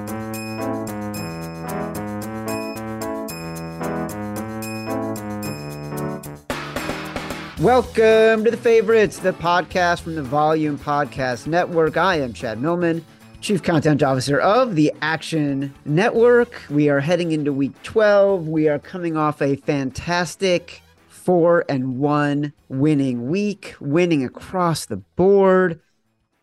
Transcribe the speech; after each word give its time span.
Welcome 7.62 8.44
to 8.44 8.52
the 8.52 8.60
favorites, 8.62 9.18
the 9.18 9.34
podcast 9.34 10.02
from 10.02 10.14
the 10.14 10.22
Volume 10.22 10.78
Podcast 10.78 11.48
Network. 11.48 11.98
I 11.98 12.20
am 12.20 12.32
Chad 12.32 12.62
Millman, 12.62 13.04
Chief 13.42 13.64
Content 13.64 14.04
Officer 14.04 14.40
of 14.40 14.76
the 14.76 14.94
Action 15.02 15.74
Network. 15.84 16.62
We 16.70 16.88
are 16.90 17.00
heading 17.00 17.32
into 17.32 17.52
week 17.52 17.74
12. 17.82 18.48
We 18.48 18.70
are 18.70 18.78
coming 18.78 19.18
off 19.18 19.42
a 19.42 19.56
fantastic 19.56 20.84
four 21.08 21.66
and 21.68 21.98
one 21.98 22.54
winning 22.70 23.28
week, 23.28 23.76
winning 23.80 24.24
across 24.24 24.86
the 24.86 24.98
board, 24.98 25.82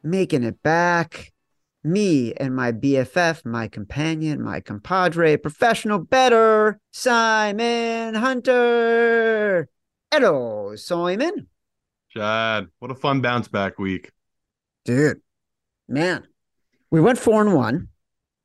making 0.03 0.43
it 0.43 0.65
back. 0.65 1.33
Me 1.85 2.33
and 2.35 2.57
my 2.57 2.73
BFF, 2.73 3.45
my 3.45 3.69
companion, 3.69 4.43
my 4.43 4.59
compadre, 4.59 5.37
professional 5.37 6.01
bettor, 6.01 6.81
Simon 6.91 8.17
Hunter. 8.17 9.69
Hello, 10.17 10.77
Simon. 10.77 11.49
Chad, 12.11 12.69
what 12.79 12.93
a 12.93 12.95
fun 12.95 13.21
bounce 13.21 13.49
back 13.49 13.81
week. 13.81 14.13
Dude, 14.85 15.21
man, 15.89 16.25
we 16.89 17.01
went 17.01 17.19
four 17.19 17.41
and 17.41 17.53
one. 17.53 17.89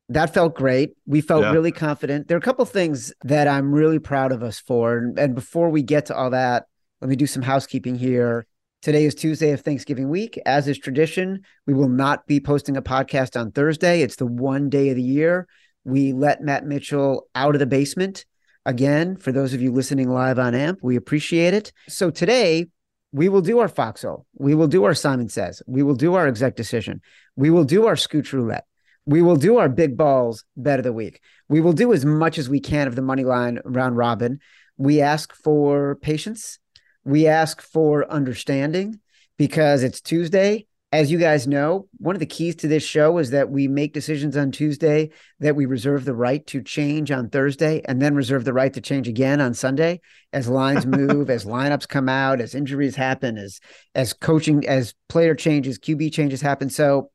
That 0.08 0.34
felt 0.34 0.56
great. 0.56 0.94
We 1.06 1.22
felt 1.22 1.44
yeah. 1.44 1.52
really 1.52 1.72
confident. 1.72 2.28
There 2.28 2.36
are 2.36 2.40
a 2.40 2.42
couple 2.42 2.66
things 2.66 3.14
that 3.24 3.48
I'm 3.48 3.72
really 3.72 4.00
proud 4.00 4.32
of 4.32 4.42
us 4.42 4.60
for. 4.60 5.14
And 5.16 5.36
before 5.36 5.70
we 5.70 5.84
get 5.84 6.08
to 6.08 6.16
all 6.16 6.32
that, 6.32 6.66
let 7.02 7.10
me 7.10 7.16
do 7.16 7.28
some 7.28 7.44
housekeeping 7.44 7.94
here. 7.94 8.48
Today 8.82 9.06
is 9.06 9.14
Tuesday 9.14 9.52
of 9.52 9.62
Thanksgiving 9.62 10.10
week. 10.10 10.40
As 10.48 10.68
is 10.68 10.80
tradition, 10.80 11.42
we 11.68 11.76
will 11.76 11.88
not 11.88 12.26
be 12.26 12.40
posting 12.40 12.78
a 12.78 12.82
podcast 12.82 13.40
on 13.40 13.52
Thursday. 13.52 14.02
It's 14.02 14.16
the 14.16 14.26
one 14.26 14.72
day 14.72 14.90
of 14.90 14.96
the 14.96 15.04
year 15.04 15.48
we 15.84 16.14
let 16.14 16.42
Matt 16.42 16.66
Mitchell 16.66 17.28
out 17.36 17.54
of 17.54 17.60
the 17.60 17.68
basement 17.68 18.26
Again, 18.70 19.16
for 19.16 19.32
those 19.32 19.56
of 19.56 19.64
you 19.64 19.72
listening 19.72 20.12
live 20.12 20.38
on 20.38 20.54
AMP, 20.54 20.84
we 20.84 20.96
appreciate 20.96 21.56
it. 21.56 21.74
So 21.88 22.12
today, 22.12 22.68
we 23.12 23.28
will 23.28 23.42
do 23.42 23.58
our 23.58 23.68
Foxhole. 23.68 24.28
We 24.36 24.54
will 24.54 24.68
do 24.68 24.84
our 24.84 24.94
Simon 24.94 25.28
Says. 25.28 25.64
We 25.66 25.82
will 25.82 25.96
do 25.96 26.14
our 26.14 26.28
exec 26.28 26.56
decision. 26.56 27.02
We 27.36 27.50
will 27.50 27.64
do 27.64 27.88
our 27.88 27.96
Scooch 27.96 28.32
Roulette. 28.32 28.68
We 29.08 29.24
will 29.24 29.38
do 29.38 29.58
our 29.58 29.70
big 29.70 29.98
balls 29.98 30.46
bet 30.56 30.78
of 30.78 30.84
the 30.84 30.94
week. 30.94 31.20
We 31.48 31.62
will 31.62 31.74
do 31.74 31.92
as 31.94 32.06
much 32.06 32.38
as 32.38 32.48
we 32.48 32.60
can 32.60 32.88
of 32.88 32.96
the 32.96 33.02
money 33.02 33.24
line 33.24 33.58
round 33.66 33.98
robin. 33.98 34.38
We 34.78 35.02
ask 35.02 35.34
for 35.34 35.96
patience. 35.96 36.60
We 37.04 37.26
ask 37.26 37.64
for 37.64 38.08
understanding 38.12 39.00
because 39.36 39.82
it's 39.82 40.00
Tuesday 40.00 40.68
as 40.92 41.12
you 41.12 41.20
guys 41.20 41.48
know, 41.48 41.88
one 41.98 42.16
of 42.16 42.20
the 42.20 42.26
keys 42.26 42.56
to 42.56 42.68
this 42.68 42.82
show 42.82 43.20
is 43.20 43.30
that 43.30 43.52
we 43.52 43.68
make 43.68 43.94
decisions 43.94 44.36
on 44.36 44.52
Tuesday 44.52 45.12
that 45.40 45.56
we 45.56 45.68
reserve 45.68 46.04
the 46.04 46.16
right 46.16 46.46
to 46.48 46.64
change 46.64 47.12
on 47.12 47.30
Thursday 47.30 47.82
and 47.86 48.02
then 48.02 48.16
reserve 48.16 48.44
the 48.44 48.54
right 48.54 48.74
to 48.74 48.82
change 48.82 49.08
again 49.08 49.40
on 49.40 49.54
Sunday 49.54 50.02
as 50.34 50.48
lines 50.48 50.86
move, 50.88 51.30
as 51.30 51.46
lineups 51.46 51.88
come 51.88 52.10
out, 52.10 52.42
as 52.42 52.56
injuries 52.56 52.96
happen, 52.96 53.38
as 53.38 53.60
as 53.94 54.14
coaching, 54.14 54.68
as 54.68 54.96
player 55.10 55.36
changes, 55.36 55.78
QB 55.78 56.12
changes 56.12 56.42
happen. 56.42 56.72
So 56.72 57.12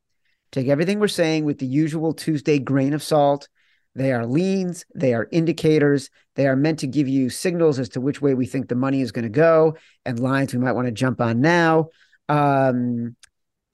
take 0.52 0.68
everything 0.68 1.00
we're 1.00 1.08
saying 1.08 1.44
with 1.44 1.58
the 1.58 1.66
usual 1.66 2.12
Tuesday 2.12 2.60
grain 2.60 2.92
of 2.92 3.02
salt. 3.02 3.48
They 3.96 4.12
are 4.12 4.26
leans, 4.26 4.84
they 4.94 5.14
are 5.14 5.28
indicators, 5.32 6.10
they 6.36 6.46
are 6.46 6.56
meant 6.56 6.80
to 6.80 6.86
give 6.86 7.08
you 7.08 7.28
signals 7.28 7.80
as 7.80 7.88
to 7.90 8.00
which 8.00 8.20
way 8.22 8.34
we 8.34 8.46
think 8.46 8.68
the 8.68 8.74
money 8.74 9.00
is 9.00 9.12
going 9.12 9.24
to 9.24 9.28
go 9.28 9.76
and 10.04 10.18
lines 10.18 10.52
we 10.52 10.60
might 10.60 10.72
want 10.72 10.86
to 10.86 10.92
jump 10.92 11.20
on 11.20 11.40
now. 11.40 11.88
Um, 12.28 13.16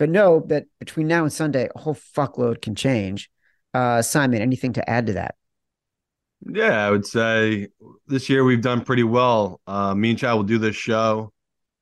but 0.00 0.08
know 0.08 0.42
that 0.46 0.64
between 0.78 1.06
now 1.06 1.24
and 1.24 1.32
Sunday, 1.32 1.68
a 1.74 1.78
whole 1.78 1.94
fuckload 1.94 2.62
can 2.62 2.74
change. 2.74 3.30
Uh, 3.74 4.00
Simon, 4.00 4.40
anything 4.40 4.72
to 4.72 4.90
add 4.90 5.06
to 5.08 5.12
that? 5.12 5.34
Yeah, 6.50 6.86
I 6.86 6.90
would 6.90 7.04
say 7.04 7.68
this 8.06 8.30
year 8.30 8.42
we've 8.42 8.62
done 8.62 8.80
pretty 8.80 9.02
well. 9.02 9.60
Uh, 9.66 9.94
me 9.94 10.10
and 10.10 10.18
Chad 10.18 10.34
will 10.34 10.42
do 10.42 10.56
this 10.56 10.74
show. 10.74 11.34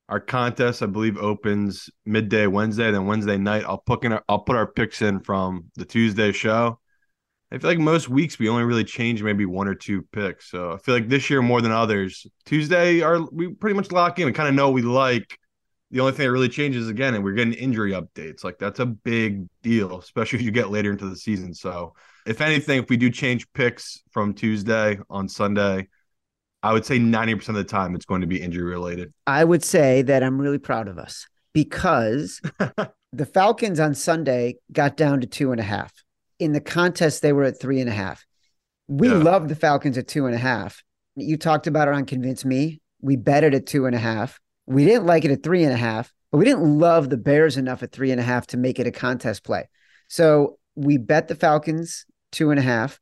Our 0.09 0.19
contest, 0.19 0.83
I 0.83 0.87
believe, 0.87 1.17
opens 1.17 1.89
midday 2.05 2.45
Wednesday. 2.45 2.91
Then 2.91 3.05
Wednesday 3.05 3.37
night, 3.37 3.63
I'll 3.65 3.77
put 3.77 4.03
in 4.03 4.11
our, 4.11 4.23
I'll 4.27 4.39
put 4.39 4.57
our 4.57 4.67
picks 4.67 5.01
in 5.01 5.21
from 5.21 5.71
the 5.77 5.85
Tuesday 5.85 6.33
show. 6.33 6.77
I 7.53 7.57
feel 7.57 7.69
like 7.69 7.79
most 7.79 8.09
weeks 8.09 8.37
we 8.37 8.49
only 8.49 8.65
really 8.65 8.83
change 8.83 9.23
maybe 9.23 9.45
one 9.45 9.69
or 9.69 9.75
two 9.75 10.01
picks. 10.11 10.51
So 10.51 10.73
I 10.73 10.77
feel 10.79 10.93
like 10.93 11.07
this 11.07 11.29
year 11.29 11.41
more 11.41 11.61
than 11.61 11.71
others, 11.71 12.27
Tuesday 12.43 12.99
are 12.99 13.21
we 13.31 13.53
pretty 13.53 13.77
much 13.77 13.93
lock 13.93 14.19
in. 14.19 14.25
We 14.25 14.33
kind 14.33 14.49
of 14.49 14.55
know 14.55 14.71
we 14.71 14.81
like 14.81 15.39
the 15.91 15.99
only 15.99 16.11
thing 16.11 16.25
that 16.25 16.31
really 16.31 16.49
changes 16.49 16.87
again, 16.87 17.15
and 17.15 17.23
we're 17.23 17.33
getting 17.33 17.53
injury 17.53 17.93
updates. 17.93 18.43
Like 18.43 18.59
that's 18.59 18.79
a 18.79 18.85
big 18.85 19.47
deal, 19.63 19.99
especially 19.99 20.39
if 20.39 20.45
you 20.45 20.51
get 20.51 20.69
later 20.69 20.91
into 20.91 21.09
the 21.09 21.15
season. 21.15 21.53
So, 21.53 21.95
if 22.25 22.41
anything, 22.41 22.79
if 22.79 22.89
we 22.89 22.97
do 22.97 23.09
change 23.09 23.51
picks 23.53 24.01
from 24.11 24.33
Tuesday 24.33 24.99
on 25.09 25.27
Sunday, 25.27 25.87
I 26.61 26.73
would 26.73 26.85
say 26.85 26.99
90% 26.99 27.49
of 27.49 27.55
the 27.55 27.63
time 27.63 27.95
it's 27.95 28.05
going 28.05 28.21
to 28.21 28.27
be 28.27 28.41
injury 28.41 28.63
related. 28.63 29.13
I 29.25 29.43
would 29.43 29.63
say 29.63 30.01
that 30.03 30.23
I'm 30.23 30.39
really 30.39 30.57
proud 30.57 30.87
of 30.87 30.97
us 30.97 31.27
because 31.53 32.41
the 33.13 33.25
Falcons 33.25 33.79
on 33.79 33.95
Sunday 33.95 34.55
got 34.71 34.97
down 34.97 35.21
to 35.21 35.27
two 35.27 35.51
and 35.51 35.59
a 35.59 35.63
half. 35.63 35.91
In 36.37 36.51
the 36.51 36.61
contest, 36.61 37.21
they 37.21 37.33
were 37.33 37.43
at 37.43 37.59
three 37.59 37.79
and 37.79 37.89
a 37.89 37.93
half. 37.93 38.25
We 38.87 39.07
yeah. 39.09 39.15
love 39.15 39.47
the 39.49 39.55
Falcons 39.55 39.97
at 39.97 40.07
two 40.07 40.25
and 40.25 40.35
a 40.35 40.39
half. 40.39 40.83
You 41.15 41.37
talked 41.37 41.67
about 41.67 41.87
it 41.87 41.93
on 41.93 42.05
Convince 42.05 42.45
Me. 42.45 42.81
We 43.01 43.15
bet 43.15 43.43
it 43.43 43.53
at 43.53 43.65
two 43.65 43.85
and 43.85 43.95
a 43.95 43.99
half. 43.99 44.39
We 44.69 44.85
didn't 44.85 45.05
like 45.05 45.25
it 45.25 45.31
at 45.31 45.43
three 45.43 45.63
and 45.63 45.73
a 45.73 45.77
half, 45.77 46.13
but 46.31 46.37
we 46.37 46.45
didn't 46.45 46.79
love 46.79 47.09
the 47.09 47.17
Bears 47.17 47.57
enough 47.57 47.83
at 47.83 47.91
three 47.91 48.11
and 48.11 48.19
a 48.19 48.23
half 48.23 48.47
to 48.47 48.57
make 48.57 48.79
it 48.79 48.87
a 48.87 48.91
contest 48.91 49.43
play. 49.43 49.67
So 50.07 50.59
we 50.75 50.97
bet 50.97 51.27
the 51.27 51.35
Falcons 51.35 52.05
two 52.31 52.51
and 52.51 52.59
a 52.59 52.63
half, 52.63 52.99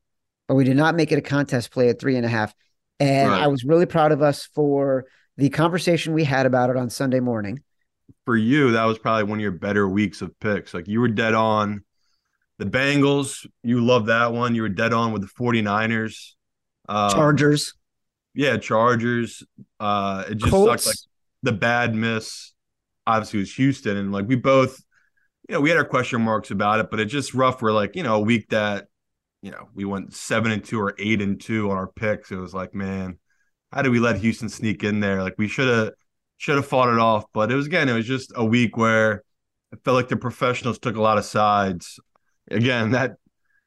but 0.47 0.55
we 0.55 0.63
did 0.63 0.77
not 0.77 0.95
make 0.95 1.11
it 1.11 1.17
a 1.17 1.21
contest 1.21 1.71
play 1.71 1.89
at 1.89 1.99
three 1.99 2.15
and 2.15 2.25
a 2.25 2.29
half. 2.29 2.55
And 2.99 3.29
right. 3.29 3.43
I 3.43 3.47
was 3.47 3.63
really 3.63 3.85
proud 3.85 4.11
of 4.11 4.21
us 4.21 4.45
for 4.55 5.05
the 5.35 5.49
conversation 5.49 6.13
we 6.13 6.23
had 6.23 6.45
about 6.45 6.69
it 6.69 6.77
on 6.77 6.89
Sunday 6.89 7.19
morning. 7.19 7.59
For 8.25 8.35
you, 8.35 8.71
that 8.71 8.85
was 8.85 8.97
probably 8.97 9.25
one 9.25 9.39
of 9.39 9.41
your 9.41 9.51
better 9.51 9.87
weeks 9.87 10.21
of 10.21 10.37
picks. 10.39 10.73
Like 10.73 10.87
you 10.87 11.01
were 11.01 11.09
dead 11.09 11.33
on 11.33 11.83
the 12.57 12.65
Bengals. 12.65 13.45
You 13.61 13.85
love 13.85 14.07
that 14.07 14.33
one. 14.33 14.55
You 14.55 14.63
were 14.63 14.69
dead 14.69 14.93
on 14.93 15.11
with 15.11 15.21
the 15.21 15.27
49ers. 15.27 16.33
Um, 16.89 17.11
Chargers. 17.11 17.73
Yeah, 18.33 18.57
Chargers. 18.57 19.43
Uh, 19.79 20.23
it 20.29 20.37
just 20.37 20.51
Colts. 20.51 20.83
sucked. 20.83 20.95
Like 20.97 21.06
the 21.47 21.53
bad 21.53 21.95
miss 21.95 22.53
obviously 23.07 23.39
was 23.39 23.55
Houston, 23.55 23.95
and 23.95 24.11
like 24.11 24.27
we 24.27 24.35
both, 24.35 24.83
you 25.47 25.55
know, 25.55 25.61
we 25.61 25.69
had 25.69 25.77
our 25.77 25.85
question 25.85 26.21
marks 26.21 26.51
about 26.51 26.81
it, 26.81 26.91
but 26.91 26.99
it's 26.99 27.11
just 27.11 27.33
rough. 27.33 27.61
We're 27.61 27.71
like, 27.71 27.95
you 27.95 28.03
know, 28.03 28.15
a 28.15 28.19
week 28.19 28.49
that, 28.49 28.87
you 29.41 29.49
know, 29.49 29.69
we 29.73 29.85
went 29.85 30.13
seven 30.13 30.51
and 30.51 30.61
two 30.63 30.79
or 30.79 30.93
eight 30.99 31.21
and 31.21 31.39
two 31.39 31.71
on 31.71 31.77
our 31.77 31.87
picks. 31.87 32.31
It 32.31 32.35
was 32.35 32.53
like, 32.53 32.75
man, 32.75 33.17
how 33.71 33.81
did 33.81 33.93
we 33.93 33.99
let 33.99 34.17
Houston 34.17 34.49
sneak 34.49 34.83
in 34.83 34.99
there? 34.99 35.23
Like 35.23 35.35
we 35.37 35.47
should 35.47 35.69
have 35.69 35.93
should 36.35 36.57
have 36.57 36.67
fought 36.67 36.93
it 36.93 36.99
off, 36.99 37.23
but 37.33 37.49
it 37.49 37.55
was 37.55 37.65
again, 37.65 37.87
it 37.87 37.93
was 37.93 38.05
just 38.05 38.33
a 38.35 38.43
week 38.43 38.75
where 38.75 39.23
it 39.71 39.79
felt 39.85 39.95
like 39.95 40.09
the 40.09 40.17
professionals 40.17 40.79
took 40.79 40.97
a 40.97 41.01
lot 41.01 41.17
of 41.17 41.23
sides. 41.23 41.97
Again, 42.51 42.91
that 42.91 43.15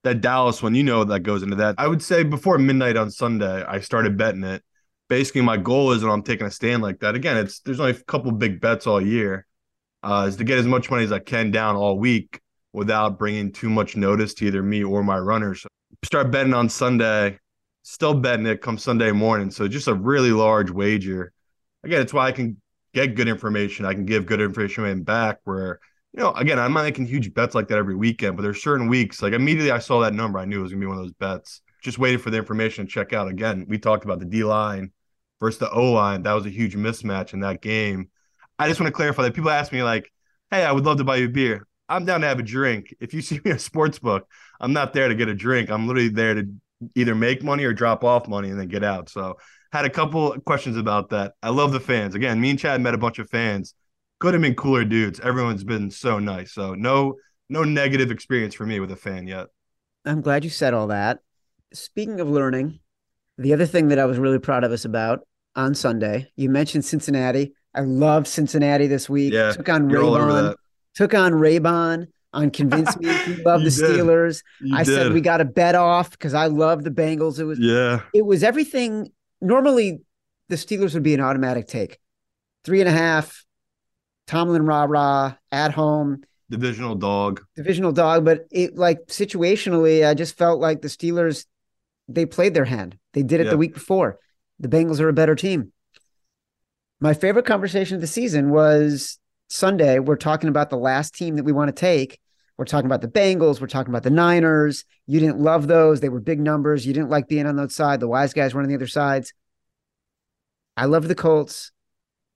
that 0.04 0.20
Dallas 0.20 0.62
one, 0.62 0.74
you 0.74 0.82
know 0.82 1.04
that 1.04 1.20
goes 1.20 1.42
into 1.42 1.56
that. 1.56 1.76
I 1.78 1.88
would 1.88 2.02
say 2.02 2.24
before 2.24 2.58
midnight 2.58 2.98
on 2.98 3.10
Sunday, 3.10 3.64
I 3.64 3.80
started 3.80 4.18
betting 4.18 4.44
it. 4.44 4.62
Basically, 5.10 5.40
my 5.40 5.56
goal 5.56 5.90
is 5.90 6.04
when 6.04 6.12
I'm 6.12 6.22
taking 6.22 6.46
a 6.46 6.50
stand 6.52 6.82
like 6.82 7.00
that. 7.00 7.16
Again, 7.16 7.36
it's 7.36 7.58
there's 7.60 7.80
only 7.80 7.92
a 7.92 8.02
couple 8.04 8.30
big 8.30 8.60
bets 8.60 8.86
all 8.86 9.00
year, 9.00 9.44
uh, 10.04 10.26
is 10.28 10.36
to 10.36 10.44
get 10.44 10.56
as 10.56 10.66
much 10.66 10.88
money 10.88 11.02
as 11.02 11.10
I 11.10 11.18
can 11.18 11.50
down 11.50 11.74
all 11.74 11.98
week 11.98 12.40
without 12.72 13.18
bringing 13.18 13.50
too 13.50 13.68
much 13.68 13.96
notice 13.96 14.34
to 14.34 14.46
either 14.46 14.62
me 14.62 14.84
or 14.84 15.02
my 15.02 15.18
runners. 15.18 15.66
Start 16.04 16.30
betting 16.30 16.54
on 16.54 16.68
Sunday, 16.68 17.40
still 17.82 18.14
betting 18.14 18.46
it 18.46 18.62
come 18.62 18.78
Sunday 18.78 19.10
morning. 19.10 19.50
So 19.50 19.66
just 19.66 19.88
a 19.88 19.94
really 19.94 20.30
large 20.30 20.70
wager. 20.70 21.32
Again, 21.82 22.02
it's 22.02 22.14
why 22.14 22.28
I 22.28 22.32
can 22.32 22.62
get 22.94 23.16
good 23.16 23.26
information. 23.26 23.86
I 23.86 23.94
can 23.94 24.06
give 24.06 24.26
good 24.26 24.40
information 24.40 25.02
back 25.02 25.40
where 25.42 25.80
you 26.12 26.20
know, 26.20 26.32
again, 26.34 26.60
I'm 26.60 26.72
not 26.72 26.84
making 26.84 27.06
huge 27.06 27.34
bets 27.34 27.56
like 27.56 27.66
that 27.68 27.78
every 27.78 27.96
weekend, 27.96 28.36
but 28.36 28.42
there's 28.42 28.62
certain 28.62 28.86
weeks, 28.86 29.22
like 29.22 29.32
immediately 29.32 29.72
I 29.72 29.80
saw 29.80 30.00
that 30.02 30.14
number, 30.14 30.38
I 30.38 30.44
knew 30.44 30.60
it 30.60 30.62
was 30.62 30.72
gonna 30.72 30.80
be 30.80 30.86
one 30.86 30.98
of 30.98 31.04
those 31.04 31.12
bets. 31.14 31.62
Just 31.82 31.98
waiting 31.98 32.18
for 32.20 32.30
the 32.30 32.36
information 32.36 32.86
to 32.86 32.92
check 32.92 33.12
out. 33.12 33.26
Again, 33.26 33.66
we 33.68 33.76
talked 33.76 34.04
about 34.04 34.20
the 34.20 34.24
D 34.24 34.44
line 34.44 34.92
versus 35.40 35.58
the 35.58 35.70
O 35.70 35.92
line. 35.92 36.22
That 36.22 36.34
was 36.34 36.46
a 36.46 36.50
huge 36.50 36.76
mismatch 36.76 37.32
in 37.32 37.40
that 37.40 37.60
game. 37.60 38.10
I 38.58 38.68
just 38.68 38.80
want 38.80 38.88
to 38.88 38.96
clarify 38.96 39.22
that 39.22 39.34
people 39.34 39.50
ask 39.50 39.72
me 39.72 39.82
like, 39.82 40.12
"Hey, 40.50 40.64
I 40.64 40.72
would 40.72 40.84
love 40.84 40.98
to 40.98 41.04
buy 41.04 41.16
you 41.16 41.26
a 41.26 41.30
beer. 41.30 41.66
I'm 41.88 42.04
down 42.04 42.20
to 42.20 42.26
have 42.28 42.38
a 42.38 42.44
drink. 42.44 42.94
If 43.00 43.14
you 43.14 43.22
see 43.22 43.40
me 43.44 43.50
at 43.50 43.56
a 43.56 43.60
sports 43.60 43.98
book, 43.98 44.26
I'm 44.60 44.72
not 44.72 44.92
there 44.92 45.08
to 45.08 45.14
get 45.14 45.28
a 45.28 45.34
drink. 45.34 45.70
I'm 45.70 45.86
literally 45.86 46.08
there 46.08 46.34
to 46.34 46.48
either 46.94 47.14
make 47.14 47.42
money 47.42 47.64
or 47.64 47.72
drop 47.72 48.04
off 48.04 48.28
money 48.28 48.50
and 48.50 48.60
then 48.60 48.68
get 48.68 48.84
out." 48.84 49.08
So, 49.08 49.36
had 49.72 49.84
a 49.84 49.90
couple 49.90 50.38
questions 50.40 50.76
about 50.76 51.10
that. 51.10 51.34
I 51.42 51.50
love 51.50 51.72
the 51.72 51.80
fans. 51.80 52.14
Again, 52.14 52.40
me 52.40 52.50
and 52.50 52.58
Chad 52.58 52.80
met 52.80 52.94
a 52.94 52.98
bunch 52.98 53.18
of 53.18 53.28
fans 53.30 53.74
could 54.20 54.34
have 54.34 54.42
been 54.42 54.54
cooler 54.54 54.84
dudes. 54.84 55.18
Everyone's 55.18 55.64
been 55.64 55.90
so 55.90 56.18
nice. 56.18 56.52
So 56.52 56.74
no 56.74 57.16
no 57.48 57.64
negative 57.64 58.12
experience 58.12 58.54
for 58.54 58.64
me 58.64 58.78
with 58.78 58.92
a 58.92 58.96
fan 58.96 59.26
yet. 59.26 59.48
I'm 60.04 60.20
glad 60.20 60.44
you 60.44 60.50
said 60.50 60.72
all 60.72 60.86
that. 60.88 61.18
Speaking 61.72 62.20
of 62.20 62.28
learning, 62.28 62.78
the 63.38 63.52
other 63.52 63.66
thing 63.66 63.88
that 63.88 63.98
I 63.98 64.04
was 64.04 64.18
really 64.18 64.38
proud 64.38 64.62
of 64.62 64.70
us 64.70 64.84
about 64.84 65.26
on 65.56 65.74
Sunday, 65.74 66.30
you 66.36 66.48
mentioned 66.48 66.84
Cincinnati. 66.84 67.54
I 67.74 67.80
love 67.80 68.26
Cincinnati 68.26 68.86
this 68.86 69.08
week. 69.08 69.32
Yeah, 69.32 69.52
took 69.52 69.68
on 69.68 69.88
Raybon. 69.88 70.54
Took 70.94 71.14
on 71.14 71.32
Raybon 71.32 72.08
on 72.32 72.50
convince 72.50 72.96
me 72.98 73.06
you 73.26 73.42
love 73.44 73.62
the 73.62 73.68
Steelers. 73.68 74.42
You 74.60 74.76
I 74.76 74.84
did. 74.84 74.94
said 74.94 75.12
we 75.12 75.20
got 75.20 75.38
to 75.38 75.44
bet 75.44 75.74
off 75.74 76.10
because 76.10 76.34
I 76.34 76.46
love 76.46 76.84
the 76.84 76.90
Bengals. 76.90 77.38
It 77.38 77.44
was 77.44 77.58
yeah. 77.58 78.02
It 78.14 78.24
was 78.24 78.42
everything. 78.42 79.12
Normally, 79.40 80.00
the 80.48 80.56
Steelers 80.56 80.94
would 80.94 81.02
be 81.02 81.14
an 81.14 81.20
automatic 81.20 81.66
take. 81.66 81.98
Three 82.64 82.80
and 82.80 82.88
a 82.88 82.92
half, 82.92 83.44
Tomlin 84.26 84.66
rah 84.66 84.84
rah 84.84 85.34
at 85.50 85.72
home. 85.72 86.22
Divisional 86.50 86.96
dog. 86.96 87.40
Divisional 87.56 87.92
dog. 87.92 88.24
But 88.24 88.46
it 88.50 88.76
like 88.76 89.06
situationally, 89.06 90.06
I 90.06 90.14
just 90.14 90.36
felt 90.36 90.60
like 90.60 90.82
the 90.82 90.88
Steelers, 90.88 91.46
they 92.08 92.26
played 92.26 92.54
their 92.54 92.64
hand. 92.64 92.98
They 93.12 93.22
did 93.22 93.40
it 93.40 93.44
yeah. 93.44 93.50
the 93.50 93.58
week 93.58 93.74
before. 93.74 94.18
The 94.60 94.68
Bengals 94.68 95.00
are 95.00 95.08
a 95.08 95.12
better 95.12 95.34
team. 95.34 95.72
My 97.00 97.14
favorite 97.14 97.46
conversation 97.46 97.94
of 97.94 98.02
the 98.02 98.06
season 98.06 98.50
was 98.50 99.18
Sunday. 99.48 99.98
We're 99.98 100.16
talking 100.16 100.50
about 100.50 100.70
the 100.70 100.76
last 100.76 101.14
team 101.14 101.36
that 101.36 101.44
we 101.44 101.52
want 101.52 101.68
to 101.68 101.80
take. 101.80 102.20
We're 102.58 102.66
talking 102.66 102.86
about 102.86 103.00
the 103.00 103.08
Bengals. 103.08 103.58
We're 103.58 103.68
talking 103.68 103.90
about 103.90 104.02
the 104.02 104.10
Niners. 104.10 104.84
You 105.06 105.18
didn't 105.18 105.40
love 105.40 105.66
those. 105.66 106.00
They 106.00 106.10
were 106.10 106.20
big 106.20 106.40
numbers. 106.40 106.86
You 106.86 106.92
didn't 106.92 107.08
like 107.08 107.26
being 107.26 107.46
on 107.46 107.56
those 107.56 107.74
side. 107.74 108.00
The 108.00 108.08
wise 108.08 108.34
guys 108.34 108.52
were 108.52 108.60
on 108.60 108.68
the 108.68 108.74
other 108.74 108.86
sides. 108.86 109.32
I 110.76 110.84
love 110.84 111.08
the 111.08 111.14
Colts. 111.14 111.72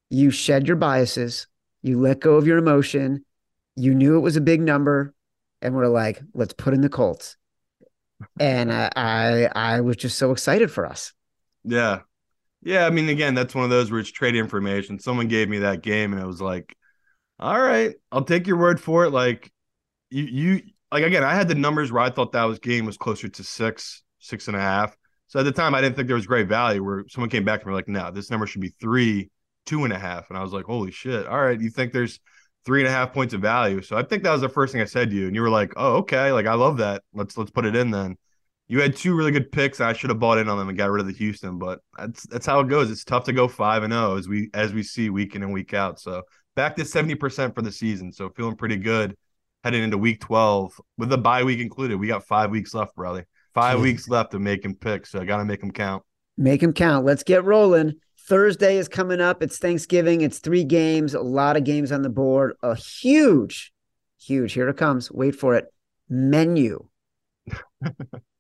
You 0.09 0.31
shed 0.31 0.67
your 0.67 0.77
biases. 0.77 1.47
You 1.83 2.01
let 2.01 2.21
go 2.21 2.37
of 2.37 2.47
your 2.47 2.57
emotion. 2.57 3.27
You 3.77 3.95
knew 3.95 4.17
it 4.17 4.21
was 4.21 4.37
a 4.37 4.41
big 4.41 4.63
number, 4.63 5.13
and 5.61 5.75
we're 5.75 5.89
like, 5.89 6.23
let's 6.33 6.55
put 6.55 6.73
in 6.73 6.81
the 6.81 6.89
Colts. 6.89 7.37
And 8.41 8.73
I, 8.73 8.91
I, 8.97 9.51
I 9.55 9.81
was 9.83 9.97
just 9.97 10.17
so 10.17 10.31
excited 10.31 10.71
for 10.71 10.87
us. 10.87 11.13
Yeah, 11.65 12.01
yeah. 12.65 12.87
I 12.87 12.91
mean, 12.91 13.09
again, 13.09 13.35
that's 13.35 13.55
one 13.55 13.65
of 13.65 13.71
those 13.71 13.91
where 13.91 14.01
it's 14.01 14.11
trade 14.11 14.37
information. 14.37 14.99
Someone 14.99 15.29
gave 15.29 15.49
me 15.49 15.59
that 15.61 15.83
game, 15.83 16.13
and 16.13 16.23
it 16.23 16.27
was 16.27 16.41
like, 16.41 16.77
all 17.39 17.61
right, 17.61 17.95
I'll 18.13 18.25
take 18.25 18.47
your 18.47 18.57
word 18.57 18.81
for 18.81 19.05
it. 19.05 19.11
Like, 19.11 19.53
you, 20.11 20.25
you, 20.25 20.63
like 20.93 21.05
again, 21.05 21.25
I 21.25 21.35
had 21.35 21.49
the 21.49 21.55
numbers 21.55 21.93
where 21.93 22.03
I 22.03 22.11
thought 22.11 22.33
that 22.33 22.45
was 22.45 22.59
game 22.59 22.87
was 22.87 22.97
closer 22.97 23.29
to 23.29 23.45
six, 23.45 24.03
six 24.19 24.49
and 24.49 24.57
a 24.57 24.61
half. 24.61 24.97
So 25.27 25.41
at 25.41 25.45
the 25.45 25.53
time, 25.53 25.75
I 25.75 25.81
didn't 25.81 25.97
think 25.97 26.07
there 26.07 26.17
was 26.17 26.27
great 26.27 26.49
value. 26.49 26.85
Where 26.85 27.05
someone 27.09 27.31
came 27.31 27.45
back 27.45 27.61
and 27.61 27.67
were 27.67 27.77
like, 27.77 27.89
"No, 27.89 28.11
this 28.11 28.31
number 28.31 28.47
should 28.47 28.61
be 28.61 28.75
three 28.81 29.31
two 29.67 29.85
and 29.85 29.93
a 29.93 29.99
half. 29.99 30.29
And 30.31 30.39
I 30.39 30.43
was 30.43 30.53
like, 30.53 30.65
holy 30.65 30.91
shit. 30.91 31.27
All 31.27 31.41
right. 31.41 31.61
You 31.61 31.71
think 31.71 31.93
there's 31.93 32.21
three 32.65 32.81
and 32.81 32.89
a 32.89 32.91
half 32.91 33.13
points 33.13 33.35
of 33.35 33.41
value. 33.41 33.83
So 33.83 33.97
I 33.97 34.03
think 34.03 34.23
that 34.23 34.33
was 34.33 34.41
the 34.41 34.49
first 34.49 34.73
thing 34.73 34.83
I 34.83 34.87
said 34.87 35.11
to 35.11 35.17
you. 35.17 35.27
And 35.27 35.35
you 35.35 35.43
were 35.43 35.51
like, 35.51 35.73
oh, 35.77 35.97
okay. 35.99 36.33
Like, 36.33 36.47
I 36.47 36.55
love 36.55 36.79
that. 36.79 37.03
Let's, 37.13 37.37
let's 37.37 37.51
put 37.51 37.67
it 37.67 37.77
in 37.77 37.91
then. 37.91 38.17
You 38.67 38.81
had 38.81 38.97
two 38.97 39.15
really 39.15 39.31
good 39.31 39.53
picks. 39.53 39.81
I 39.81 39.93
should 39.93 40.11
have 40.11 40.19
bought 40.19 40.39
in 40.39 40.49
on 40.49 40.59
them 40.59 40.69
and 40.69 40.79
got 40.79 40.91
rid 40.91 41.01
of 41.01 41.07
the 41.07 41.13
Houston, 41.13 41.59
but 41.59 41.81
that's 41.99 42.27
that's 42.27 42.47
how 42.47 42.61
it 42.61 42.69
goes. 42.69 42.91
It's 42.91 43.05
tough 43.05 43.25
to 43.25 43.33
go 43.33 43.47
five 43.47 43.83
and 43.83 43.93
zero 43.93 44.13
oh 44.13 44.17
as 44.17 44.27
we 44.27 44.51
as 44.55 44.73
we 44.73 44.83
see 44.83 45.11
week 45.11 45.35
in 45.35 45.43
and 45.43 45.53
week 45.53 45.75
out. 45.75 46.01
So 46.01 46.23
back 46.57 46.75
to 46.77 46.85
seventy 46.85 47.15
percent 47.15 47.55
for 47.55 47.63
the 47.63 47.73
season. 47.73 48.11
So 48.11 48.31
feeling 48.31 48.57
pretty 48.57 48.77
good 48.77 49.17
heading 49.65 49.83
into 49.83 49.99
week 49.99 50.21
twelve 50.21 50.73
with 50.97 51.11
the 51.11 51.19
bye 51.19 51.45
week 51.45 51.61
included. 51.61 51.99
We 51.99 52.07
got 52.07 52.27
five 52.27 52.51
weeks 52.51 52.73
left, 52.73 52.95
brother. 52.95 53.27
Five 53.53 53.81
weeks 53.81 54.09
left 54.09 54.33
to 54.33 54.41
make 54.41 54.65
him 54.65 54.75
pick. 54.75 55.07
So 55.07 55.21
I 55.21 55.25
got 55.25 55.37
to 55.37 55.45
make 55.45 55.61
them 55.61 55.71
count. 55.71 56.03
Make 56.37 56.61
them 56.61 56.73
count. 56.73 57.05
Let's 57.05 57.23
get 57.23 57.45
rolling. 57.45 57.95
Thursday 58.27 58.79
is 58.79 58.89
coming 58.89 59.21
up. 59.21 59.43
It's 59.43 59.59
Thanksgiving. 59.59 60.23
It's 60.23 60.39
three 60.39 60.65
games, 60.65 61.15
a 61.15 61.21
lot 61.21 61.57
of 61.57 61.63
games 61.63 61.93
on 61.93 62.03
the 62.03 62.09
board. 62.09 62.55
A 62.63 62.75
huge, 62.75 63.73
huge, 64.21 64.55
here 64.55 64.69
it 64.69 64.77
comes. 64.77 65.11
Wait 65.13 65.37
for 65.37 65.55
it. 65.55 65.67
Menu. 66.09 66.89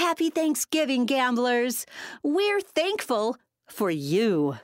Happy 0.00 0.30
Thanksgiving, 0.30 1.04
gamblers. 1.04 1.84
We're 2.22 2.62
thankful 2.62 3.36
for 3.68 3.90
you. 3.90 4.56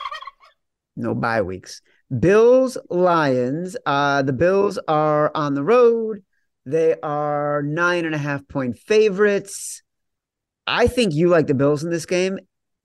no 0.96 1.14
bye 1.14 1.42
weeks. 1.42 1.82
Bills, 2.18 2.78
Lions. 2.88 3.76
Uh, 3.84 4.22
the 4.22 4.32
Bills 4.32 4.78
are 4.88 5.30
on 5.34 5.52
the 5.52 5.62
road. 5.62 6.22
They 6.64 6.94
are 7.02 7.60
nine 7.64 8.06
and 8.06 8.14
a 8.14 8.18
half 8.18 8.48
point 8.48 8.78
favorites. 8.78 9.82
I 10.66 10.86
think 10.86 11.12
you 11.12 11.28
like 11.28 11.48
the 11.48 11.54
Bills 11.54 11.84
in 11.84 11.90
this 11.90 12.06
game. 12.06 12.38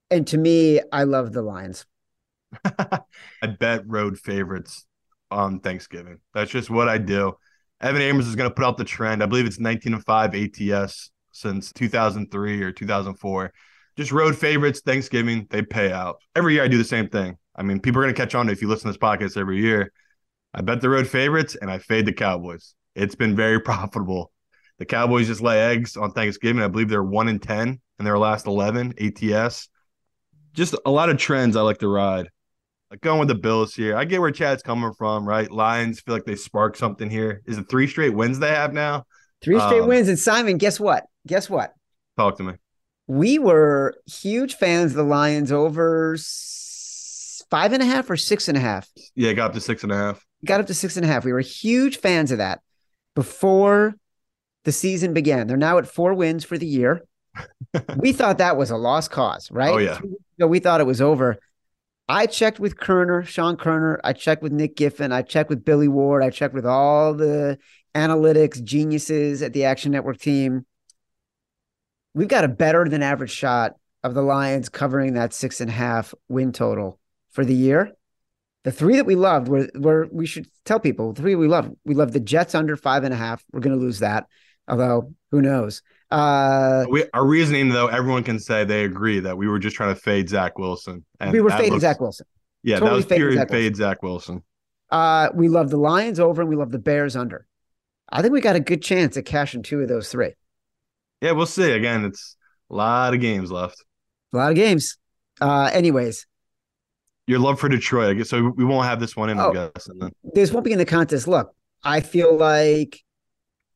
And 0.09 0.27
to 0.27 0.37
me, 0.37 0.81
I 0.91 1.03
love 1.03 1.31
the 1.31 1.41
Lions. 1.41 1.85
I 2.65 3.47
bet 3.47 3.87
road 3.87 4.19
favorites 4.19 4.85
on 5.31 5.61
Thanksgiving. 5.61 6.19
That's 6.33 6.51
just 6.51 6.69
what 6.69 6.89
I 6.89 6.97
do. 6.97 7.37
Evan 7.79 8.01
Abrams 8.01 8.27
is 8.27 8.35
going 8.35 8.49
to 8.49 8.53
put 8.53 8.65
out 8.65 8.75
the 8.75 8.83
trend. 8.83 9.23
I 9.23 9.25
believe 9.25 9.45
it's 9.45 9.57
19 9.57 9.93
and 9.93 10.03
5 10.03 10.35
ATS 10.35 11.11
since 11.31 11.71
2003 11.73 12.61
or 12.61 12.71
2004. 12.71 13.53
Just 13.97 14.11
road 14.11 14.37
favorites, 14.37 14.81
Thanksgiving, 14.81 15.47
they 15.49 15.61
pay 15.61 15.91
out. 15.91 16.17
Every 16.35 16.53
year 16.53 16.63
I 16.63 16.67
do 16.67 16.77
the 16.77 16.83
same 16.83 17.09
thing. 17.09 17.37
I 17.55 17.63
mean, 17.63 17.79
people 17.79 18.01
are 18.01 18.05
going 18.05 18.15
to 18.15 18.21
catch 18.21 18.35
on 18.35 18.49
if 18.49 18.61
you 18.61 18.67
listen 18.67 18.91
to 18.91 18.97
this 18.97 18.97
podcast 18.97 19.37
every 19.37 19.61
year. 19.61 19.91
I 20.53 20.61
bet 20.61 20.81
the 20.81 20.89
road 20.89 21.07
favorites 21.07 21.55
and 21.59 21.69
I 21.69 21.79
fade 21.79 22.05
the 22.05 22.13
Cowboys. 22.13 22.73
It's 22.95 23.15
been 23.15 23.35
very 23.35 23.59
profitable. 23.61 24.31
The 24.79 24.85
Cowboys 24.85 25.27
just 25.27 25.41
lay 25.41 25.59
eggs 25.59 25.97
on 25.97 26.11
Thanksgiving. 26.11 26.63
I 26.63 26.67
believe 26.67 26.89
they're 26.89 27.03
1 27.03 27.27
in 27.27 27.39
10 27.39 27.79
in 27.99 28.05
their 28.05 28.17
last 28.17 28.47
11 28.47 28.93
ATS 28.99 29.69
just 30.53 30.75
a 30.85 30.91
lot 30.91 31.09
of 31.09 31.17
trends 31.17 31.55
I 31.55 31.61
like 31.61 31.79
to 31.79 31.87
ride. 31.87 32.27
Like 32.89 33.01
going 33.01 33.19
with 33.19 33.29
the 33.29 33.35
Bills 33.35 33.73
here. 33.73 33.95
I 33.95 34.03
get 34.03 34.19
where 34.19 34.31
Chad's 34.31 34.63
coming 34.63 34.91
from, 34.93 35.25
right? 35.25 35.49
Lions 35.49 36.01
feel 36.01 36.13
like 36.13 36.25
they 36.25 36.35
spark 36.35 36.75
something 36.75 37.09
here. 37.09 37.41
Is 37.45 37.57
it 37.57 37.69
three 37.69 37.87
straight 37.87 38.13
wins 38.13 38.37
they 38.37 38.49
have 38.49 38.73
now? 38.73 39.05
Three 39.41 39.59
straight 39.59 39.81
um, 39.81 39.87
wins. 39.87 40.07
And 40.07 40.19
Simon, 40.19 40.57
guess 40.57 40.79
what? 40.79 41.05
Guess 41.27 41.49
what? 41.49 41.73
Talk 42.17 42.37
to 42.37 42.43
me. 42.43 42.53
We 43.07 43.39
were 43.39 43.95
huge 44.05 44.55
fans 44.55 44.91
of 44.91 44.97
the 44.97 45.03
Lions 45.03 45.51
over 45.51 46.15
five 47.49 47.73
and 47.73 47.83
a 47.83 47.85
half 47.85 48.09
or 48.09 48.17
six 48.17 48.47
and 48.47 48.57
a 48.57 48.61
half. 48.61 48.87
Yeah, 49.15 49.33
got 49.33 49.47
up 49.47 49.53
to 49.53 49.61
six 49.61 49.83
and 49.83 49.91
a 49.91 49.97
half. 49.97 50.25
Got 50.45 50.61
up 50.61 50.67
to 50.67 50.73
six 50.73 50.95
and 50.95 51.05
a 51.05 51.07
half. 51.07 51.25
We 51.25 51.33
were 51.33 51.41
huge 51.41 51.97
fans 51.97 52.31
of 52.31 52.37
that 52.37 52.61
before 53.15 53.95
the 54.63 54.71
season 54.71 55.13
began. 55.13 55.47
They're 55.47 55.57
now 55.57 55.77
at 55.77 55.87
four 55.87 56.13
wins 56.13 56.45
for 56.45 56.57
the 56.57 56.67
year 56.67 57.03
we 57.97 58.11
thought 58.13 58.37
that 58.39 58.57
was 58.57 58.71
a 58.71 58.77
lost 58.77 59.11
cause, 59.11 59.49
right? 59.51 59.73
Oh 59.73 59.77
yeah. 59.77 59.99
So 60.39 60.47
we 60.47 60.59
thought 60.59 60.81
it 60.81 60.87
was 60.87 61.01
over. 61.01 61.37
I 62.11 62.25
checked 62.25 62.59
with 62.59 62.75
Koerner, 62.75 63.25
Sean 63.25 63.55
Koerner. 63.55 63.97
I 64.03 64.11
checked 64.11 64.43
with 64.43 64.51
Nick 64.51 64.75
Giffen. 64.75 65.13
I 65.13 65.21
checked 65.21 65.49
with 65.49 65.63
Billy 65.63 65.87
Ward. 65.87 66.21
I 66.21 66.29
checked 66.29 66.53
with 66.53 66.65
all 66.65 67.13
the 67.13 67.57
analytics 67.95 68.61
geniuses 68.61 69.41
at 69.41 69.53
the 69.53 69.63
Action 69.63 69.93
Network 69.93 70.17
team. 70.17 70.65
We've 72.13 72.27
got 72.27 72.43
a 72.43 72.49
better 72.49 72.89
than 72.89 73.01
average 73.01 73.31
shot 73.31 73.75
of 74.03 74.13
the 74.13 74.21
Lions 74.21 74.67
covering 74.67 75.13
that 75.13 75.33
six 75.33 75.61
and 75.61 75.69
a 75.69 75.73
half 75.73 76.13
win 76.27 76.51
total 76.51 76.99
for 77.29 77.45
the 77.45 77.55
year. 77.55 77.93
The 78.65 78.73
three 78.73 78.97
that 78.97 79.05
we 79.05 79.15
loved 79.15 79.47
were, 79.47 79.69
were 79.73 80.09
we 80.11 80.25
should 80.25 80.47
tell 80.65 80.81
people 80.81 81.13
the 81.13 81.21
three 81.21 81.35
we 81.35 81.47
love. 81.47 81.71
We 81.85 81.95
love 81.95 82.11
the 82.11 82.19
Jets 82.19 82.55
under 82.55 82.75
five 82.75 83.05
and 83.05 83.13
a 83.13 83.17
half. 83.17 83.41
We're 83.53 83.61
going 83.61 83.77
to 83.77 83.81
lose 83.81 83.99
that, 83.99 84.27
although 84.67 85.13
who 85.31 85.41
knows? 85.41 85.81
Uh, 86.11 86.85
we, 86.89 87.05
our 87.13 87.25
reasoning, 87.25 87.69
though, 87.69 87.87
everyone 87.87 88.23
can 88.23 88.37
say 88.39 88.63
they 88.65 88.83
agree 88.83 89.19
that 89.21 89.37
we 89.37 89.47
were 89.47 89.59
just 89.59 89.75
trying 89.75 89.95
to 89.95 89.99
fade 89.99 90.27
Zach 90.29 90.59
Wilson. 90.59 91.05
And 91.19 91.31
we 91.31 91.39
were 91.39 91.49
fading 91.49 91.71
looks, 91.71 91.81
Zach 91.81 92.01
Wilson. 92.01 92.27
Yeah, 92.63 92.79
totally 92.79 93.01
that 93.01 93.09
was 93.09 93.17
pure 93.17 93.33
Zach 93.33 93.49
fade 93.49 93.75
Zach 93.75 94.03
Wilson. 94.03 94.43
Uh, 94.89 95.29
we 95.33 95.47
love 95.47 95.69
the 95.69 95.77
Lions 95.77 96.19
over 96.19 96.41
and 96.41 96.49
we 96.49 96.57
love 96.57 96.71
the 96.71 96.79
Bears 96.79 97.15
under. 97.15 97.47
I 98.11 98.21
think 98.21 98.33
we 98.33 98.41
got 98.41 98.57
a 98.57 98.59
good 98.59 98.81
chance 98.81 99.15
at 99.15 99.25
cashing 99.25 99.63
two 99.63 99.79
of 99.79 99.87
those 99.87 100.09
three. 100.09 100.33
Yeah, 101.21 101.31
we'll 101.31 101.45
see. 101.45 101.71
Again, 101.71 102.03
it's 102.03 102.35
a 102.69 102.75
lot 102.75 103.13
of 103.13 103.21
games 103.21 103.51
left. 103.51 103.83
A 104.33 104.37
lot 104.37 104.49
of 104.51 104.55
games. 104.55 104.97
Uh, 105.39 105.69
anyways, 105.71 106.27
your 107.25 107.39
love 107.39 107.59
for 107.59 107.69
Detroit. 107.69 108.09
I 108.09 108.13
guess 108.15 108.29
so. 108.29 108.51
We 108.55 108.65
won't 108.65 108.85
have 108.85 108.99
this 108.99 109.15
one 109.15 109.29
in. 109.29 109.39
Oh, 109.39 109.51
I 109.51 109.53
guess. 109.53 109.87
And 109.87 110.01
then 110.01 110.11
this 110.33 110.51
won't 110.51 110.65
be 110.65 110.73
in 110.73 110.77
the 110.77 110.85
contest. 110.85 111.27
Look, 111.27 111.53
I 111.83 112.01
feel 112.01 112.35
like 112.35 113.01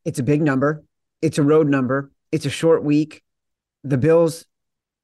it's 0.03 0.19
a 0.19 0.23
big 0.23 0.41
number. 0.41 0.83
It's 1.21 1.37
a 1.37 1.43
road 1.43 1.67
number. 1.67 2.11
It's 2.35 2.45
a 2.45 2.49
short 2.49 2.83
week. 2.83 3.23
The 3.85 3.97
Bills 3.97 4.45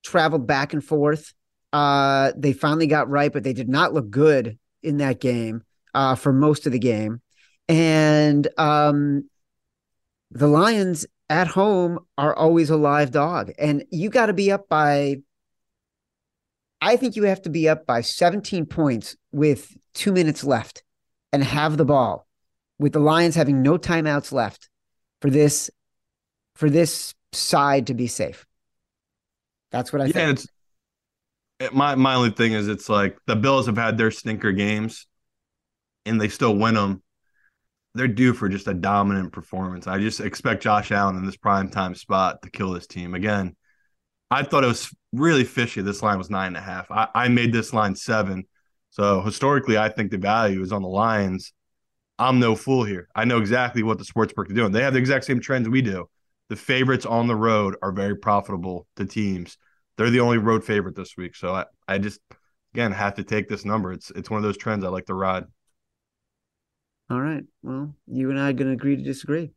traveled 0.03 0.47
back 0.47 0.73
and 0.73 0.83
forth. 0.83 1.33
Uh, 1.71 2.33
they 2.35 2.51
finally 2.51 2.87
got 2.87 3.09
right, 3.09 3.31
but 3.31 3.45
they 3.45 3.53
did 3.53 3.69
not 3.69 3.93
look 3.93 4.09
good 4.09 4.59
in 4.83 4.97
that 4.97 5.21
game 5.21 5.63
uh, 5.93 6.15
for 6.15 6.33
most 6.33 6.65
of 6.65 6.73
the 6.73 6.79
game. 6.79 7.21
And 7.69 8.49
um, 8.57 9.29
the 10.29 10.47
Lions 10.47 11.05
at 11.29 11.47
home 11.47 11.99
are 12.17 12.35
always 12.35 12.69
a 12.69 12.75
live 12.75 13.11
dog. 13.11 13.53
And 13.57 13.85
you 13.91 14.09
got 14.09 14.25
to 14.25 14.33
be 14.33 14.51
up 14.51 14.67
by, 14.67 15.21
I 16.81 16.97
think 16.97 17.15
you 17.15 17.23
have 17.23 17.43
to 17.43 17.49
be 17.49 17.69
up 17.69 17.85
by 17.85 18.01
17 18.01 18.65
points 18.65 19.15
with 19.31 19.73
two 19.93 20.11
minutes 20.11 20.43
left 20.43 20.83
and 21.31 21.45
have 21.45 21.77
the 21.77 21.85
ball 21.85 22.27
with 22.77 22.91
the 22.91 22.99
Lions 22.99 23.35
having 23.35 23.61
no 23.61 23.77
timeouts 23.77 24.33
left 24.33 24.67
for 25.21 25.29
this 25.29 25.71
for 26.55 26.69
this 26.69 27.13
side 27.33 27.87
to 27.87 27.93
be 27.93 28.07
safe. 28.07 28.45
That's 29.71 29.93
what 29.93 30.01
I 30.01 30.05
yeah, 30.05 30.11
think. 30.11 30.39
It's, 31.59 31.73
my 31.73 31.95
my 31.95 32.15
only 32.15 32.31
thing 32.31 32.53
is 32.53 32.67
it's 32.67 32.89
like 32.89 33.17
the 33.27 33.35
Bills 33.35 33.67
have 33.67 33.77
had 33.77 33.97
their 33.97 34.11
stinker 34.11 34.51
games, 34.51 35.07
and 36.05 36.19
they 36.19 36.27
still 36.27 36.55
win 36.55 36.75
them. 36.75 37.01
They're 37.93 38.07
due 38.07 38.33
for 38.33 38.49
just 38.49 38.67
a 38.67 38.73
dominant 38.73 39.33
performance. 39.33 39.85
I 39.85 39.99
just 39.99 40.19
expect 40.19 40.63
Josh 40.63 40.91
Allen 40.91 41.17
in 41.17 41.25
this 41.25 41.37
prime 41.37 41.69
time 41.69 41.93
spot 41.93 42.41
to 42.41 42.49
kill 42.49 42.71
this 42.71 42.87
team 42.87 43.13
again. 43.13 43.55
I 44.29 44.43
thought 44.43 44.63
it 44.63 44.67
was 44.67 44.93
really 45.11 45.43
fishy. 45.43 45.81
This 45.81 46.01
line 46.01 46.17
was 46.17 46.29
nine 46.29 46.47
and 46.47 46.57
a 46.57 46.61
half. 46.61 46.89
I, 46.89 47.09
I 47.13 47.27
made 47.27 47.51
this 47.51 47.73
line 47.73 47.95
seven. 47.95 48.45
So 48.89 49.21
historically, 49.21 49.77
I 49.77 49.89
think 49.89 50.09
the 50.09 50.17
value 50.17 50.61
is 50.61 50.71
on 50.71 50.81
the 50.81 50.87
Lions. 50.87 51.53
I'm 52.17 52.39
no 52.39 52.55
fool 52.55 52.85
here. 52.85 53.09
I 53.13 53.25
know 53.25 53.39
exactly 53.39 53.83
what 53.83 53.97
the 53.97 54.05
sports 54.05 54.31
book 54.33 54.49
are 54.49 54.53
doing. 54.53 54.71
They 54.71 54.83
have 54.83 54.93
the 54.93 54.99
exact 54.99 55.25
same 55.25 55.41
trends 55.41 55.67
we 55.67 55.81
do. 55.81 56.09
The 56.51 56.57
favorites 56.57 57.05
on 57.05 57.27
the 57.27 57.35
road 57.37 57.77
are 57.81 57.93
very 57.93 58.17
profitable 58.17 58.85
to 58.97 59.05
teams. 59.05 59.57
They're 59.95 60.09
the 60.09 60.19
only 60.19 60.37
road 60.37 60.65
favorite 60.65 60.97
this 60.97 61.15
week. 61.15 61.33
So 61.33 61.55
I, 61.55 61.63
I 61.87 61.97
just 61.97 62.19
again 62.73 62.91
have 62.91 63.13
to 63.13 63.23
take 63.23 63.47
this 63.47 63.63
number. 63.63 63.93
It's 63.93 64.11
it's 64.17 64.29
one 64.29 64.39
of 64.39 64.43
those 64.43 64.57
trends 64.57 64.83
I 64.83 64.89
like 64.89 65.05
to 65.05 65.13
ride. 65.13 65.45
All 67.09 67.21
right. 67.21 67.45
Well, 67.63 67.95
you 68.05 68.31
and 68.31 68.37
I 68.37 68.49
are 68.49 68.53
going 68.53 68.67
to 68.67 68.73
agree 68.73 68.97
to 68.97 69.01
disagree. 69.01 69.53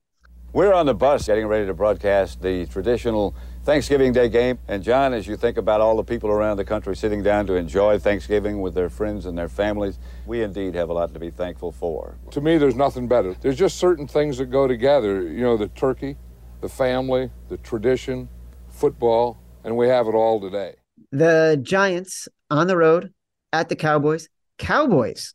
We're 0.52 0.72
on 0.72 0.86
the 0.86 0.94
bus 0.94 1.26
getting 1.26 1.48
ready 1.48 1.66
to 1.66 1.74
broadcast 1.74 2.40
the 2.40 2.64
traditional 2.66 3.34
Thanksgiving 3.64 4.12
Day 4.12 4.28
game. 4.28 4.60
And 4.68 4.80
John, 4.80 5.12
as 5.12 5.26
you 5.26 5.36
think 5.36 5.56
about 5.56 5.80
all 5.80 5.96
the 5.96 6.04
people 6.04 6.30
around 6.30 6.58
the 6.58 6.64
country 6.64 6.94
sitting 6.94 7.24
down 7.24 7.44
to 7.48 7.54
enjoy 7.54 7.98
Thanksgiving 7.98 8.60
with 8.60 8.72
their 8.72 8.88
friends 8.88 9.26
and 9.26 9.36
their 9.36 9.48
families, 9.48 9.98
we 10.26 10.44
indeed 10.44 10.76
have 10.76 10.90
a 10.90 10.92
lot 10.92 11.12
to 11.12 11.18
be 11.18 11.30
thankful 11.30 11.72
for. 11.72 12.14
To 12.30 12.40
me, 12.40 12.56
there's 12.56 12.76
nothing 12.76 13.08
better. 13.08 13.34
There's 13.40 13.56
just 13.56 13.78
certain 13.78 14.06
things 14.06 14.38
that 14.38 14.46
go 14.46 14.68
together. 14.68 15.22
You 15.22 15.40
know, 15.40 15.56
the 15.56 15.66
turkey, 15.66 16.16
the 16.64 16.68
family, 16.70 17.30
the 17.50 17.58
tradition, 17.58 18.26
football, 18.70 19.38
and 19.64 19.76
we 19.76 19.86
have 19.86 20.08
it 20.08 20.14
all 20.14 20.40
today. 20.40 20.74
The 21.12 21.60
Giants 21.62 22.26
on 22.50 22.68
the 22.68 22.76
road 22.76 23.12
at 23.52 23.68
the 23.68 23.76
Cowboys. 23.76 24.30
Cowboys, 24.56 25.34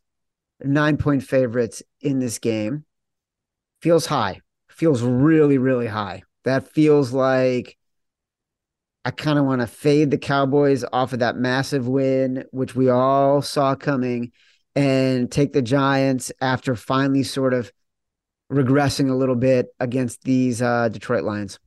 nine 0.60 0.96
point 0.96 1.22
favorites 1.22 1.82
in 2.00 2.18
this 2.18 2.40
game. 2.40 2.84
Feels 3.80 4.06
high 4.06 4.40
feels 4.80 5.02
really, 5.02 5.58
really 5.58 5.86
high. 5.86 6.22
That 6.44 6.72
feels 6.72 7.12
like 7.12 7.76
I 9.04 9.10
kind 9.10 9.38
of 9.38 9.44
want 9.44 9.60
to 9.60 9.66
fade 9.66 10.10
the 10.10 10.16
Cowboys 10.16 10.84
off 10.90 11.12
of 11.12 11.18
that 11.18 11.36
massive 11.36 11.86
win, 11.86 12.44
which 12.50 12.74
we 12.74 12.88
all 12.88 13.42
saw 13.42 13.74
coming, 13.74 14.32
and 14.74 15.30
take 15.30 15.52
the 15.52 15.60
Giants 15.60 16.32
after 16.40 16.74
finally 16.74 17.24
sort 17.24 17.52
of 17.52 17.70
regressing 18.50 19.10
a 19.10 19.14
little 19.14 19.36
bit 19.36 19.68
against 19.78 20.22
these 20.24 20.60
uh, 20.60 20.88
Detroit 20.88 21.24
Lions. 21.24 21.58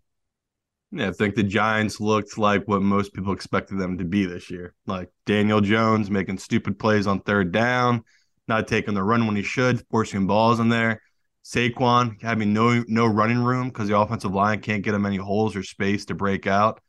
Yeah, 0.91 1.09
I 1.09 1.11
think 1.11 1.33
the 1.33 1.43
Giants 1.43 1.99
looked 1.99 2.37
like 2.37 2.67
what 2.67 2.83
most 2.83 3.13
people 3.13 3.33
expected 3.33 3.79
them 3.79 3.97
to 3.97 4.03
be 4.03 4.25
this 4.25 4.51
year. 4.51 4.75
Like 4.85 5.09
Daniel 5.25 5.59
Jones 5.59 6.11
making 6.11 6.37
stupid 6.37 6.77
plays 6.77 7.07
on 7.07 7.21
third 7.21 7.51
down, 7.51 8.03
not 8.47 8.67
taking 8.67 8.93
the 8.93 9.01
run 9.01 9.25
when 9.25 9.35
he 9.35 9.41
should, 9.41 9.83
forcing 9.89 10.27
balls 10.27 10.59
in 10.59 10.69
there. 10.69 11.01
Saquon 11.43 12.21
having 12.21 12.53
no 12.53 12.83
no 12.87 13.05
running 13.05 13.39
room 13.39 13.67
because 13.67 13.89
the 13.89 13.97
offensive 13.97 14.33
line 14.33 14.61
can't 14.61 14.83
get 14.83 14.93
him 14.93 15.05
any 15.05 15.17
holes 15.17 15.55
or 15.55 15.63
space 15.63 16.05
to 16.05 16.15
break 16.15 16.47
out. 16.47 16.79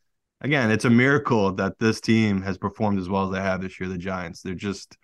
Again, 0.43 0.71
it's 0.71 0.85
a 0.85 0.91
miracle 0.91 1.53
that 1.55 1.79
this 1.79 2.01
team 2.01 2.43
has 2.43 2.59
performed 2.59 2.99
as 2.99 3.09
well 3.09 3.25
as 3.27 3.33
they 3.33 3.41
have 3.41 3.63
this 3.63 3.81
year. 3.81 3.89
The 3.89 3.99
Giants, 3.99 4.43
they're 4.43 4.55
just 4.55 4.97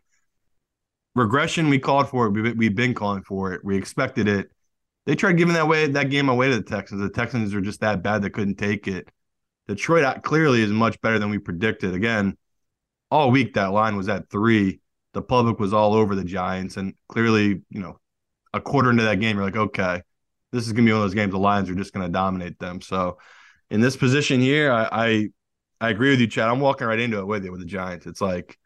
regression. 1.14 1.68
We 1.68 1.78
called 1.78 2.10
for 2.10 2.26
it. 2.26 2.54
We've 2.56 2.76
been 2.76 2.94
calling 2.94 3.22
for 3.22 3.54
it. 3.54 3.64
We 3.64 3.76
expected 3.76 4.28
it. 4.28 4.50
They 5.06 5.14
tried 5.14 5.36
giving 5.36 5.54
that 5.54 5.68
way 5.68 5.86
that 5.86 6.10
game 6.10 6.28
away 6.28 6.48
to 6.48 6.56
the 6.56 6.62
Texans. 6.62 7.00
The 7.00 7.10
Texans 7.10 7.54
are 7.54 7.60
just 7.60 7.80
that 7.80 8.02
bad 8.02 8.22
they 8.22 8.30
couldn't 8.30 8.56
take 8.56 8.86
it. 8.86 9.08
Detroit 9.66 10.04
uh, 10.04 10.18
clearly 10.20 10.62
is 10.62 10.70
much 10.70 11.00
better 11.00 11.18
than 11.18 11.30
we 11.30 11.38
predicted. 11.38 11.94
Again, 11.94 12.36
all 13.10 13.30
week 13.30 13.54
that 13.54 13.72
line 13.72 13.96
was 13.96 14.08
at 14.08 14.28
three. 14.30 14.80
The 15.12 15.22
public 15.22 15.58
was 15.58 15.72
all 15.72 15.94
over 15.94 16.14
the 16.14 16.24
Giants, 16.24 16.76
and 16.76 16.94
clearly, 17.08 17.62
you 17.70 17.80
know, 17.80 17.98
a 18.52 18.60
quarter 18.60 18.90
into 18.90 19.02
that 19.04 19.20
game, 19.20 19.36
you're 19.36 19.44
like, 19.44 19.56
okay, 19.56 20.02
this 20.52 20.66
is 20.66 20.72
gonna 20.72 20.86
be 20.86 20.92
one 20.92 21.02
of 21.02 21.04
those 21.04 21.14
games. 21.14 21.32
The 21.32 21.38
Lions 21.38 21.70
are 21.70 21.74
just 21.74 21.92
gonna 21.92 22.08
dominate 22.08 22.58
them. 22.58 22.80
So 22.80 23.18
in 23.70 23.80
this 23.80 23.96
position 23.96 24.40
here, 24.40 24.72
I, 24.72 24.88
I 24.90 25.28
I 25.80 25.90
agree 25.90 26.10
with 26.10 26.20
you, 26.20 26.26
Chad. 26.26 26.48
I'm 26.48 26.60
walking 26.60 26.86
right 26.86 27.00
into 27.00 27.18
it 27.18 27.26
with 27.26 27.44
you 27.44 27.52
with 27.52 27.60
the 27.60 27.66
Giants. 27.66 28.06
It's 28.06 28.20
like, 28.20 28.58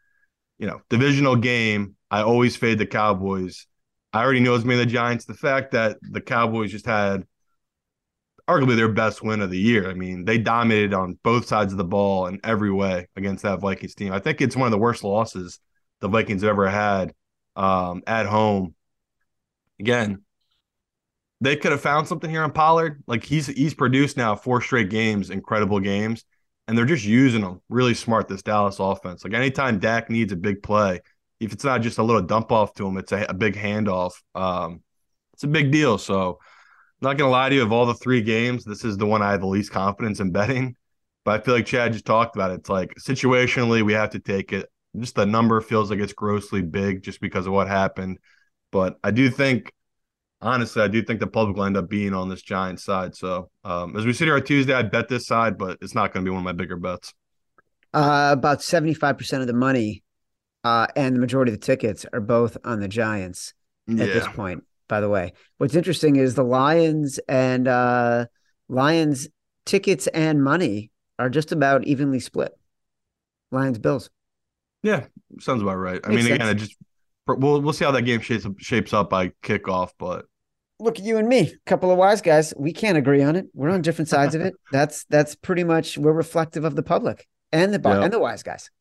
you 0.59 0.67
know, 0.67 0.81
divisional 0.89 1.35
game. 1.35 1.95
I 2.11 2.21
always 2.21 2.55
fade 2.55 2.77
the 2.77 2.85
Cowboys. 2.85 3.67
I 4.15 4.23
already 4.23 4.39
know 4.39 4.55
it's 4.55 4.65
me 4.65 4.75
the 4.75 4.85
Giants. 4.85 5.25
The 5.25 5.33
fact 5.33 5.71
that 5.71 5.97
the 6.01 6.21
Cowboys 6.21 6.71
just 6.71 6.85
had 6.85 7.25
arguably 8.47 8.75
their 8.75 8.89
best 8.89 9.23
win 9.23 9.41
of 9.41 9.49
the 9.49 9.59
year. 9.59 9.89
I 9.89 9.93
mean, 9.93 10.23
they 10.23 10.37
dominated 10.37 10.93
on 10.93 11.19
both 11.23 11.47
sides 11.47 11.73
of 11.73 11.77
the 11.77 11.83
ball 11.83 12.27
in 12.27 12.39
every 12.43 12.71
way 12.71 13.07
against 13.15 13.43
that 13.43 13.59
Vikings 13.59 13.95
team. 13.95 14.13
I 14.13 14.19
think 14.19 14.39
it's 14.39 14.55
one 14.55 14.67
of 14.67 14.71
the 14.71 14.77
worst 14.77 15.03
losses 15.03 15.59
the 15.99 16.07
Vikings 16.07 16.43
have 16.43 16.49
ever 16.49 16.69
had 16.69 17.13
um, 17.55 18.03
at 18.07 18.25
home 18.25 18.75
again, 19.79 20.21
they 21.41 21.55
could 21.55 21.71
have 21.71 21.81
found 21.81 22.07
something 22.07 22.29
here 22.29 22.43
on 22.43 22.51
Pollard. 22.51 23.03
Like 23.07 23.23
he's 23.23 23.47
he's 23.47 23.73
produced 23.73 24.17
now 24.17 24.35
four 24.35 24.61
straight 24.61 24.89
games, 24.89 25.29
incredible 25.29 25.79
games, 25.79 26.23
and 26.67 26.77
they're 26.77 26.85
just 26.85 27.03
using 27.03 27.41
him 27.41 27.61
really 27.69 27.93
smart. 27.93 28.27
This 28.27 28.43
Dallas 28.43 28.79
offense. 28.79 29.23
Like 29.23 29.33
anytime 29.33 29.79
Dak 29.79 30.09
needs 30.09 30.31
a 30.31 30.37
big 30.37 30.63
play, 30.63 31.01
if 31.39 31.53
it's 31.53 31.63
not 31.63 31.81
just 31.81 31.97
a 31.97 32.03
little 32.03 32.21
dump 32.21 32.51
off 32.51 32.73
to 32.75 32.87
him, 32.87 32.97
it's 32.97 33.11
a, 33.11 33.25
a 33.29 33.33
big 33.33 33.55
handoff. 33.55 34.13
Um, 34.33 34.81
it's 35.33 35.43
a 35.43 35.47
big 35.47 35.71
deal. 35.71 35.97
So, 35.97 36.39
I'm 37.01 37.09
not 37.09 37.17
gonna 37.17 37.31
lie 37.31 37.49
to 37.49 37.55
you. 37.55 37.61
Of 37.61 37.71
all 37.71 37.85
the 37.85 37.93
three 37.93 38.21
games, 38.21 38.63
this 38.63 38.85
is 38.85 38.97
the 38.97 39.05
one 39.05 39.21
I 39.21 39.31
have 39.31 39.41
the 39.41 39.47
least 39.47 39.71
confidence 39.71 40.19
in 40.19 40.31
betting. 40.31 40.75
But 41.25 41.41
I 41.41 41.43
feel 41.43 41.55
like 41.55 41.65
Chad 41.65 41.91
just 41.91 42.05
talked 42.05 42.35
about 42.35 42.51
it. 42.51 42.59
It's 42.59 42.69
like 42.69 42.93
situationally, 42.95 43.83
we 43.83 43.93
have 43.93 44.11
to 44.11 44.19
take 44.19 44.53
it. 44.53 44.69
Just 44.97 45.15
the 45.15 45.25
number 45.25 45.59
feels 45.59 45.89
like 45.89 45.99
it's 45.99 46.13
grossly 46.13 46.61
big 46.61 47.01
just 47.01 47.19
because 47.19 47.47
of 47.47 47.53
what 47.53 47.67
happened. 47.67 48.19
But 48.71 48.97
I 49.03 49.11
do 49.11 49.29
think, 49.29 49.73
honestly, 50.39 50.81
I 50.81 50.87
do 50.87 51.01
think 51.01 51.19
the 51.19 51.27
public 51.27 51.57
will 51.57 51.65
end 51.65 51.77
up 51.77 51.89
being 51.89 52.13
on 52.13 52.29
this 52.29 52.43
Giants 52.43 52.83
side. 52.83 53.15
So 53.15 53.49
um, 53.63 53.97
as 53.97 54.05
we 54.05 54.13
sit 54.13 54.25
here 54.25 54.35
on 54.35 54.43
Tuesday, 54.43 54.73
I 54.73 54.83
bet 54.83 55.09
this 55.09 55.25
side, 55.25 55.57
but 55.57 55.79
it's 55.81 55.95
not 55.95 56.13
going 56.13 56.23
to 56.23 56.29
be 56.29 56.31
one 56.31 56.39
of 56.39 56.45
my 56.45 56.53
bigger 56.53 56.77
bets. 56.77 57.13
Uh, 57.93 58.29
about 58.31 58.59
75% 58.59 59.41
of 59.41 59.47
the 59.47 59.53
money 59.53 60.03
uh, 60.65 60.87
and 60.95 61.15
the 61.15 61.19
majority 61.19 61.53
of 61.53 61.59
the 61.59 61.65
tickets 61.65 62.07
are 62.11 62.19
both 62.19 62.57
on 62.63 62.79
the 62.79 62.87
Giants 62.87 63.53
at 63.87 63.97
yeah. 63.97 64.05
this 64.05 64.27
point, 64.29 64.63
by 64.87 64.99
the 64.99 65.07
way. 65.07 65.33
What's 65.59 65.75
interesting 65.75 66.15
is 66.15 66.33
the 66.33 66.43
Lions 66.43 67.19
and 67.29 67.67
uh, 67.67 68.25
Lions 68.67 69.29
tickets 69.67 70.07
and 70.07 70.43
money 70.43 70.89
are 71.19 71.29
just 71.29 71.51
about 71.51 71.83
evenly 71.85 72.19
split. 72.19 72.51
Lions 73.51 73.77
Bills. 73.77 74.09
Yeah, 74.81 75.05
sounds 75.39 75.61
about 75.61 75.75
right. 75.75 76.01
I 76.03 76.09
Makes 76.09 76.23
mean, 76.23 76.33
again, 76.33 76.49
it 76.49 76.55
just 76.55 76.75
we'll 77.27 77.61
we'll 77.61 77.73
see 77.73 77.85
how 77.85 77.91
that 77.91 78.01
game 78.01 78.21
shapes 78.21 78.47
shapes 78.57 78.91
up 78.91 79.11
by 79.11 79.29
kickoff, 79.43 79.91
but 79.99 80.25
look 80.79 80.97
at 80.97 81.05
you 81.05 81.17
and 81.17 81.27
me, 81.29 81.41
a 81.41 81.69
couple 81.69 81.91
of 81.91 81.97
wise 81.99 82.23
guys. 82.23 82.55
We 82.57 82.73
can't 82.73 82.97
agree 82.97 83.21
on 83.21 83.35
it. 83.35 83.45
We're 83.53 83.69
on 83.69 83.83
different 83.83 84.09
sides 84.09 84.33
of 84.33 84.41
it. 84.41 84.55
That's 84.71 85.05
that's 85.05 85.35
pretty 85.35 85.63
much 85.63 85.99
we're 85.99 86.11
reflective 86.11 86.63
of 86.63 86.75
the 86.75 86.83
public 86.83 87.27
and 87.51 87.71
the 87.71 87.79
yep. 87.87 88.03
and 88.03 88.11
the 88.11 88.19
wise 88.19 88.41
guys. 88.41 88.71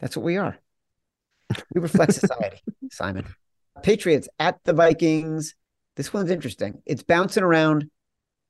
That's 0.00 0.16
what 0.16 0.24
we 0.24 0.36
are. 0.36 0.58
We 1.74 1.80
reflect 1.80 2.14
society, 2.14 2.60
Simon. 2.90 3.26
Patriots 3.82 4.28
at 4.38 4.58
the 4.64 4.72
Vikings. 4.72 5.54
This 5.96 6.12
one's 6.12 6.30
interesting. 6.30 6.82
It's 6.86 7.02
bouncing 7.02 7.42
around 7.42 7.90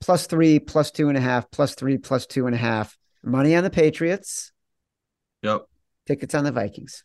plus 0.00 0.26
three, 0.26 0.58
plus 0.58 0.90
two 0.90 1.08
and 1.08 1.16
a 1.16 1.20
half, 1.20 1.50
plus 1.50 1.74
three, 1.74 1.98
plus 1.98 2.26
two 2.26 2.46
and 2.46 2.54
a 2.54 2.58
half. 2.58 2.96
Money 3.22 3.54
on 3.54 3.64
the 3.64 3.70
Patriots. 3.70 4.52
Yep. 5.42 5.66
Tickets 6.06 6.34
on 6.34 6.44
the 6.44 6.52
Vikings 6.52 7.04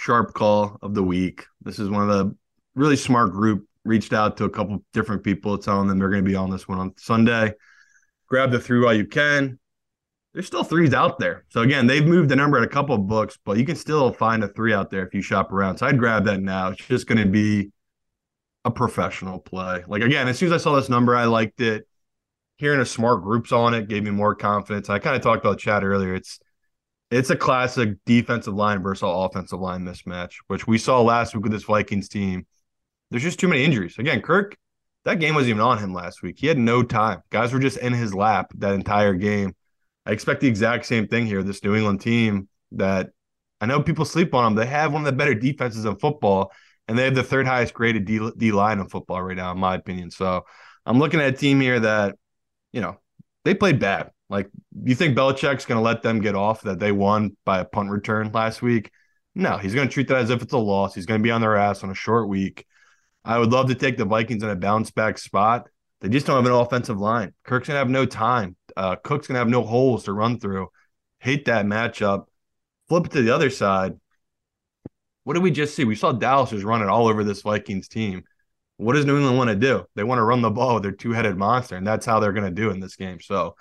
sharp 0.00 0.32
call 0.32 0.78
of 0.82 0.94
the 0.94 1.02
week. 1.02 1.44
This 1.60 1.78
is 1.78 1.90
one 1.90 2.08
of 2.08 2.08
the 2.08 2.34
really 2.74 2.96
smart 2.96 3.32
group 3.32 3.66
reached 3.84 4.14
out 4.14 4.38
to 4.38 4.44
a 4.44 4.50
couple 4.50 4.82
different 4.94 5.22
people 5.22 5.58
telling 5.58 5.88
them 5.88 5.98
they're 5.98 6.08
going 6.08 6.24
to 6.24 6.28
be 6.28 6.36
on 6.36 6.50
this 6.50 6.66
one 6.66 6.78
on 6.78 6.94
Sunday. 6.96 7.52
Grab 8.26 8.50
the 8.50 8.58
three 8.58 8.80
while 8.80 8.94
you 8.94 9.06
can. 9.06 9.58
There's 10.32 10.46
still 10.46 10.62
threes 10.62 10.94
out 10.94 11.18
there. 11.18 11.44
So 11.48 11.62
again, 11.62 11.86
they've 11.86 12.06
moved 12.06 12.28
the 12.28 12.36
number 12.36 12.56
in 12.56 12.64
a 12.64 12.68
couple 12.68 12.94
of 12.94 13.06
books, 13.08 13.38
but 13.44 13.58
you 13.58 13.64
can 13.64 13.76
still 13.76 14.12
find 14.12 14.44
a 14.44 14.48
three 14.48 14.72
out 14.72 14.90
there 14.90 15.04
if 15.04 15.12
you 15.12 15.22
shop 15.22 15.52
around. 15.52 15.78
So 15.78 15.86
I'd 15.86 15.98
grab 15.98 16.24
that 16.26 16.40
now. 16.40 16.68
It's 16.68 16.84
just 16.84 17.06
going 17.06 17.18
to 17.18 17.28
be 17.28 17.72
a 18.64 18.70
professional 18.70 19.38
play. 19.38 19.82
Like 19.88 20.02
again, 20.02 20.28
as 20.28 20.38
soon 20.38 20.52
as 20.52 20.60
I 20.60 20.62
saw 20.62 20.76
this 20.76 20.88
number, 20.88 21.16
I 21.16 21.24
liked 21.24 21.60
it. 21.60 21.86
Hearing 22.58 22.80
a 22.80 22.86
smart 22.86 23.22
groups 23.22 23.52
on 23.52 23.72
it 23.72 23.88
gave 23.88 24.04
me 24.04 24.10
more 24.10 24.34
confidence. 24.34 24.90
I 24.90 24.98
kind 24.98 25.16
of 25.16 25.22
talked 25.22 25.44
about 25.44 25.58
chat 25.58 25.82
earlier. 25.82 26.14
It's 26.14 26.38
it's 27.10 27.30
a 27.30 27.36
classic 27.36 27.96
defensive 28.06 28.54
line 28.54 28.82
versus 28.82 29.02
offensive 29.04 29.58
line 29.58 29.82
mismatch, 29.82 30.34
which 30.46 30.66
we 30.66 30.78
saw 30.78 31.00
last 31.00 31.34
week 31.34 31.42
with 31.42 31.52
this 31.52 31.64
Vikings 31.64 32.08
team. 32.08 32.46
There's 33.10 33.22
just 33.22 33.40
too 33.40 33.48
many 33.48 33.64
injuries. 33.64 33.98
Again, 33.98 34.20
Kirk, 34.20 34.56
that 35.04 35.18
game 35.18 35.34
wasn't 35.34 35.50
even 35.50 35.62
on 35.62 35.78
him 35.78 35.92
last 35.92 36.22
week. 36.22 36.38
He 36.38 36.46
had 36.46 36.58
no 36.58 36.82
time. 36.84 37.22
Guys 37.30 37.52
were 37.52 37.58
just 37.58 37.78
in 37.78 37.94
his 37.94 38.14
lap 38.14 38.52
that 38.58 38.74
entire 38.74 39.14
game. 39.14 39.56
I 40.06 40.12
expect 40.12 40.40
the 40.40 40.48
exact 40.48 40.86
same 40.86 41.06
thing 41.06 41.26
here. 41.26 41.42
This 41.42 41.62
New 41.62 41.74
England 41.74 42.00
team 42.00 42.48
that 42.72 43.10
I 43.60 43.66
know 43.66 43.82
people 43.82 44.04
sleep 44.04 44.34
on 44.34 44.44
them. 44.44 44.54
They 44.54 44.70
have 44.70 44.92
one 44.92 45.02
of 45.02 45.06
the 45.06 45.12
better 45.12 45.34
defenses 45.34 45.84
in 45.84 45.96
football, 45.96 46.52
and 46.88 46.98
they 46.98 47.04
have 47.04 47.14
the 47.14 47.22
third 47.22 47.46
highest 47.46 47.74
graded 47.74 48.06
D, 48.06 48.52
line 48.52 48.78
in 48.78 48.88
football 48.88 49.22
right 49.22 49.36
now, 49.36 49.52
in 49.52 49.58
my 49.58 49.74
opinion. 49.74 50.10
So 50.10 50.44
I'm 50.86 50.98
looking 50.98 51.20
at 51.20 51.34
a 51.34 51.36
team 51.36 51.60
here 51.60 51.78
that, 51.80 52.16
you 52.72 52.80
know, 52.80 52.98
they 53.44 53.54
played 53.54 53.78
bad. 53.78 54.10
Like, 54.28 54.48
you 54.84 54.94
think 54.94 55.16
Belichick's 55.16 55.66
going 55.66 55.78
to 55.78 55.84
let 55.84 56.02
them 56.02 56.20
get 56.20 56.34
off 56.34 56.62
that 56.62 56.78
they 56.78 56.92
won 56.92 57.36
by 57.44 57.60
a 57.60 57.64
punt 57.64 57.90
return 57.90 58.30
last 58.32 58.62
week? 58.62 58.90
No, 59.34 59.58
he's 59.58 59.74
going 59.74 59.88
to 59.88 59.92
treat 59.92 60.08
that 60.08 60.18
as 60.18 60.30
if 60.30 60.40
it's 60.40 60.52
a 60.52 60.58
loss. 60.58 60.94
He's 60.94 61.06
going 61.06 61.20
to 61.20 61.22
be 61.22 61.30
on 61.30 61.40
their 61.40 61.56
ass 61.56 61.84
on 61.84 61.90
a 61.90 61.94
short 61.94 62.28
week. 62.28 62.64
I 63.24 63.38
would 63.38 63.50
love 63.50 63.68
to 63.68 63.74
take 63.74 63.96
the 63.96 64.04
Vikings 64.04 64.42
in 64.42 64.48
a 64.48 64.56
bounce 64.56 64.90
back 64.90 65.18
spot. 65.18 65.68
They 66.00 66.08
just 66.08 66.26
don't 66.26 66.36
have 66.36 66.46
an 66.46 66.58
offensive 66.58 66.98
line. 66.98 67.34
Kirk's 67.44 67.68
going 67.68 67.74
to 67.74 67.78
have 67.78 67.90
no 67.90 68.06
time. 68.06 68.56
Uh, 68.80 68.96
Cook's 68.96 69.26
to 69.26 69.34
have 69.34 69.46
no 69.46 69.62
holes 69.62 70.04
to 70.04 70.12
run 70.14 70.40
through. 70.40 70.68
Hate 71.18 71.44
that 71.44 71.66
matchup. 71.66 72.24
Flip 72.88 73.04
it 73.04 73.12
to 73.12 73.20
the 73.20 73.34
other 73.34 73.50
side. 73.50 73.92
What 75.24 75.34
did 75.34 75.42
we 75.42 75.50
just 75.50 75.74
see? 75.74 75.84
We 75.84 75.96
saw 75.96 76.12
Dallas 76.12 76.50
was 76.50 76.64
running 76.64 76.88
all 76.88 77.06
over 77.06 77.22
this 77.22 77.42
Vikings 77.42 77.88
team. 77.88 78.22
What 78.78 78.94
does 78.94 79.04
New 79.04 79.18
England 79.18 79.36
want 79.36 79.50
to 79.50 79.56
do? 79.56 79.84
They 79.96 80.02
want 80.02 80.18
to 80.18 80.22
run 80.22 80.40
the 80.40 80.50
ball 80.50 80.72
with 80.74 80.82
their 80.82 80.92
two 80.92 81.12
headed 81.12 81.36
monster, 81.36 81.76
and 81.76 81.86
that's 81.86 82.06
how 82.06 82.20
they're 82.20 82.32
to 82.32 82.50
do 82.50 82.70
in 82.70 82.80
this 82.80 82.96
game. 82.96 83.20
So 83.20 83.54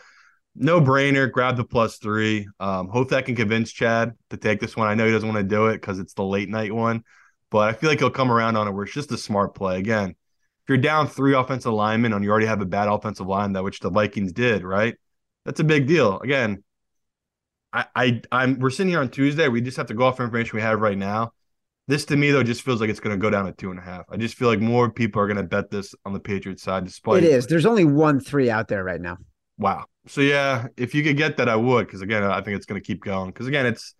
no 0.55 0.79
brainer. 0.79 1.29
Grab 1.29 1.57
the 1.57 1.65
plus 1.65 1.97
three. 1.97 2.47
Um, 2.61 2.87
hope 2.87 3.09
that 3.09 3.25
can 3.25 3.35
convince 3.35 3.73
Chad 3.73 4.13
to 4.29 4.37
take 4.37 4.61
this 4.61 4.77
one. 4.77 4.87
I 4.87 4.95
know 4.95 5.05
he 5.05 5.11
doesn't 5.11 5.27
want 5.27 5.41
to 5.41 5.55
do 5.55 5.67
it 5.67 5.81
because 5.81 5.99
it's 5.99 6.13
the 6.13 6.23
late 6.23 6.47
night 6.47 6.73
one, 6.73 7.03
but 7.51 7.67
I 7.67 7.73
feel 7.73 7.89
like 7.89 7.99
he'll 7.99 8.09
come 8.09 8.31
around 8.31 8.55
on 8.55 8.69
it 8.69 8.71
where 8.71 8.85
it's 8.85 8.93
just 8.93 9.11
a 9.11 9.17
smart 9.17 9.53
play. 9.53 9.79
Again, 9.79 10.11
if 10.11 10.69
you're 10.69 10.77
down 10.77 11.09
three 11.09 11.35
offensive 11.35 11.73
linemen 11.73 12.13
and 12.13 12.23
you 12.23 12.31
already 12.31 12.47
have 12.47 12.61
a 12.61 12.65
bad 12.65 12.87
offensive 12.87 13.27
line, 13.27 13.51
that 13.51 13.65
which 13.65 13.81
the 13.81 13.89
Vikings 13.89 14.31
did, 14.31 14.63
right? 14.63 14.95
That's 15.49 15.61
a 15.61 15.63
big 15.63 15.87
deal. 15.87 16.19
Again, 16.19 16.63
I, 17.73 17.85
I 17.95 18.21
I'm 18.31 18.59
we're 18.59 18.69
sitting 18.69 18.91
here 18.91 18.99
on 18.99 19.09
Tuesday. 19.09 19.47
We 19.47 19.61
just 19.61 19.77
have 19.77 19.87
to 19.87 19.95
go 19.95 20.03
off 20.03 20.19
information 20.19 20.55
we 20.55 20.61
have 20.61 20.79
right 20.79 20.95
now. 20.95 21.31
This 21.87 22.05
to 22.05 22.15
me 22.15 22.29
though 22.29 22.43
just 22.43 22.61
feels 22.61 22.79
like 22.79 22.91
it's 22.91 22.99
going 22.99 23.17
to 23.17 23.19
go 23.19 23.31
down 23.31 23.45
to 23.45 23.51
two 23.51 23.71
and 23.71 23.79
a 23.79 23.81
half. 23.81 24.05
I 24.11 24.17
just 24.17 24.35
feel 24.35 24.47
like 24.47 24.59
more 24.59 24.91
people 24.91 25.19
are 25.19 25.25
going 25.25 25.37
to 25.37 25.43
bet 25.43 25.71
this 25.71 25.95
on 26.05 26.13
the 26.13 26.19
Patriots 26.19 26.61
side. 26.61 26.85
Despite 26.85 27.23
it 27.23 27.31
is, 27.31 27.47
there's 27.47 27.65
only 27.65 27.83
one 27.83 28.19
three 28.19 28.51
out 28.51 28.67
there 28.67 28.83
right 28.83 29.01
now. 29.01 29.17
Wow. 29.57 29.85
So 30.05 30.21
yeah, 30.21 30.67
if 30.77 30.93
you 30.93 31.01
could 31.01 31.17
get 31.17 31.37
that, 31.37 31.49
I 31.49 31.55
would, 31.55 31.87
because 31.87 32.03
again, 32.03 32.23
I 32.23 32.41
think 32.41 32.55
it's 32.55 32.67
going 32.67 32.79
to 32.79 32.85
keep 32.85 33.03
going. 33.03 33.31
Because 33.31 33.47
again, 33.47 33.65
it's 33.65 33.95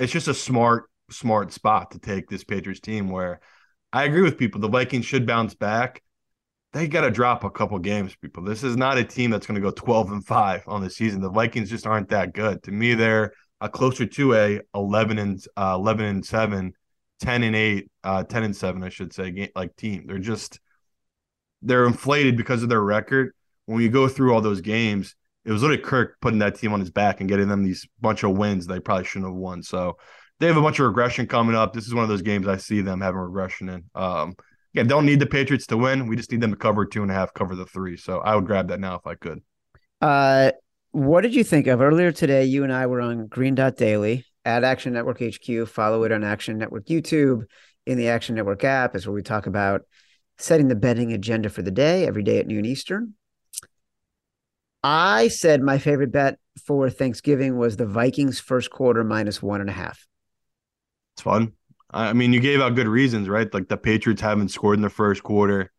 it's 0.00 0.12
just 0.12 0.26
a 0.26 0.34
smart 0.34 0.90
smart 1.12 1.52
spot 1.52 1.92
to 1.92 2.00
take 2.00 2.28
this 2.28 2.42
Patriots 2.42 2.80
team. 2.80 3.08
Where 3.08 3.38
I 3.92 4.02
agree 4.02 4.22
with 4.22 4.36
people, 4.36 4.60
the 4.60 4.68
Vikings 4.68 5.06
should 5.06 5.28
bounce 5.28 5.54
back. 5.54 6.02
They 6.76 6.88
got 6.88 7.02
to 7.02 7.10
drop 7.10 7.42
a 7.42 7.50
couple 7.50 7.78
games, 7.78 8.14
people. 8.16 8.42
This 8.42 8.62
is 8.62 8.76
not 8.76 8.98
a 8.98 9.04
team 9.04 9.30
that's 9.30 9.46
going 9.46 9.54
to 9.54 9.60
go 9.66 9.70
twelve 9.70 10.12
and 10.12 10.24
five 10.24 10.62
on 10.66 10.82
the 10.82 10.90
season. 10.90 11.22
The 11.22 11.30
Vikings 11.30 11.70
just 11.70 11.86
aren't 11.86 12.10
that 12.10 12.34
good. 12.34 12.62
To 12.64 12.70
me, 12.70 12.94
they're 12.94 13.32
a 13.60 13.68
closer 13.68 14.04
to 14.04 14.34
a 14.34 14.60
eleven 14.74 15.18
and 15.18 15.42
uh, 15.56 15.74
eleven 15.74 16.04
and 16.04 16.24
seven, 16.24 16.74
10 17.20 17.42
and 17.44 17.56
eight, 17.56 17.90
uh, 18.04 18.24
10 18.24 18.42
and 18.42 18.54
seven, 18.54 18.84
I 18.84 18.90
should 18.90 19.14
say, 19.14 19.50
like 19.56 19.74
team. 19.76 20.04
They're 20.06 20.18
just 20.18 20.60
they're 21.62 21.86
inflated 21.86 22.36
because 22.36 22.62
of 22.62 22.68
their 22.68 22.82
record 22.82 23.32
when 23.66 23.82
you 23.82 23.88
go 23.88 24.08
through 24.08 24.32
all 24.32 24.40
those 24.40 24.60
games, 24.60 25.14
it 25.44 25.52
was 25.52 25.62
literally 25.62 25.82
Kirk 25.82 26.16
putting 26.20 26.38
that 26.40 26.56
team 26.56 26.72
on 26.72 26.80
his 26.80 26.90
back 26.90 27.20
and 27.20 27.28
getting 27.28 27.48
them 27.48 27.62
these 27.62 27.86
bunch 28.00 28.22
of 28.22 28.36
wins 28.36 28.66
they 28.66 28.80
probably 28.80 29.04
shouldn't 29.04 29.30
have 29.30 29.36
won. 29.36 29.62
So 29.62 29.98
they 30.40 30.46
have 30.46 30.56
a 30.56 30.62
bunch 30.62 30.78
of 30.78 30.86
regression 30.86 31.26
coming 31.26 31.54
up. 31.54 31.72
This 31.72 31.86
is 31.86 31.94
one 31.94 32.02
of 32.02 32.08
those 32.08 32.22
games 32.22 32.46
I 32.46 32.56
see 32.56 32.80
them 32.80 33.00
having 33.00 33.20
regression 33.20 33.68
in. 33.68 33.84
Um, 33.94 34.34
yeah, 34.76 34.82
don't 34.82 35.06
need 35.06 35.20
the 35.20 35.26
Patriots 35.26 35.66
to 35.68 35.76
win. 35.78 36.06
We 36.06 36.16
just 36.16 36.30
need 36.30 36.42
them 36.42 36.50
to 36.50 36.56
cover 36.56 36.84
two 36.84 37.00
and 37.00 37.10
a 37.10 37.14
half, 37.14 37.32
cover 37.32 37.56
the 37.56 37.64
three. 37.64 37.96
So 37.96 38.18
I 38.18 38.36
would 38.36 38.44
grab 38.44 38.68
that 38.68 38.78
now 38.78 38.94
if 38.96 39.06
I 39.06 39.14
could. 39.14 39.40
Uh, 40.02 40.52
what 40.90 41.22
did 41.22 41.34
you 41.34 41.42
think 41.42 41.66
of 41.66 41.80
earlier 41.80 42.12
today? 42.12 42.44
You 42.44 42.62
and 42.62 42.72
I 42.72 42.86
were 42.86 43.00
on 43.00 43.26
Green 43.26 43.54
Dot 43.54 43.76
Daily 43.76 44.26
at 44.44 44.64
Action 44.64 44.92
Network 44.92 45.22
HQ. 45.22 45.66
Follow 45.66 46.04
it 46.04 46.12
on 46.12 46.22
Action 46.22 46.58
Network 46.58 46.86
YouTube 46.86 47.44
in 47.86 47.96
the 47.96 48.08
Action 48.08 48.34
Network 48.34 48.64
app 48.64 48.94
is 48.94 49.06
where 49.06 49.14
we 49.14 49.22
talk 49.22 49.46
about 49.46 49.80
setting 50.36 50.68
the 50.68 50.74
betting 50.74 51.12
agenda 51.14 51.48
for 51.48 51.62
the 51.62 51.70
day 51.70 52.06
every 52.06 52.22
day 52.22 52.38
at 52.38 52.46
noon 52.46 52.66
Eastern. 52.66 53.14
I 54.82 55.28
said 55.28 55.62
my 55.62 55.78
favorite 55.78 56.12
bet 56.12 56.38
for 56.66 56.90
Thanksgiving 56.90 57.56
was 57.56 57.76
the 57.76 57.86
Vikings 57.86 58.40
first 58.40 58.70
quarter 58.70 59.02
minus 59.04 59.42
one 59.42 59.62
and 59.62 59.70
a 59.70 59.72
half. 59.72 60.06
It's 61.14 61.22
fun. 61.22 61.52
I 61.90 62.12
mean, 62.12 62.32
you 62.32 62.40
gave 62.40 62.60
out 62.60 62.74
good 62.74 62.88
reasons, 62.88 63.28
right? 63.28 63.52
Like 63.52 63.68
the 63.68 63.76
Patriots 63.76 64.20
haven't 64.20 64.48
scored 64.48 64.76
in 64.76 64.82
the 64.82 64.90
first 64.90 65.22
quarter. 65.22 65.72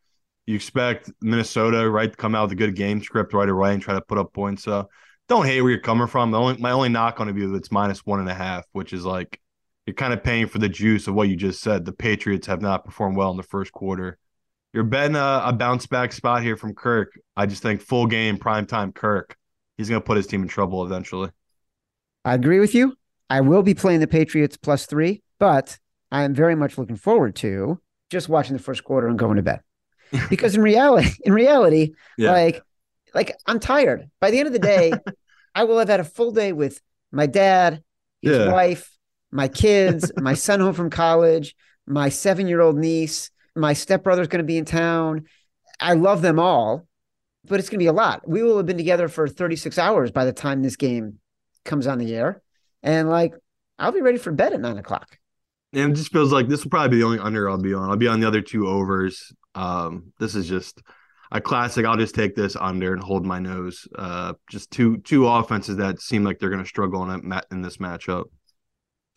You 0.46 0.56
expect 0.56 1.12
Minnesota, 1.22 1.90
right, 1.90 2.10
to 2.10 2.18
come 2.18 2.34
out 2.34 2.44
with 2.44 2.54
a 2.54 2.56
good 2.56 2.76
game 2.76 3.04
script 3.04 3.34
right 3.34 3.50
away 3.50 3.74
and 3.74 3.82
try 3.82 3.94
to 3.94 4.02
put 4.02 4.18
up 4.18 4.34
points. 4.34 4.64
So 4.64 4.90
don't 5.28 5.46
hate 5.46 5.62
where 5.62 5.72
you're 5.72 5.82
coming 5.82 6.08
from. 6.08 6.32
The 6.32 6.40
only 6.40 6.58
my 6.58 6.72
only 6.72 6.90
knock 6.90 7.20
on 7.20 7.28
it 7.28 7.38
is 7.38 7.52
it's 7.52 7.72
minus 7.72 8.06
one 8.06 8.22
and 8.22 8.30
a 8.30 8.34
half, 8.34 8.66
which 8.72 8.94
is 8.94 9.06
like 9.06 9.42
you're 9.86 9.94
kind 9.94 10.14
of 10.14 10.24
paying 10.24 10.48
for 10.48 10.60
the 10.60 10.70
juice 10.70 11.08
of 11.08 11.16
what 11.16 11.28
you 11.28 11.36
just 11.36 11.62
said. 11.62 11.84
The 11.84 11.92
Patriots 11.92 12.48
have 12.48 12.62
not 12.62 12.86
performed 12.86 13.18
well 13.18 13.32
in 13.32 13.38
the 13.38 13.44
first 13.44 13.74
quarter 13.74 14.18
you're 14.78 14.84
betting 14.84 15.16
a, 15.16 15.42
a 15.46 15.54
bounce 15.54 15.88
back 15.88 16.12
spot 16.12 16.44
here 16.44 16.56
from 16.56 16.76
Kirk. 16.76 17.20
I 17.36 17.48
just 17.48 17.64
think 17.64 17.82
full 17.82 18.06
game, 18.06 18.38
prime 18.38 18.68
time 18.68 18.92
Kirk, 18.92 19.36
he's 19.78 19.90
going 19.90 20.00
to 20.02 20.06
put 20.06 20.18
his 20.18 20.28
team 20.28 20.44
in 20.44 20.48
trouble 20.48 20.86
eventually. 20.86 21.32
I 22.24 22.34
agree 22.34 22.60
with 22.60 22.76
you. 22.76 22.96
I 23.28 23.42
will 23.42 23.64
be 23.64 23.74
playing 23.74 24.02
the 24.02 24.08
Patriots 24.08 24.56
plus 24.56 24.86
three, 24.86 25.24
but 25.40 25.78
I 26.12 26.24
am 26.24 26.34
very 26.34 26.56
much 26.56 26.78
looking 26.78 26.96
forward 26.96 27.36
to 27.38 27.80
just 28.10 28.30
watching 28.30 28.56
the 28.56 28.64
first 28.64 28.84
quarter 28.84 29.08
and 29.08 29.20
going 29.20 29.38
to 29.38 29.44
bed. 29.44 29.62
Because 30.30 30.56
in 30.56 30.62
reality, 30.62 31.10
in 31.26 31.34
reality, 31.34 31.94
yeah. 32.18 32.32
like, 32.32 32.62
like 33.14 33.36
I'm 33.46 33.60
tired. 33.60 34.10
By 34.20 34.32
the 34.32 34.40
end 34.40 34.48
of 34.48 34.54
the 34.54 34.60
day, 34.60 34.94
I 35.56 35.66
will 35.66 35.80
have 35.80 35.90
had 35.90 36.00
a 36.00 36.06
full 36.06 36.32
day 36.32 36.54
with 36.54 36.82
my 37.12 37.26
dad, 37.26 37.84
his 38.22 38.38
yeah. 38.38 38.52
wife, 38.52 38.96
my 39.32 39.48
kids, 39.48 40.12
my 40.18 40.34
son 40.34 40.60
home 40.60 40.74
from 40.74 40.90
college, 40.90 41.56
my 41.86 42.10
seven 42.10 42.48
year 42.48 42.62
old 42.62 42.78
niece, 42.78 43.32
my 43.56 43.74
stepbrother's 43.74 44.28
going 44.28 44.44
to 44.44 44.48
be 44.48 44.58
in 44.58 44.66
town. 44.66 45.26
I 45.80 45.94
love 45.94 46.22
them 46.22 46.40
all, 46.40 46.88
but 47.46 47.60
it's 47.60 47.70
going 47.70 47.80
to 47.80 47.84
be 47.84 47.88
a 47.88 47.94
lot. 47.94 48.28
We 48.28 48.44
will 48.44 48.58
have 48.58 48.66
been 48.66 48.78
together 48.78 49.08
for 49.08 49.28
36 49.28 49.78
hours 49.78 50.12
by 50.12 50.26
the 50.26 50.34
time 50.34 50.62
this 50.62 50.76
game 50.76 51.20
comes 51.66 51.88
on 51.88 51.98
the 51.98 52.16
air. 52.16 52.42
And 52.84 53.10
like, 53.10 53.34
I'll 53.78 53.92
be 53.92 54.02
ready 54.02 54.18
for 54.18 54.32
bed 54.32 54.54
at 54.54 54.60
nine 54.60 54.78
o'clock. 54.78 55.18
And 55.74 55.92
it 55.92 55.96
just 55.96 56.12
feels 56.12 56.32
like 56.32 56.48
this 56.48 56.64
will 56.64 56.72
probably 56.72 56.90
be 56.90 57.02
the 57.02 57.06
only 57.06 57.20
under 57.20 57.50
I'll 57.50 57.58
be 57.58 57.74
on. 57.74 57.90
I'll 57.90 57.98
be 57.98 58.08
on 58.08 58.20
the 58.20 58.28
other 58.28 58.42
two 58.42 58.68
overs. 58.68 59.34
Um, 59.54 60.14
this 60.20 60.36
is 60.36 60.48
just 60.48 60.82
a 61.32 61.42
classic. 61.42 61.86
I'll 61.86 61.98
just 61.98 62.16
take 62.16 62.36
this 62.36 62.56
under 62.56 62.94
and 62.94 63.04
hold 63.04 63.26
my 63.26 63.40
nose. 63.40 63.88
Uh, 63.96 64.34
just 64.50 64.72
two 64.72 64.98
two 65.00 65.28
offenses 65.28 65.78
that 65.78 66.02
seem 66.02 66.24
like 66.24 66.40
they're 66.40 66.50
going 66.50 66.64
to 66.64 66.68
struggle 66.68 67.10
in, 67.10 67.32
a, 67.32 67.42
in 67.52 67.62
this 67.62 67.78
matchup. 67.78 68.26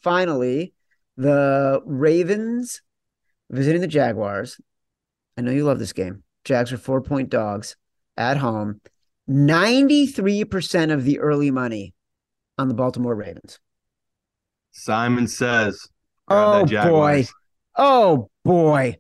Finally, 0.03 0.73
the 1.17 1.81
Ravens 1.85 2.83
visiting 3.51 3.81
the 3.81 3.87
Jaguars. 3.87 4.61
I 5.37 5.43
know 5.43 5.53
you 5.53 5.65
love 5.65 5.79
this 5.79 5.93
game. 5.93 6.25
Jags 6.45 6.73
are 6.73 6.79
four 6.79 7.01
point 7.01 7.31
dogs 7.31 7.77
at 8.17 8.39
home. 8.39 8.81
93% 9.29 10.93
of 10.93 11.05
the 11.05 11.21
early 11.21 11.51
money 11.53 11.95
on 12.59 12.67
the 12.69 12.75
Baltimore 12.75 13.15
Ravens. 13.15 13.61
Simon 14.73 15.29
says, 15.29 15.89
Oh 16.31 16.65
boy. 16.65 17.27
Oh 17.77 18.31
boy. 18.45 18.97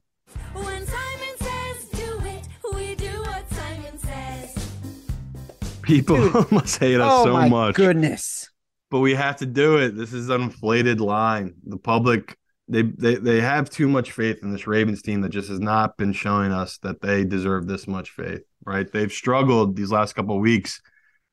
People 5.82 6.46
must 6.50 6.78
hate 6.78 7.00
us 7.00 7.10
oh 7.12 7.24
so 7.24 7.32
my 7.32 7.48
much. 7.48 7.76
Goodness. 7.76 8.48
But 8.90 8.98
we 8.98 9.14
have 9.14 9.36
to 9.36 9.46
do 9.46 9.76
it. 9.76 9.96
This 9.96 10.12
is 10.12 10.28
an 10.28 10.42
inflated 10.42 11.00
line. 11.00 11.54
The 11.64 11.76
public 11.76 12.36
they, 12.66 12.82
they 12.82 13.14
they 13.16 13.40
have 13.40 13.70
too 13.70 13.88
much 13.88 14.12
faith 14.12 14.38
in 14.42 14.52
this 14.52 14.66
Ravens 14.66 15.02
team 15.02 15.20
that 15.20 15.30
just 15.30 15.48
has 15.48 15.60
not 15.60 15.96
been 15.96 16.12
showing 16.12 16.52
us 16.52 16.78
that 16.78 17.00
they 17.00 17.24
deserve 17.24 17.66
this 17.66 17.86
much 17.86 18.10
faith. 18.10 18.42
Right? 18.64 18.90
They've 18.90 19.12
struggled 19.12 19.76
these 19.76 19.92
last 19.92 20.14
couple 20.14 20.34
of 20.34 20.40
weeks 20.40 20.80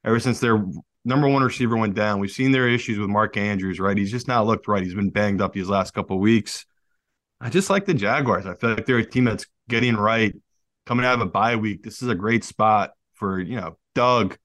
ever 0.05 0.19
since 0.19 0.39
their 0.39 0.63
number 1.07 1.27
one 1.27 1.43
receiver 1.43 1.77
went 1.77 1.95
down. 1.95 2.19
We've 2.19 2.29
seen 2.29 2.51
their 2.51 2.67
issues 2.67 2.99
with 2.99 3.09
Mark 3.09 3.37
Andrews. 3.37 3.79
Right? 3.79 3.97
He's 3.97 4.11
just 4.11 4.27
not 4.27 4.45
looked 4.45 4.67
right. 4.67 4.83
He's 4.83 4.93
been 4.93 5.09
banged 5.09 5.41
up 5.41 5.53
these 5.53 5.69
last 5.69 5.93
couple 5.93 6.17
of 6.17 6.21
weeks. 6.21 6.65
I 7.39 7.49
just 7.49 7.69
like 7.69 7.85
the 7.85 7.93
Jaguars. 7.93 8.45
I 8.45 8.55
feel 8.55 8.71
like 8.71 8.85
they're 8.85 8.97
a 8.97 9.05
team 9.05 9.25
that's 9.25 9.45
getting 9.69 9.95
right, 9.95 10.35
coming 10.85 11.05
out 11.05 11.15
of 11.15 11.21
a 11.21 11.25
bye 11.25 11.55
week. 11.55 11.83
This 11.83 12.01
is 12.01 12.09
a 12.09 12.15
great 12.15 12.43
spot 12.43 12.91
for 13.13 13.39
you 13.39 13.55
know 13.55 13.77
Doug. 13.95 14.37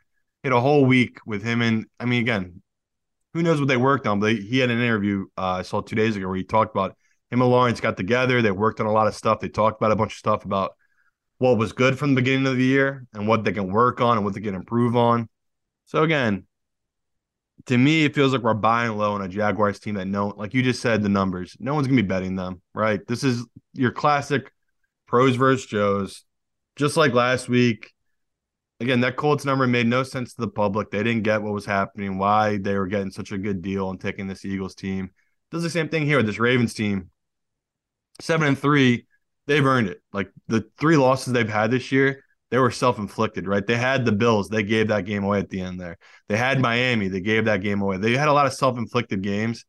Hit 0.42 0.53
a 0.53 0.61
whole 0.61 0.85
week 0.85 1.18
with 1.25 1.44
him, 1.44 1.62
and 1.62 1.87
I 2.01 2.05
mean, 2.05 2.22
again, 2.22 2.62
who 3.33 3.42
knows 3.42 3.61
what 3.61 3.68
they 3.68 3.77
worked 3.77 4.07
on? 4.07 4.18
But 4.18 4.37
he 4.37 4.59
had 4.59 4.70
an 4.70 4.81
interview 4.81 5.27
uh, 5.38 5.59
I 5.59 5.62
saw 5.62 5.81
two 5.81 5.96
days 5.96 6.16
ago 6.16 6.27
where 6.27 6.37
he 6.37 6.44
talked 6.44 6.75
about 6.75 6.96
him 7.31 7.40
and 7.40 7.51
Lawrence 7.51 7.81
got 7.81 7.96
together. 7.96 8.42
They 8.42 8.51
worked 8.51 8.81
on 8.81 8.87
a 8.87 8.92
lot 8.92 9.07
of 9.07 9.14
stuff. 9.14 9.40
They 9.40 9.48
talked 9.48 9.81
about 9.81 9.92
a 9.92 9.96
bunch 9.96 10.12
of 10.12 10.18
stuff 10.18 10.44
about 10.44 10.72
what 11.38 11.57
was 11.57 11.72
good 11.72 11.98
from 11.98 12.11
the 12.11 12.20
beginning 12.20 12.46
of 12.46 12.57
the 12.57 12.64
year 12.64 13.07
and 13.14 13.27
what 13.27 13.42
they 13.42 13.53
can 13.53 13.72
work 13.72 14.01
on 14.01 14.16
and 14.16 14.25
what 14.25 14.35
they 14.35 14.40
can 14.40 14.55
improve 14.55 14.96
on. 14.96 15.29
So 15.87 16.03
again, 16.03 16.46
to 17.66 17.79
me, 17.79 18.05
it 18.05 18.14
feels 18.14 18.33
like 18.33 18.42
we're 18.42 18.55
buying 18.55 18.96
low 18.96 19.14
on 19.14 19.22
a 19.22 19.29
Jaguars 19.29 19.79
team 19.79 19.94
that 19.96 20.07
no, 20.07 20.29
like 20.29 20.55
you 20.55 20.62
just 20.62 20.81
said, 20.81 21.03
the 21.03 21.09
numbers. 21.09 21.57
No 21.61 21.75
one's 21.75 21.87
gonna 21.87 22.03
be 22.03 22.07
betting 22.07 22.37
them, 22.37 22.61
right? 22.75 23.01
This 23.07 23.25
is 23.25 23.44
your 23.75 23.92
classic 23.92 24.51
pros 25.07 25.37
versus 25.37 25.66
Joes. 25.66 26.25
Just 26.77 26.96
like 26.96 27.12
last 27.12 27.48
week, 27.48 27.92
again, 28.81 29.01
that 29.01 29.16
Colts 29.16 29.44
number 29.44 29.66
made 29.66 29.87
no 29.87 30.03
sense 30.03 30.35
to 30.35 30.40
the 30.40 30.48
public. 30.48 30.90
They 30.90 31.03
didn't 31.03 31.22
get 31.22 31.42
what 31.42 31.53
was 31.53 31.66
happening, 31.66 32.18
why 32.18 32.59
they 32.59 32.75
were 32.77 32.87
getting 32.87 33.11
such 33.11 33.33
a 33.33 33.38
good 33.38 33.62
deal 33.62 33.90
and 33.90 34.01
taking 34.01 34.27
this 34.27 34.44
Eagles 34.44 34.75
team. 34.75 35.11
Does 35.51 35.62
the 35.62 35.70
same 35.70 35.88
thing 35.88 36.07
here 36.07 36.16
with 36.16 36.27
this 36.27 36.38
Ravens 36.38 36.75
team. 36.75 37.11
Seven 38.20 38.48
and 38.48 38.59
three, 38.59 39.07
they've 39.46 39.64
earned 39.64 39.88
it. 39.88 40.01
Like 40.12 40.31
the 40.48 40.64
three 40.79 40.96
losses 40.96 41.33
they've 41.33 41.48
had 41.48 41.70
this 41.70 41.92
year, 41.92 42.21
they 42.52 42.58
were 42.58 42.70
self-inflicted, 42.70 43.48
right? 43.48 43.66
They 43.66 43.78
had 43.78 44.04
the 44.04 44.12
Bills, 44.12 44.50
they 44.50 44.62
gave 44.62 44.88
that 44.88 45.06
game 45.06 45.24
away 45.24 45.38
at 45.38 45.48
the 45.48 45.62
end 45.62 45.80
there. 45.80 45.96
They 46.28 46.36
had 46.36 46.60
Miami, 46.60 47.08
they 47.08 47.22
gave 47.22 47.46
that 47.46 47.62
game 47.62 47.80
away. 47.80 47.96
They 47.96 48.14
had 48.14 48.28
a 48.28 48.32
lot 48.34 48.44
of 48.44 48.52
self-inflicted 48.52 49.22
games. 49.22 49.64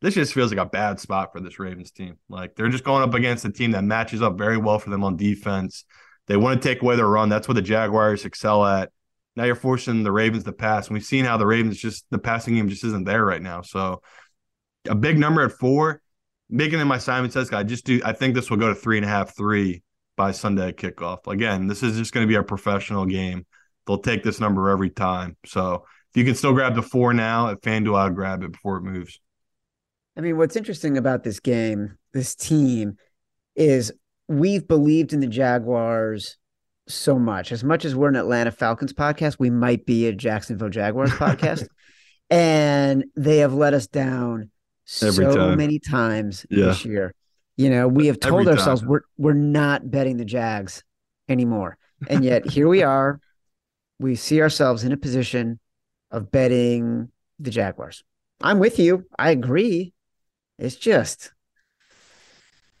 This 0.00 0.14
just 0.14 0.32
feels 0.32 0.52
like 0.52 0.64
a 0.64 0.70
bad 0.70 1.00
spot 1.00 1.32
for 1.32 1.40
this 1.40 1.58
Ravens 1.58 1.90
team. 1.90 2.18
Like 2.28 2.54
they're 2.54 2.68
just 2.68 2.84
going 2.84 3.02
up 3.02 3.14
against 3.14 3.44
a 3.44 3.50
team 3.50 3.72
that 3.72 3.82
matches 3.82 4.22
up 4.22 4.38
very 4.38 4.56
well 4.56 4.78
for 4.78 4.90
them 4.90 5.02
on 5.02 5.16
defense. 5.16 5.84
They 6.28 6.36
want 6.36 6.62
to 6.62 6.68
take 6.68 6.80
away 6.80 6.94
their 6.94 7.08
run. 7.08 7.28
That's 7.28 7.48
what 7.48 7.54
the 7.54 7.62
Jaguars 7.62 8.24
excel 8.24 8.64
at. 8.64 8.92
Now 9.34 9.42
you're 9.42 9.56
forcing 9.56 10.04
the 10.04 10.12
Ravens 10.12 10.44
to 10.44 10.52
pass. 10.52 10.86
And 10.86 10.94
we've 10.94 11.04
seen 11.04 11.24
how 11.24 11.38
the 11.38 11.46
Ravens 11.46 11.76
just 11.76 12.06
the 12.10 12.18
passing 12.20 12.54
game 12.54 12.68
just 12.68 12.84
isn't 12.84 13.04
there 13.04 13.24
right 13.24 13.42
now. 13.42 13.62
So 13.62 14.00
a 14.88 14.94
big 14.94 15.18
number 15.18 15.42
at 15.42 15.50
four, 15.50 16.00
making 16.48 16.78
it 16.78 16.84
my 16.84 16.98
Simon 16.98 17.32
says 17.32 17.50
guy. 17.50 17.64
Just 17.64 17.84
do 17.84 18.00
I 18.04 18.12
think 18.12 18.36
this 18.36 18.48
will 18.48 18.58
go 18.58 18.68
to 18.68 18.76
three 18.76 18.96
and 18.96 19.04
a 19.04 19.08
half, 19.08 19.36
three 19.36 19.82
by 20.16 20.32
Sunday 20.32 20.72
kickoff. 20.72 21.26
Again, 21.26 21.66
this 21.66 21.82
is 21.82 21.96
just 21.96 22.12
going 22.12 22.26
to 22.26 22.28
be 22.28 22.36
a 22.36 22.42
professional 22.42 23.06
game. 23.06 23.46
They'll 23.86 23.98
take 23.98 24.22
this 24.22 24.40
number 24.40 24.68
every 24.70 24.90
time. 24.90 25.36
So 25.46 25.84
if 26.10 26.16
you 26.16 26.24
can 26.24 26.34
still 26.34 26.52
grab 26.52 26.74
the 26.74 26.82
four 26.82 27.12
now 27.12 27.48
at 27.48 27.62
FanDuel, 27.62 27.98
I'll 27.98 28.10
grab 28.10 28.42
it 28.42 28.52
before 28.52 28.76
it 28.76 28.82
moves. 28.82 29.20
I 30.16 30.20
mean, 30.20 30.36
what's 30.36 30.56
interesting 30.56 30.98
about 30.98 31.24
this 31.24 31.40
game, 31.40 31.96
this 32.12 32.34
team, 32.34 32.96
is 33.56 33.92
we've 34.28 34.66
believed 34.68 35.12
in 35.12 35.20
the 35.20 35.26
Jaguars 35.26 36.36
so 36.86 37.18
much. 37.18 37.52
As 37.52 37.64
much 37.64 37.84
as 37.84 37.94
we're 37.94 38.08
an 38.08 38.16
Atlanta 38.16 38.50
Falcons 38.50 38.92
podcast, 38.92 39.36
we 39.38 39.50
might 39.50 39.86
be 39.86 40.06
a 40.06 40.12
Jacksonville 40.12 40.68
Jaguars 40.68 41.10
podcast. 41.12 41.66
and 42.30 43.04
they 43.16 43.38
have 43.38 43.54
let 43.54 43.74
us 43.74 43.86
down 43.86 44.50
Every 45.00 45.24
so 45.24 45.34
time. 45.34 45.56
many 45.56 45.78
times 45.78 46.44
yeah. 46.50 46.66
this 46.66 46.84
year. 46.84 47.14
You 47.56 47.70
know, 47.70 47.86
we 47.86 48.06
have 48.06 48.18
told 48.18 48.42
Every 48.42 48.52
ourselves 48.52 48.80
time. 48.80 48.90
we're 48.90 49.02
we're 49.18 49.32
not 49.34 49.90
betting 49.90 50.16
the 50.16 50.24
Jags 50.24 50.82
anymore. 51.28 51.76
And 52.08 52.24
yet 52.24 52.48
here 52.48 52.68
we 52.68 52.82
are. 52.82 53.20
We 53.98 54.16
see 54.16 54.40
ourselves 54.40 54.84
in 54.84 54.92
a 54.92 54.96
position 54.96 55.60
of 56.10 56.30
betting 56.30 57.10
the 57.38 57.50
Jaguars. 57.50 58.02
I'm 58.40 58.58
with 58.58 58.78
you. 58.78 59.06
I 59.18 59.30
agree. 59.30 59.92
It's 60.58 60.76
just, 60.76 61.32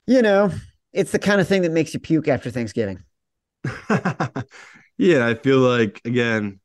you 0.06 0.22
know, 0.22 0.50
it's 0.92 1.12
the 1.12 1.18
kind 1.18 1.40
of 1.40 1.46
thing 1.46 1.62
that 1.62 1.72
makes 1.72 1.94
you 1.94 2.00
puke 2.00 2.28
after 2.28 2.50
Thanksgiving. 2.50 3.02
yeah, 4.98 5.26
I 5.26 5.34
feel 5.34 5.58
like 5.58 6.00
again, 6.04 6.60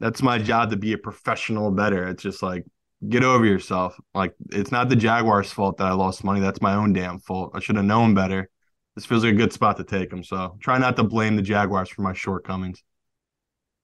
that's 0.00 0.22
my 0.22 0.38
job 0.38 0.70
to 0.70 0.76
be 0.76 0.92
a 0.92 0.98
professional 0.98 1.70
bettor. 1.70 2.06
It's 2.08 2.22
just 2.22 2.42
like 2.42 2.64
get 3.06 3.22
over 3.22 3.44
yourself. 3.44 3.98
Like 4.14 4.34
it's 4.50 4.72
not 4.72 4.88
the 4.88 4.96
Jaguars' 4.96 5.52
fault 5.52 5.76
that 5.78 5.86
I 5.86 5.92
lost 5.92 6.24
money. 6.24 6.40
That's 6.40 6.62
my 6.62 6.74
own 6.74 6.92
damn 6.92 7.18
fault. 7.20 7.52
I 7.54 7.60
should 7.60 7.76
have 7.76 7.84
known 7.84 8.14
better. 8.14 8.48
This 8.96 9.06
feels 9.06 9.24
like 9.24 9.34
a 9.34 9.36
good 9.36 9.52
spot 9.52 9.76
to 9.76 9.84
take 9.84 10.10
them. 10.10 10.24
So 10.24 10.56
try 10.60 10.78
not 10.78 10.96
to 10.96 11.04
blame 11.04 11.36
the 11.36 11.42
Jaguars 11.42 11.88
for 11.88 12.02
my 12.02 12.12
shortcomings. 12.12 12.82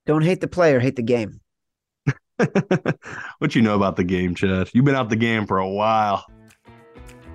Don't 0.07 0.23
hate 0.23 0.41
the 0.41 0.49
player, 0.49 0.81
hate 0.81 0.97
the 0.97 1.03
game. 1.03 1.41
what 3.39 3.55
you 3.55 3.63
know 3.63 3.77
about 3.77 3.97
the 3.97 4.05
game, 4.05 4.35
Chad? 4.35 4.71
You've 4.75 4.85
been 4.85 4.97
out 4.97 5.09
the 5.09 5.17
game 5.17 5.47
for 5.47 5.59
a 5.59 5.69
while. 5.69 6.27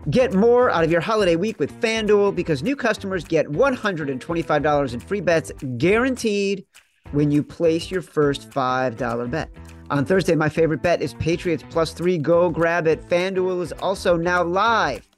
Get 0.10 0.34
more 0.34 0.70
out 0.70 0.84
of 0.84 0.92
your 0.92 1.02
holiday 1.02 1.36
week 1.36 1.60
with 1.60 1.72
FanDuel 1.82 2.36
because 2.36 2.64
new 2.64 2.76
customers 2.76 3.24
get 3.24 3.48
$125 3.48 4.94
in 4.94 5.00
free 5.00 5.22
bets 5.22 5.52
guaranteed 5.78 6.66
when 7.12 7.32
you 7.32 7.44
place 7.44 7.90
your 7.90 8.02
first 8.02 8.50
$5 8.50 9.32
bet. 9.32 9.50
On 9.92 10.06
Thursday, 10.06 10.36
my 10.36 10.50
favorite 10.50 10.84
bet 10.84 11.02
is 11.02 11.16
Patriots 11.16 11.64
plus 11.68 11.94
three. 11.94 12.20
Go 12.20 12.52
grab 12.52 12.86
it. 12.86 13.08
FanDuel 13.10 13.64
is 13.64 13.72
also 13.74 14.16
now 14.16 14.44
live 14.44 15.10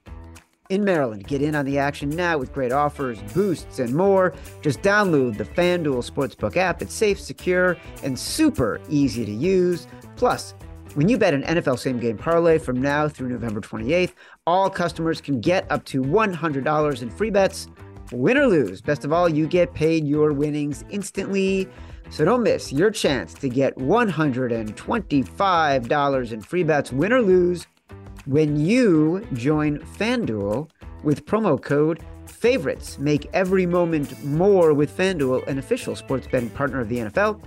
in 0.69 0.85
Maryland. 0.85 1.27
Get 1.27 1.41
in 1.41 1.55
on 1.55 1.65
the 1.65 1.77
action 1.77 2.09
now 2.09 2.37
with 2.37 2.53
great 2.53 2.71
offers, 2.71 3.19
boosts, 3.33 3.79
and 3.79 3.93
more. 3.93 4.33
Just 4.61 4.81
download 4.81 5.37
the 5.37 5.43
FanDuel 5.43 6.09
Sportsbook 6.09 6.55
app. 6.55 6.81
It's 6.81 6.93
safe, 6.93 7.19
secure, 7.19 7.75
and 8.01 8.17
super 8.17 8.79
easy 8.89 9.25
to 9.25 9.31
use. 9.31 9.87
Plus, 10.15 10.53
when 10.93 11.09
you 11.09 11.17
bet 11.17 11.33
an 11.33 11.43
NFL 11.43 11.77
same 11.77 11.99
game 11.99 12.17
parlay 12.17 12.57
from 12.57 12.81
now 12.81 13.09
through 13.09 13.27
November 13.27 13.59
28th, 13.59 14.13
all 14.47 14.69
customers 14.69 15.19
can 15.19 15.41
get 15.41 15.69
up 15.69 15.83
to 15.85 16.01
$100 16.01 17.01
in 17.01 17.09
free 17.09 17.29
bets. 17.29 17.67
Win 18.13 18.37
or 18.37 18.47
lose, 18.47 18.81
best 18.81 19.03
of 19.03 19.11
all, 19.11 19.27
you 19.27 19.47
get 19.47 19.73
paid 19.73 20.05
your 20.05 20.31
winnings 20.31 20.85
instantly. 20.89 21.67
So 22.11 22.23
don't 22.25 22.43
miss 22.43 22.71
your 22.73 22.91
chance 22.91 23.33
to 23.35 23.47
get 23.47 23.77
$125 23.77 26.31
in 26.31 26.41
free 26.41 26.63
bets, 26.63 26.91
win 26.91 27.13
or 27.13 27.21
lose, 27.21 27.67
when 28.25 28.59
you 28.59 29.25
join 29.33 29.79
FanDuel 29.79 30.69
with 31.03 31.25
promo 31.25 31.61
code 31.61 32.03
favorites. 32.27 32.99
Make 32.99 33.29
every 33.33 33.65
moment 33.65 34.23
more 34.25 34.73
with 34.73 34.95
FanDuel, 34.95 35.47
an 35.47 35.57
official 35.57 35.95
sports 35.95 36.27
betting 36.27 36.49
partner 36.49 36.81
of 36.81 36.89
the 36.89 36.97
NFL. 36.97 37.41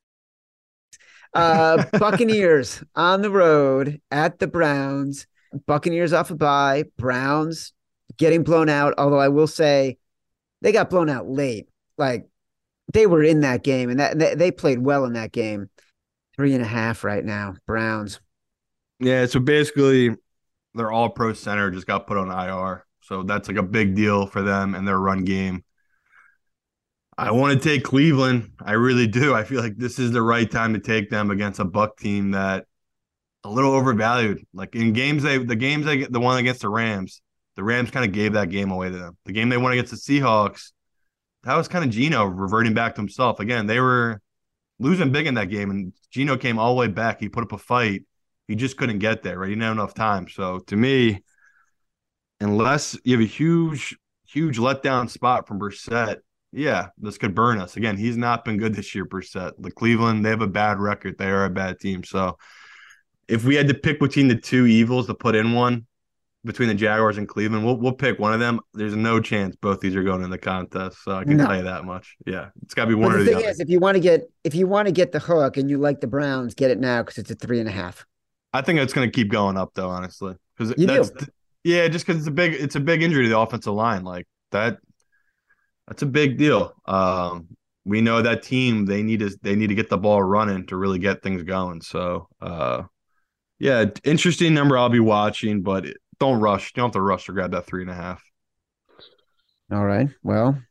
Uh, 1.33 1.83
Buccaneers 1.99 2.83
on 2.95 3.23
the 3.23 3.31
road 3.31 3.99
at 4.11 4.37
the 4.37 4.45
Browns. 4.47 5.25
Buccaneers 5.65 6.13
off 6.13 6.31
a 6.31 6.35
bye, 6.35 6.85
Browns 6.97 7.73
getting 8.17 8.43
blown 8.43 8.69
out. 8.69 8.93
Although 8.97 9.19
I 9.19 9.29
will 9.29 9.47
say 9.47 9.97
they 10.61 10.71
got 10.71 10.89
blown 10.89 11.09
out 11.09 11.27
late. 11.27 11.67
Like 11.97 12.27
they 12.93 13.07
were 13.07 13.23
in 13.23 13.41
that 13.41 13.63
game 13.63 13.89
and 13.89 13.99
that 13.99 14.37
they, 14.37 14.51
played 14.51 14.79
well 14.79 15.05
in 15.05 15.13
that 15.13 15.31
game. 15.31 15.69
Three 16.35 16.53
and 16.53 16.61
a 16.61 16.67
half 16.67 17.03
right 17.03 17.25
now, 17.25 17.55
Browns. 17.65 18.19
Yeah, 18.99 19.25
so 19.25 19.39
basically 19.39 20.15
their 20.75 20.91
all 20.91 21.09
pro 21.09 21.33
center 21.33 21.71
just 21.71 21.87
got 21.87 22.05
put 22.05 22.17
on 22.17 22.29
IR. 22.29 22.85
So 23.01 23.23
that's 23.23 23.47
like 23.47 23.57
a 23.57 23.63
big 23.63 23.95
deal 23.95 24.27
for 24.27 24.41
them 24.41 24.75
and 24.75 24.87
their 24.87 24.99
run 24.99 25.23
game. 25.23 25.63
I 27.17 27.31
want 27.31 27.59
to 27.59 27.69
take 27.69 27.83
Cleveland. 27.83 28.51
I 28.63 28.73
really 28.73 29.07
do. 29.07 29.33
I 29.33 29.43
feel 29.43 29.61
like 29.61 29.77
this 29.77 29.97
is 29.97 30.11
the 30.11 30.21
right 30.21 30.49
time 30.49 30.73
to 30.73 30.79
take 30.79 31.09
them 31.09 31.31
against 31.31 31.59
a 31.59 31.65
Buck 31.65 31.97
team 31.97 32.31
that 32.31 32.66
a 33.47 33.51
little 33.51 33.71
overvalued. 33.73 34.45
Like 34.53 34.75
in 34.75 34.93
games 34.93 35.23
they 35.23 35.37
the 35.37 35.55
games 35.55 35.85
they 35.85 35.97
get 35.97 36.11
the 36.11 36.19
one 36.19 36.37
against 36.37 36.61
the 36.61 36.69
Rams, 36.69 37.21
the 37.55 37.63
Rams 37.63 37.91
kind 37.91 38.05
of 38.05 38.11
gave 38.11 38.33
that 38.33 38.49
game 38.49 38.71
away 38.71 38.89
to 38.89 38.97
them. 38.97 39.17
The 39.25 39.31
game 39.31 39.49
they 39.49 39.57
won 39.57 39.71
against 39.71 39.91
the 39.91 39.97
Seahawks, 39.97 40.71
that 41.43 41.55
was 41.55 41.67
kind 41.67 41.85
of 41.85 41.91
Geno 41.91 42.25
reverting 42.25 42.73
back 42.73 42.95
to 42.95 43.01
himself. 43.01 43.39
Again, 43.39 43.65
they 43.65 43.79
were 43.79 44.21
losing 44.79 45.11
big 45.11 45.27
in 45.27 45.35
that 45.35 45.49
game, 45.49 45.69
and 45.69 45.93
Geno 46.11 46.37
came 46.37 46.59
all 46.59 46.75
the 46.75 46.79
way 46.79 46.87
back. 46.87 47.19
He 47.19 47.29
put 47.29 47.43
up 47.43 47.53
a 47.53 47.57
fight. 47.57 48.03
He 48.47 48.55
just 48.55 48.77
couldn't 48.77 48.99
get 48.99 49.23
there, 49.23 49.39
right? 49.39 49.47
He 49.47 49.55
didn't 49.55 49.63
have 49.63 49.73
enough 49.73 49.93
time. 49.93 50.27
So 50.27 50.59
to 50.59 50.75
me, 50.75 51.23
unless 52.39 52.97
you 53.03 53.13
have 53.17 53.25
a 53.25 53.29
huge, 53.29 53.97
huge 54.27 54.57
letdown 54.57 55.09
spot 55.09 55.47
from 55.47 55.59
Brissett, 55.59 56.17
yeah, 56.53 56.87
this 56.97 57.17
could 57.17 57.35
burn 57.35 57.59
us. 57.59 57.75
Again, 57.75 57.97
he's 57.97 58.17
not 58.17 58.45
been 58.45 58.57
good 58.57 58.73
this 58.73 58.95
year, 58.95 59.05
Brissett. 59.05 59.53
The 59.59 59.71
Cleveland, 59.71 60.25
they 60.25 60.29
have 60.29 60.41
a 60.41 60.47
bad 60.47 60.79
record. 60.79 61.17
They 61.17 61.27
are 61.27 61.45
a 61.45 61.49
bad 61.49 61.79
team. 61.79 62.03
So 62.03 62.37
if 63.27 63.43
we 63.43 63.55
had 63.55 63.67
to 63.67 63.73
pick 63.73 63.99
between 63.99 64.27
the 64.27 64.35
two 64.35 64.65
evils 64.65 65.07
to 65.07 65.13
put 65.13 65.35
in 65.35 65.53
one 65.53 65.85
between 66.45 66.69
the 66.69 66.75
Jaguars 66.75 67.17
and 67.17 67.27
Cleveland, 67.27 67.65
we'll 67.65 67.77
we'll 67.77 67.93
pick 67.93 68.19
one 68.19 68.33
of 68.33 68.39
them. 68.39 68.59
There's 68.73 68.95
no 68.95 69.19
chance 69.19 69.55
both 69.55 69.81
these 69.81 69.95
are 69.95 70.03
going 70.03 70.23
in 70.23 70.29
the 70.29 70.37
contest. 70.37 71.03
So 71.03 71.15
I 71.15 71.23
can 71.23 71.37
no. 71.37 71.45
tell 71.45 71.57
you 71.57 71.63
that 71.63 71.85
much. 71.85 72.15
Yeah, 72.25 72.49
it's 72.63 72.73
got 72.73 72.85
to 72.85 72.89
be 72.89 72.95
one 72.95 73.11
but 73.11 73.19
or 73.19 73.23
the, 73.23 73.31
the 73.31 73.37
other. 73.37 73.49
Is, 73.49 73.59
if 73.59 73.69
you 73.69 73.79
want 73.79 73.95
to 73.95 73.99
get 73.99 74.21
if 74.43 74.55
you 74.55 74.65
want 74.65 74.87
to 74.87 74.91
get 74.91 75.11
the 75.11 75.19
hook 75.19 75.57
and 75.57 75.69
you 75.69 75.77
like 75.77 75.99
the 75.99 76.07
Browns, 76.07 76.55
get 76.55 76.71
it 76.71 76.79
now 76.79 77.03
because 77.03 77.17
it's 77.17 77.29
a 77.29 77.35
three 77.35 77.59
and 77.59 77.69
a 77.69 77.71
half. 77.71 78.05
I 78.53 78.61
think 78.61 78.79
it's 78.79 78.93
going 78.93 79.07
to 79.07 79.11
keep 79.13 79.29
going 79.29 79.57
up 79.57 79.71
though, 79.75 79.89
honestly, 79.89 80.35
because 80.57 80.73
that's 80.77 81.11
do. 81.11 81.25
yeah, 81.63 81.87
just 81.87 82.07
because 82.07 82.19
it's 82.19 82.27
a 82.27 82.31
big 82.31 82.53
it's 82.53 82.75
a 82.75 82.79
big 82.79 83.03
injury 83.03 83.23
to 83.23 83.29
the 83.29 83.37
offensive 83.37 83.73
line 83.73 84.03
like 84.03 84.25
that. 84.51 84.77
That's 85.87 86.01
a 86.01 86.07
big 86.07 86.37
deal. 86.37 86.73
Um, 86.85 87.47
we 87.85 88.01
know 88.01 88.21
that 88.21 88.43
team 88.43 88.85
they 88.85 89.03
need 89.03 89.19
to 89.19 89.37
they 89.41 89.55
need 89.55 89.67
to 89.67 89.75
get 89.75 89.89
the 89.89 89.97
ball 89.97 90.21
running 90.23 90.65
to 90.67 90.77
really 90.77 90.99
get 90.99 91.21
things 91.21 91.43
going. 91.43 91.81
So 91.81 92.27
uh, 92.41 92.83
yeah, 93.59 93.85
interesting 94.03 94.53
number 94.53 94.77
I'll 94.77 94.89
be 94.89 94.99
watching, 94.99 95.61
but 95.61 95.85
don't 96.19 96.39
rush. 96.39 96.71
You 96.75 96.81
don't 96.81 96.87
have 96.87 96.93
to 96.93 97.01
rush 97.01 97.25
to 97.25 97.33
grab 97.33 97.51
that 97.51 97.65
three 97.65 97.81
and 97.81 97.91
a 97.91 97.95
half. 97.95 98.23
All 99.71 99.85
right. 99.85 100.09
Well, 100.23 100.61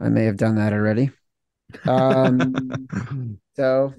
I 0.00 0.08
may 0.08 0.24
have 0.24 0.36
done 0.36 0.56
that 0.56 0.72
already. 0.72 1.10
Um, 1.84 3.38
so 3.56 3.94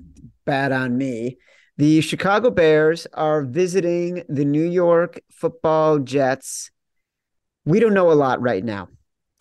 bad 0.45 0.71
on 0.71 0.97
me. 0.97 1.37
The 1.77 2.01
Chicago 2.01 2.49
Bears 2.49 3.05
are 3.13 3.43
visiting 3.43 4.23
the 4.29 4.45
New 4.45 4.63
York 4.63 5.19
football 5.31 5.99
Jets. 5.99 6.71
We 7.65 7.79
don't 7.79 7.93
know 7.93 8.11
a 8.11 8.13
lot 8.13 8.41
right 8.41 8.63
now. 8.63 8.87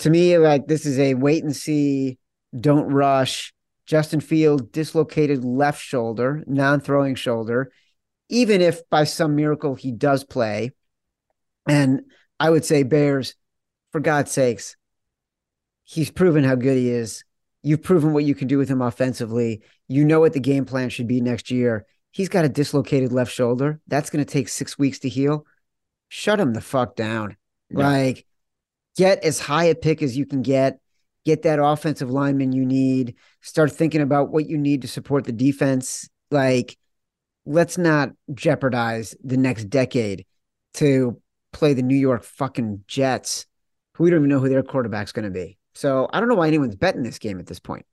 To 0.00 0.10
me, 0.10 0.36
like 0.38 0.66
this 0.66 0.84
is 0.84 0.98
a 0.98 1.14
wait 1.14 1.44
and 1.44 1.54
see, 1.54 2.18
don't 2.58 2.92
rush. 2.92 3.54
Justin 3.86 4.20
Field 4.20 4.72
dislocated 4.72 5.44
left 5.44 5.80
shoulder, 5.80 6.42
non 6.46 6.80
throwing 6.80 7.14
shoulder 7.14 7.70
even 8.28 8.60
if 8.60 8.88
by 8.90 9.04
some 9.04 9.36
miracle 9.36 9.74
he 9.74 9.92
does 9.92 10.24
play, 10.24 10.72
and 11.68 12.02
I 12.38 12.50
would 12.50 12.64
say 12.64 12.82
Bears, 12.82 13.34
for 13.92 14.00
God's 14.00 14.32
sakes, 14.32 14.76
he's 15.84 16.10
proven 16.10 16.44
how 16.44 16.56
good 16.56 16.76
he 16.76 16.90
is. 16.90 17.24
You've 17.62 17.82
proven 17.82 18.12
what 18.12 18.24
you 18.24 18.34
can 18.34 18.48
do 18.48 18.58
with 18.58 18.68
him 18.68 18.82
offensively. 18.82 19.62
You 19.88 20.04
know 20.04 20.20
what 20.20 20.32
the 20.32 20.40
game 20.40 20.64
plan 20.64 20.90
should 20.90 21.06
be 21.06 21.20
next 21.20 21.50
year. 21.50 21.86
He's 22.10 22.28
got 22.28 22.44
a 22.44 22.48
dislocated 22.48 23.12
left 23.12 23.32
shoulder. 23.32 23.80
That's 23.86 24.10
going 24.10 24.24
to 24.24 24.30
take 24.30 24.48
six 24.48 24.78
weeks 24.78 24.98
to 25.00 25.08
heal. 25.08 25.46
Shut 26.08 26.40
him 26.40 26.52
the 26.52 26.60
fuck 26.60 26.94
down. 26.94 27.36
Yeah. 27.70 27.88
Like, 27.88 28.26
get 28.96 29.24
as 29.24 29.40
high 29.40 29.64
a 29.64 29.74
pick 29.74 30.02
as 30.02 30.16
you 30.16 30.26
can 30.26 30.42
get. 30.42 30.78
Get 31.24 31.42
that 31.42 31.58
offensive 31.58 32.10
lineman 32.10 32.52
you 32.52 32.66
need. 32.66 33.14
Start 33.40 33.72
thinking 33.72 34.02
about 34.02 34.30
what 34.30 34.46
you 34.46 34.58
need 34.58 34.82
to 34.82 34.88
support 34.88 35.24
the 35.24 35.32
defense. 35.32 36.08
Like, 36.30 36.76
let's 37.46 37.78
not 37.78 38.10
jeopardize 38.32 39.14
the 39.22 39.36
next 39.36 39.64
decade 39.64 40.26
to 40.74 41.20
play 41.52 41.74
the 41.74 41.82
New 41.82 41.96
York 41.96 42.24
fucking 42.24 42.84
Jets, 42.86 43.46
who 43.94 44.04
we 44.04 44.10
don't 44.10 44.20
even 44.20 44.28
know 44.28 44.40
who 44.40 44.48
their 44.48 44.62
quarterback's 44.62 45.12
going 45.12 45.24
to 45.24 45.30
be. 45.30 45.58
So 45.74 46.08
I 46.12 46.20
don't 46.20 46.28
know 46.28 46.34
why 46.34 46.48
anyone's 46.48 46.76
betting 46.76 47.02
this 47.02 47.18
game 47.18 47.38
at 47.38 47.46
this 47.46 47.60
point. 47.60 47.86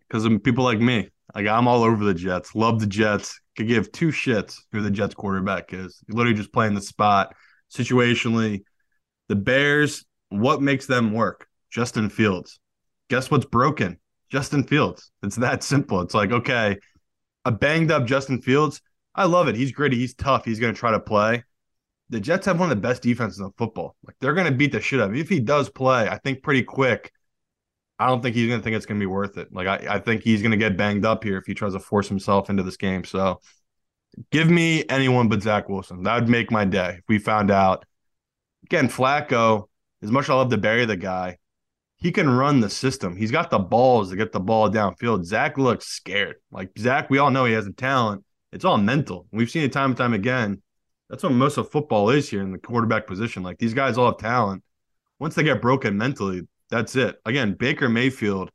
Because 0.00 0.28
people 0.44 0.64
like 0.64 0.80
me. 0.80 1.08
Like 1.34 1.46
I'm 1.46 1.66
all 1.66 1.82
over 1.82 2.04
the 2.04 2.14
Jets. 2.14 2.54
Love 2.54 2.80
the 2.80 2.86
Jets. 2.86 3.40
Could 3.56 3.68
give 3.68 3.92
two 3.92 4.08
shits 4.08 4.58
who 4.72 4.80
the 4.80 4.90
Jets 4.90 5.14
quarterback 5.14 5.72
is. 5.72 6.02
You're 6.06 6.16
literally 6.16 6.36
just 6.36 6.52
playing 6.52 6.74
the 6.74 6.80
spot 6.80 7.34
situationally. 7.70 8.62
The 9.28 9.36
Bears, 9.36 10.04
what 10.28 10.62
makes 10.62 10.86
them 10.86 11.12
work? 11.12 11.46
Justin 11.70 12.10
Fields. 12.10 12.60
Guess 13.08 13.30
what's 13.30 13.46
broken? 13.46 13.98
Justin 14.30 14.64
Fields. 14.64 15.10
It's 15.22 15.36
that 15.36 15.62
simple. 15.62 16.00
It's 16.00 16.14
like, 16.14 16.32
okay, 16.32 16.78
a 17.44 17.52
banged 17.52 17.90
up 17.90 18.06
Justin 18.06 18.40
Fields 18.40 18.80
I 19.14 19.24
love 19.24 19.48
it. 19.48 19.56
He's 19.56 19.72
gritty. 19.72 19.96
He's 19.96 20.14
tough. 20.14 20.44
He's 20.44 20.58
going 20.58 20.74
to 20.74 20.78
try 20.78 20.92
to 20.92 21.00
play. 21.00 21.44
The 22.10 22.20
Jets 22.20 22.46
have 22.46 22.58
one 22.58 22.70
of 22.70 22.76
the 22.76 22.82
best 22.82 23.02
defenses 23.02 23.40
in 23.40 23.50
football. 23.56 23.96
Like 24.04 24.16
they're 24.20 24.34
going 24.34 24.50
to 24.50 24.56
beat 24.56 24.72
the 24.72 24.80
shit 24.80 25.00
out 25.00 25.08
of 25.08 25.14
him. 25.14 25.20
If 25.20 25.28
he 25.28 25.40
does 25.40 25.70
play, 25.70 26.08
I 26.08 26.18
think 26.18 26.42
pretty 26.42 26.62
quick. 26.62 27.12
I 27.98 28.06
don't 28.06 28.20
think 28.20 28.34
he's 28.34 28.48
going 28.48 28.60
to 28.60 28.64
think 28.64 28.76
it's 28.76 28.86
going 28.86 28.98
to 28.98 29.02
be 29.02 29.10
worth 29.10 29.38
it. 29.38 29.52
Like 29.52 29.66
I, 29.66 29.94
I 29.94 29.98
think 29.98 30.22
he's 30.22 30.42
going 30.42 30.50
to 30.50 30.56
get 30.56 30.76
banged 30.76 31.04
up 31.06 31.24
here 31.24 31.38
if 31.38 31.46
he 31.46 31.54
tries 31.54 31.74
to 31.74 31.80
force 31.80 32.08
himself 32.08 32.50
into 32.50 32.62
this 32.62 32.76
game. 32.76 33.04
So 33.04 33.40
give 34.30 34.50
me 34.50 34.84
anyone 34.88 35.28
but 35.28 35.42
Zach 35.42 35.68
Wilson. 35.68 36.02
That 36.02 36.14
would 36.16 36.28
make 36.28 36.50
my 36.50 36.64
day 36.64 36.96
if 36.98 37.04
we 37.08 37.18
found 37.18 37.50
out. 37.50 37.84
Again, 38.64 38.88
Flacco, 38.88 39.68
as 40.02 40.10
much 40.10 40.24
as 40.24 40.30
I 40.30 40.34
love 40.34 40.50
to 40.50 40.58
bury 40.58 40.84
the 40.84 40.96
guy, 40.96 41.38
he 41.96 42.10
can 42.10 42.28
run 42.28 42.60
the 42.60 42.70
system. 42.70 43.16
He's 43.16 43.30
got 43.30 43.50
the 43.50 43.58
balls 43.58 44.10
to 44.10 44.16
get 44.16 44.32
the 44.32 44.40
ball 44.40 44.70
downfield. 44.70 45.24
Zach 45.24 45.56
looks 45.56 45.86
scared. 45.86 46.36
Like 46.50 46.70
Zach, 46.78 47.08
we 47.08 47.18
all 47.18 47.30
know 47.30 47.44
he 47.44 47.52
has 47.52 47.64
the 47.64 47.72
talent 47.72 48.24
it's 48.52 48.64
all 48.64 48.78
mental. 48.78 49.26
We've 49.32 49.50
seen 49.50 49.62
it 49.62 49.72
time 49.72 49.90
and 49.90 49.96
time 49.96 50.14
again. 50.14 50.62
That's 51.08 51.22
what 51.22 51.32
most 51.32 51.58
of 51.58 51.70
football 51.70 52.10
is 52.10 52.28
here 52.28 52.42
in 52.42 52.52
the 52.52 52.58
quarterback 52.58 53.06
position. 53.06 53.42
Like 53.42 53.58
these 53.58 53.74
guys 53.74 53.98
all 53.98 54.06
have 54.06 54.18
talent. 54.18 54.62
Once 55.18 55.34
they 55.34 55.42
get 55.42 55.62
broken 55.62 55.96
mentally, 55.96 56.42
that's 56.70 56.96
it. 56.96 57.16
Again, 57.26 57.54
Baker 57.54 57.88
Mayfield, 57.88 58.50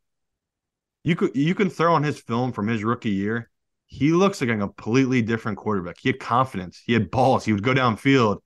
you 1.04 1.16
could 1.16 1.36
you 1.36 1.56
can 1.56 1.70
throw 1.70 1.94
on 1.94 2.04
his 2.04 2.20
film 2.20 2.52
from 2.52 2.68
his 2.68 2.84
rookie 2.84 3.12
year. 3.12 3.50
He 3.86 4.12
looks 4.12 4.42
like 4.42 4.50
a 4.50 4.58
completely 4.58 5.22
different 5.22 5.58
quarterback. 5.58 5.98
He 6.00 6.10
had 6.10 6.20
confidence. 6.20 6.82
He 6.86 6.94
had 6.94 7.10
balls. 7.10 7.46
He 7.46 7.54
would 7.54 7.64
go 7.64 7.74
downfield. 7.74 8.40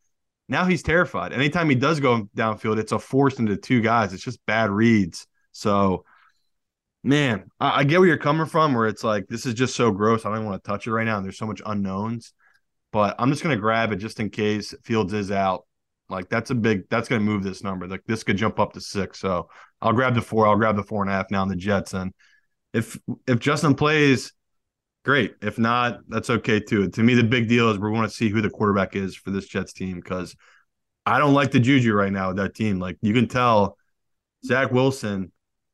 Now 0.48 0.66
he's 0.66 0.84
terrified. 0.84 1.34
Anytime 1.34 1.70
he 1.70 1.76
does 1.76 2.00
go 2.00 2.30
downfield, 2.36 2.78
it's 2.78 2.92
a 2.92 3.00
force 3.00 3.40
into 3.40 3.56
two 3.58 3.82
guys. 3.82 4.14
It's 4.14 4.24
just 4.24 4.46
bad 4.46 4.70
reads. 4.70 5.26
So 5.54 6.06
man, 7.04 7.46
I, 7.60 7.80
I, 7.80 7.84
get 7.84 8.00
where 8.00 8.08
you're 8.08 8.18
coming 8.18 8.46
from, 8.46 8.74
where 8.74 8.88
it's 8.88 9.04
like 9.04 9.28
this 9.28 9.46
is 9.46 9.54
just 9.54 9.76
so 9.76 9.92
gross. 9.92 10.26
I 10.26 10.34
don't 10.34 10.46
want 10.46 10.64
to 10.64 10.68
touch 10.68 10.88
it 10.88 10.92
right 10.92 11.06
now. 11.06 11.18
And 11.18 11.26
there's 11.26 11.38
so 11.38 11.48
much 11.48 11.62
unknowns, 11.66 12.34
but 12.92 13.16
I'm 13.20 13.30
just 13.30 13.44
gonna 13.44 13.58
grab 13.58 13.92
it 13.92 13.98
just 13.98 14.20
in 14.20 14.30
case 14.30 14.74
Fields 14.84 15.14
is 15.14 15.32
out. 15.32 15.66
Like 16.10 16.30
that's 16.30 16.52
a 16.52 16.56
big 16.56 16.90
that's 16.90 17.08
gonna 17.08 17.22
move 17.22 17.44
this 17.44 17.64
number. 17.64 17.88
Like 17.88 18.04
this 18.06 18.24
could 18.24 18.38
jump 18.38 18.60
up 18.60 18.74
to 18.74 18.82
six. 18.82 19.20
So 19.20 19.50
I'll 19.82 19.94
grab 19.94 20.16
the 20.16 20.22
four. 20.22 20.48
I'll 20.48 20.58
grab 20.58 20.76
the 20.76 20.84
four 20.84 21.02
and 21.02 21.10
a 21.10 21.14
half 21.14 21.32
now 21.32 21.44
in 21.44 21.50
the 21.50 21.56
Jets. 21.56 21.94
And 21.94 22.14
if 22.74 23.00
if 23.28 23.40
Justin 23.40 23.76
plays, 23.76 24.34
great. 25.04 25.36
If 25.42 25.58
not, 25.58 26.00
that's 26.08 26.30
okay 26.30 26.60
too. 26.60 26.90
To 26.90 27.04
me, 27.04 27.16
the 27.16 27.24
big 27.24 27.48
deal 27.48 27.70
is 27.70 27.80
we 27.80 27.90
want 27.90 28.10
to 28.10 28.16
see 28.16 28.30
who 28.30 28.42
the 28.42 28.50
quarterback 28.50 28.96
is 28.96 29.16
for 29.16 29.32
this 29.32 29.48
Jets 29.48 29.74
team 29.74 29.96
because 29.96 30.36
I 31.06 31.18
don't 31.18 31.34
like 31.34 31.52
the 31.52 31.60
juju 31.60 31.94
right 31.94 32.12
now 32.12 32.28
with 32.28 32.38
that 32.38 32.54
team. 32.54 32.80
Like 32.80 32.98
you 33.02 33.14
can 33.14 33.28
tell, 33.28 33.78
Zach 34.46 34.72
Wilson 34.72 35.32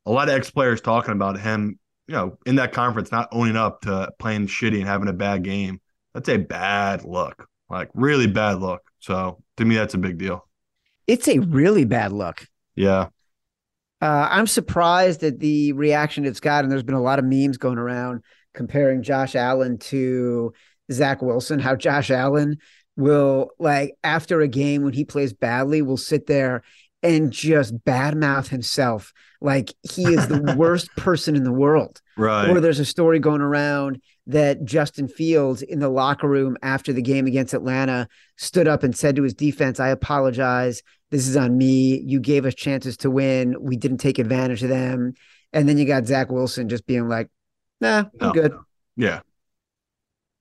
a 0.07 0.11
lot 0.11 0.29
of 0.29 0.35
ex 0.35 0.49
players 0.49 0.79
talking 0.79 1.11
about 1.11 1.39
him, 1.39 1.77
you 2.07 2.15
know, 2.15 2.37
in 2.45 2.55
that 2.55 2.71
conference 2.71 3.11
not 3.11 3.27
owning 3.31 3.57
up 3.57 3.81
to 3.81 4.09
playing 4.19 4.47
shitty 4.47 4.77
and 4.77 4.87
having 4.87 5.09
a 5.09 5.13
bad 5.13 5.43
game. 5.43 5.81
That's 6.13 6.29
a 6.29 6.37
bad 6.37 7.03
look, 7.03 7.47
like 7.69 7.89
really 7.93 8.27
bad 8.27 8.59
look. 8.59 8.81
So 8.99 9.43
to 9.57 9.65
me, 9.65 9.75
that's 9.75 9.93
a 9.93 9.99
big 9.99 10.17
deal. 10.17 10.47
It's 11.05 11.27
a 11.27 11.39
really 11.39 11.83
bad 11.83 12.13
look. 12.13 12.47
Yeah. 12.75 13.09
Uh, 14.01 14.27
I'm 14.31 14.47
surprised 14.47 15.23
at 15.23 15.39
the 15.39 15.73
reaction 15.73 16.25
it's 16.25 16.39
gotten. 16.39 16.65
And 16.65 16.71
there's 16.71 16.83
been 16.83 16.95
a 16.95 17.01
lot 17.01 17.19
of 17.19 17.25
memes 17.25 17.57
going 17.57 17.77
around 17.77 18.23
comparing 18.53 19.03
Josh 19.03 19.35
Allen 19.35 19.77
to 19.77 20.53
Zach 20.91 21.21
Wilson, 21.21 21.59
how 21.59 21.75
Josh 21.75 22.11
Allen 22.11 22.57
will 22.95 23.51
like 23.59 23.95
after 24.03 24.41
a 24.41 24.47
game 24.47 24.83
when 24.83 24.93
he 24.93 25.05
plays 25.05 25.31
badly 25.33 25.81
will 25.81 25.97
sit 25.97 26.25
there 26.25 26.63
and 27.15 27.31
just 27.31 27.75
badmouth 27.85 28.49
himself 28.49 29.13
like 29.41 29.73
he 29.83 30.03
is 30.03 30.27
the 30.27 30.55
worst 30.57 30.89
person 30.97 31.35
in 31.35 31.43
the 31.43 31.51
world. 31.51 32.01
Right. 32.17 32.49
Or 32.49 32.59
there's 32.59 32.79
a 32.79 32.85
story 32.85 33.19
going 33.19 33.41
around 33.41 34.01
that 34.27 34.65
Justin 34.65 35.07
Fields 35.07 35.61
in 35.61 35.79
the 35.79 35.89
locker 35.89 36.27
room 36.27 36.57
after 36.61 36.91
the 36.91 37.01
game 37.01 37.27
against 37.27 37.53
Atlanta 37.53 38.07
stood 38.35 38.67
up 38.67 38.83
and 38.83 38.95
said 38.95 39.15
to 39.15 39.23
his 39.23 39.33
defense, 39.33 39.79
I 39.79 39.89
apologize. 39.89 40.81
This 41.11 41.27
is 41.27 41.37
on 41.37 41.57
me. 41.57 42.01
You 42.05 42.19
gave 42.19 42.45
us 42.45 42.53
chances 42.55 42.97
to 42.97 43.09
win. 43.09 43.55
We 43.61 43.77
didn't 43.77 43.99
take 43.99 44.19
advantage 44.19 44.63
of 44.63 44.69
them. 44.69 45.13
And 45.53 45.69
then 45.69 45.77
you 45.77 45.85
got 45.85 46.05
Zach 46.05 46.29
Wilson 46.29 46.67
just 46.67 46.85
being 46.85 47.07
like, 47.07 47.29
nah, 47.79 47.99
I'm 48.19 48.27
no. 48.27 48.33
good. 48.33 48.57
Yeah. 48.97 49.21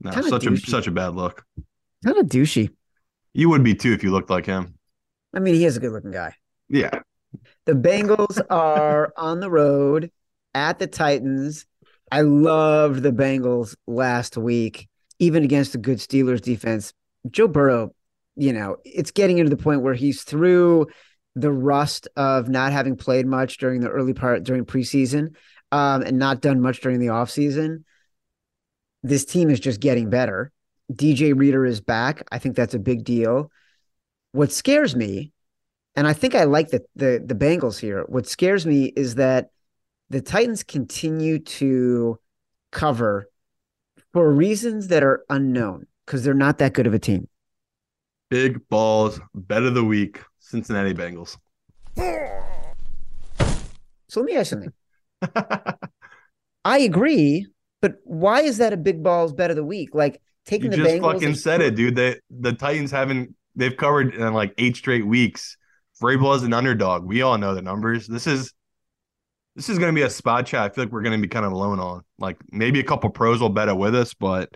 No, 0.00 0.10
Kinda 0.10 0.28
such 0.28 0.42
douchey. 0.42 0.66
a 0.66 0.70
such 0.70 0.86
a 0.88 0.90
bad 0.90 1.14
look. 1.14 1.44
Kind 2.04 2.18
of 2.18 2.26
douchey. 2.26 2.70
You 3.32 3.50
would 3.50 3.62
be 3.62 3.74
too 3.74 3.92
if 3.92 4.02
you 4.02 4.10
looked 4.10 4.30
like 4.30 4.46
him. 4.46 4.74
I 5.32 5.38
mean, 5.38 5.54
he 5.54 5.64
is 5.64 5.76
a 5.76 5.80
good 5.80 5.92
looking 5.92 6.10
guy. 6.10 6.34
Yeah. 6.68 7.00
The 7.66 7.72
Bengals 7.72 8.40
are 8.50 9.12
on 9.16 9.40
the 9.40 9.50
road 9.50 10.10
at 10.54 10.78
the 10.78 10.86
Titans. 10.86 11.66
I 12.10 12.22
loved 12.22 13.02
the 13.02 13.12
Bengals 13.12 13.76
last 13.86 14.36
week. 14.36 14.88
even 15.18 15.44
against 15.44 15.74
a 15.74 15.78
good 15.78 15.98
Steelers 15.98 16.42
defense, 16.42 16.92
Joe 17.30 17.48
Burrow, 17.48 17.94
you 18.36 18.52
know, 18.52 18.76
it's 18.84 19.10
getting 19.10 19.38
into 19.38 19.50
the 19.50 19.62
point 19.62 19.82
where 19.82 19.94
he's 19.94 20.22
through 20.22 20.86
the 21.34 21.50
rust 21.50 22.08
of 22.16 22.48
not 22.48 22.72
having 22.72 22.96
played 22.96 23.26
much 23.26 23.58
during 23.58 23.80
the 23.80 23.88
early 23.88 24.14
part 24.14 24.42
during 24.42 24.64
preseason 24.64 25.34
um, 25.72 26.02
and 26.02 26.18
not 26.18 26.40
done 26.40 26.60
much 26.60 26.80
during 26.80 26.98
the 26.98 27.08
offseason. 27.08 27.84
This 29.02 29.24
team 29.24 29.50
is 29.50 29.60
just 29.60 29.80
getting 29.80 30.10
better. 30.10 30.52
DJ 30.92 31.38
Reader 31.38 31.64
is 31.66 31.80
back. 31.80 32.26
I 32.30 32.38
think 32.38 32.56
that's 32.56 32.74
a 32.74 32.78
big 32.78 33.04
deal. 33.04 33.50
What 34.32 34.52
scares 34.52 34.94
me, 34.94 35.32
and 35.96 36.06
I 36.06 36.12
think 36.12 36.34
I 36.34 36.44
like 36.44 36.68
the 36.68 36.84
the 36.94 37.22
the 37.24 37.34
Bengals 37.34 37.78
here. 37.78 38.04
What 38.06 38.26
scares 38.26 38.66
me 38.66 38.92
is 38.96 39.14
that 39.16 39.50
the 40.10 40.20
Titans 40.20 40.62
continue 40.62 41.38
to 41.38 42.18
cover 42.70 43.28
for 44.12 44.30
reasons 44.30 44.88
that 44.88 45.02
are 45.02 45.24
unknown 45.30 45.86
because 46.04 46.22
they're 46.22 46.34
not 46.34 46.58
that 46.58 46.74
good 46.74 46.86
of 46.86 46.94
a 46.94 46.98
team. 46.98 47.28
Big 48.28 48.68
balls, 48.68 49.20
bet 49.34 49.62
of 49.62 49.74
the 49.74 49.84
week, 49.84 50.20
Cincinnati 50.38 50.92
Bengals. 50.94 51.38
So 54.08 54.20
let 54.20 54.26
me 54.26 54.36
ask 54.36 54.50
something. 54.50 54.72
I 56.64 56.78
agree, 56.78 57.46
but 57.80 57.96
why 58.04 58.42
is 58.42 58.58
that 58.58 58.72
a 58.72 58.76
big 58.76 59.02
balls 59.02 59.32
bet 59.32 59.50
of 59.50 59.56
the 59.56 59.64
week? 59.64 59.94
Like 59.94 60.20
taking 60.44 60.72
you 60.72 60.78
the 60.78 60.84
just 60.84 60.96
Bengals 60.96 61.12
fucking 61.14 61.34
said 61.36 61.62
it, 61.62 61.74
dude. 61.74 61.96
They 61.96 62.20
the 62.30 62.52
Titans 62.52 62.90
haven't 62.90 63.34
they've 63.54 63.76
covered 63.76 64.14
in 64.14 64.34
like 64.34 64.52
eight 64.58 64.76
straight 64.76 65.06
weeks. 65.06 65.56
Vrabel 66.00 66.36
is 66.36 66.42
an 66.42 66.52
underdog. 66.52 67.04
We 67.04 67.22
all 67.22 67.38
know 67.38 67.54
the 67.54 67.62
numbers. 67.62 68.06
This 68.06 68.26
is 68.26 68.52
this 69.54 69.70
is 69.70 69.78
going 69.78 69.90
to 69.90 69.98
be 69.98 70.04
a 70.04 70.10
spot 70.10 70.46
chat. 70.46 70.62
I 70.62 70.68
feel 70.68 70.84
like 70.84 70.92
we're 70.92 71.02
going 71.02 71.18
to 71.18 71.22
be 71.22 71.30
kind 71.30 71.46
of 71.46 71.52
alone 71.52 71.80
on. 71.80 72.02
Like 72.18 72.36
maybe 72.50 72.80
a 72.80 72.84
couple 72.84 73.08
pros 73.10 73.40
will 73.40 73.48
bet 73.48 73.68
it 73.68 73.76
with 73.76 73.94
us, 73.94 74.12
but 74.12 74.54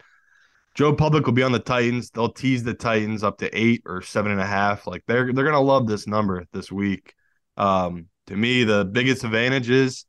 Joe 0.75 0.95
Public 0.95 1.25
will 1.25 1.33
be 1.33 1.43
on 1.43 1.53
the 1.53 1.59
Titans. 1.59 2.11
They'll 2.11 2.33
tease 2.33 2.63
the 2.63 2.75
Titans 2.75 3.25
up 3.25 3.39
to 3.39 3.59
eight 3.59 3.83
or 3.87 4.03
seven 4.03 4.31
and 4.31 4.41
a 4.41 4.47
half. 4.47 4.87
Like 4.87 5.03
they're 5.07 5.33
they're 5.33 5.45
going 5.45 5.55
to 5.55 5.61
love 5.61 5.87
this 5.87 6.07
number 6.07 6.45
this 6.53 6.71
week. 6.71 7.15
Um, 7.57 8.07
to 8.27 8.37
me, 8.37 8.65
the 8.65 8.85
biggest 8.85 9.25
advantage 9.25 9.71
is 9.71 10.05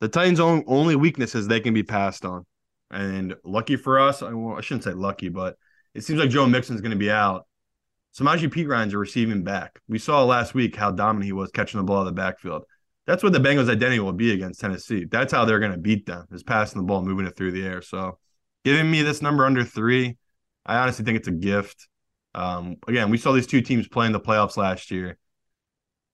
the 0.00 0.08
Titans' 0.08 0.40
own, 0.40 0.64
only 0.66 0.96
weakness 0.96 1.34
is 1.34 1.46
they 1.46 1.60
can 1.60 1.74
be 1.74 1.82
passed 1.82 2.24
on. 2.24 2.44
And 2.90 3.34
lucky 3.44 3.76
for 3.76 3.98
us, 3.98 4.22
I, 4.22 4.32
well, 4.32 4.56
I 4.56 4.60
shouldn't 4.60 4.84
say 4.84 4.92
lucky, 4.92 5.28
but 5.28 5.56
it 5.94 6.04
seems 6.04 6.18
like 6.18 6.30
Joe 6.30 6.46
Mixon's 6.46 6.80
going 6.80 6.92
to 6.92 6.96
be 6.96 7.10
out. 7.10 7.46
Samaje 8.18 8.50
Perine's 8.52 8.94
a 8.94 8.98
receiving 8.98 9.42
back. 9.42 9.80
We 9.88 9.98
saw 9.98 10.24
last 10.24 10.54
week 10.54 10.76
how 10.76 10.92
dominant 10.92 11.26
he 11.26 11.32
was 11.32 11.50
catching 11.50 11.78
the 11.78 11.84
ball 11.84 12.00
in 12.00 12.06
the 12.06 12.12
backfield. 12.12 12.64
That's 13.06 13.22
what 13.22 13.32
the 13.32 13.40
Bengals' 13.40 13.68
identity 13.68 13.98
will 13.98 14.12
be 14.12 14.32
against 14.32 14.60
Tennessee. 14.60 15.04
That's 15.04 15.32
how 15.32 15.44
they're 15.44 15.58
going 15.58 15.72
to 15.72 15.78
beat 15.78 16.06
them 16.06 16.26
is 16.30 16.42
passing 16.42 16.80
the 16.80 16.86
ball, 16.86 17.02
moving 17.02 17.26
it 17.26 17.36
through 17.36 17.52
the 17.52 17.66
air. 17.66 17.82
So, 17.82 18.18
giving 18.64 18.90
me 18.90 19.02
this 19.02 19.20
number 19.20 19.44
under 19.44 19.64
three, 19.64 20.16
I 20.64 20.78
honestly 20.78 21.04
think 21.04 21.18
it's 21.18 21.28
a 21.28 21.32
gift. 21.32 21.88
Um, 22.34 22.76
again, 22.88 23.10
we 23.10 23.18
saw 23.18 23.32
these 23.32 23.46
two 23.46 23.60
teams 23.60 23.88
play 23.88 24.06
in 24.06 24.12
the 24.12 24.20
playoffs 24.20 24.56
last 24.56 24.90
year. 24.90 25.18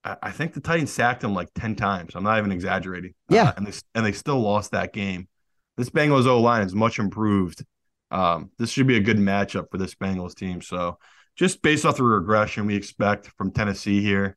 I, 0.03 0.17
I 0.23 0.31
think 0.31 0.55
the 0.55 0.61
Titans 0.61 0.91
sacked 0.91 1.21
them 1.21 1.35
like 1.35 1.49
ten 1.55 1.77
times. 1.77 2.17
I'm 2.17 2.25
not 2.25 2.39
even 2.39 2.51
exaggerating. 2.51 3.13
Yeah, 3.29 3.49
uh, 3.49 3.53
and 3.59 3.67
they 3.67 3.73
and 3.95 4.07
they 4.07 4.13
still 4.13 4.41
lost 4.41 4.73
that 4.73 4.93
game. 4.93 5.29
This 5.77 5.91
Bengals 5.91 6.27
O 6.27 6.41
line 6.41 6.63
is 6.63 6.75
much 6.75 6.99
improved. 6.99 7.65
Um, 8.11 8.51
this 8.59 8.71
should 8.71 8.87
be 8.87 8.97
a 8.97 9.01
good 9.01 9.19
matchup 9.19 9.71
for 9.71 9.79
this 9.79 9.95
Bengals 9.95 10.35
team. 10.35 10.61
So, 10.61 10.99
just 11.41 11.63
based 11.63 11.87
off 11.87 11.97
the 11.97 12.05
regression 12.05 12.67
we 12.67 12.77
expect 12.77 13.29
from 13.39 13.51
Tennessee 13.51 14.03
here, 14.03 14.37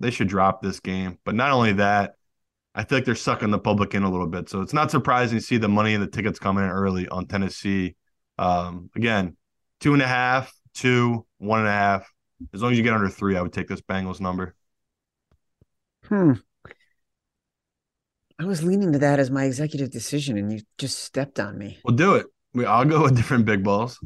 they 0.00 0.10
should 0.10 0.28
drop 0.28 0.62
this 0.62 0.80
game. 0.80 1.18
But 1.22 1.34
not 1.34 1.52
only 1.52 1.74
that, 1.74 2.14
I 2.74 2.84
feel 2.84 2.96
like 2.96 3.04
they're 3.04 3.16
sucking 3.16 3.50
the 3.50 3.58
public 3.58 3.94
in 3.94 4.02
a 4.02 4.10
little 4.10 4.26
bit. 4.26 4.48
So 4.48 4.62
it's 4.62 4.72
not 4.72 4.90
surprising 4.90 5.38
to 5.38 5.44
see 5.44 5.58
the 5.58 5.68
money 5.68 5.92
and 5.92 6.02
the 6.02 6.08
tickets 6.08 6.38
coming 6.38 6.64
in 6.64 6.70
early 6.70 7.06
on 7.06 7.26
Tennessee. 7.26 7.96
Um, 8.38 8.88
again, 8.96 9.36
two 9.80 9.92
and 9.92 10.00
a 10.00 10.06
half, 10.06 10.50
two, 10.72 11.26
one 11.36 11.60
and 11.60 11.68
a 11.68 11.72
half. 11.72 12.10
As 12.54 12.62
long 12.62 12.72
as 12.72 12.78
you 12.78 12.84
get 12.84 12.94
under 12.94 13.10
three, 13.10 13.36
I 13.36 13.42
would 13.42 13.52
take 13.52 13.68
this 13.68 13.82
Bengals 13.82 14.18
number. 14.18 14.54
Hmm. 16.06 16.32
I 18.38 18.46
was 18.46 18.62
leaning 18.62 18.92
to 18.92 18.98
that 19.00 19.18
as 19.18 19.30
my 19.30 19.44
executive 19.44 19.90
decision, 19.90 20.38
and 20.38 20.50
you 20.50 20.60
just 20.78 21.00
stepped 21.00 21.38
on 21.38 21.58
me. 21.58 21.76
We'll 21.84 21.96
do 21.96 22.14
it. 22.14 22.26
We, 22.54 22.64
I'll 22.64 22.86
go 22.86 23.02
with 23.02 23.16
different 23.16 23.44
big 23.44 23.62
balls. 23.62 23.98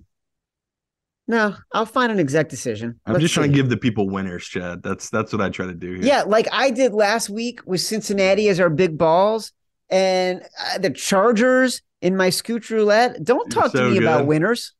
No, 1.32 1.56
I'll 1.72 1.86
find 1.86 2.12
an 2.12 2.20
exec 2.20 2.50
decision. 2.50 3.00
I'm 3.06 3.14
Let's 3.14 3.22
just 3.22 3.32
trying 3.32 3.50
to 3.50 3.56
give 3.56 3.70
the 3.70 3.78
people 3.78 4.10
winners, 4.10 4.44
Chad. 4.44 4.82
That's 4.82 5.08
that's 5.08 5.32
what 5.32 5.40
I 5.40 5.48
try 5.48 5.64
to 5.64 5.72
do. 5.72 5.94
Here. 5.94 6.04
Yeah, 6.04 6.24
like 6.26 6.46
I 6.52 6.70
did 6.70 6.92
last 6.92 7.30
week 7.30 7.60
with 7.64 7.80
Cincinnati 7.80 8.50
as 8.50 8.60
our 8.60 8.68
big 8.68 8.98
balls, 8.98 9.50
and 9.88 10.42
uh, 10.42 10.76
the 10.76 10.90
Chargers 10.90 11.80
in 12.02 12.18
my 12.18 12.28
scooch 12.28 12.68
roulette. 12.68 13.24
Don't 13.24 13.48
talk 13.48 13.72
so 13.72 13.84
to 13.84 13.88
me 13.88 13.94
good. 13.94 14.02
about 14.02 14.26
winners. 14.26 14.74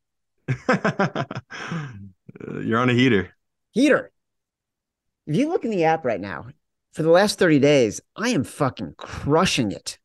You're 2.61 2.77
on 2.77 2.91
a 2.91 2.93
heater. 2.93 3.33
Heater. 3.71 4.11
If 5.25 5.35
you 5.35 5.49
look 5.49 5.65
in 5.65 5.71
the 5.71 5.85
app 5.85 6.05
right 6.05 6.21
now, 6.21 6.49
for 6.91 7.01
the 7.01 7.09
last 7.09 7.39
30 7.39 7.57
days, 7.57 7.99
I 8.15 8.29
am 8.29 8.43
fucking 8.43 8.93
crushing 8.97 9.71
it. 9.71 9.97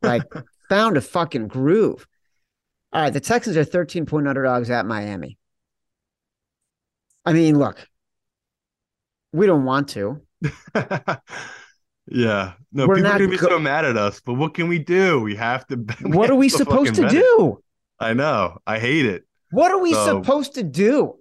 Like, 0.00 0.22
found 0.70 0.96
a 0.96 1.02
fucking 1.02 1.48
groove. 1.48 2.06
All 2.94 3.02
right, 3.02 3.12
the 3.12 3.20
Texans 3.20 3.58
are 3.58 3.64
13 3.64 4.06
point 4.06 4.26
underdogs 4.26 4.70
at 4.70 4.86
Miami. 4.86 5.36
I 7.24 7.32
mean, 7.32 7.58
look, 7.58 7.88
we 9.32 9.46
don't 9.46 9.64
want 9.64 9.88
to. 9.90 10.20
yeah. 12.06 12.54
No, 12.72 12.86
We're 12.86 12.96
people 12.96 13.10
are 13.10 13.18
gonna 13.18 13.28
be 13.28 13.36
go- 13.36 13.48
so 13.48 13.58
mad 13.58 13.84
at 13.84 13.96
us, 13.96 14.20
but 14.20 14.34
what 14.34 14.54
can 14.54 14.68
we 14.68 14.78
do? 14.78 15.20
We 15.20 15.36
have 15.36 15.66
to 15.68 15.76
we 16.02 16.10
What 16.10 16.30
are 16.30 16.34
we 16.34 16.48
supposed 16.48 16.94
to 16.96 17.08
do? 17.08 17.62
I 17.98 18.14
know. 18.14 18.58
I 18.66 18.78
hate 18.78 19.06
it. 19.06 19.24
What 19.50 19.70
are 19.70 19.78
we 19.78 19.92
so, 19.92 20.22
supposed 20.22 20.54
to 20.54 20.62
do? 20.62 21.18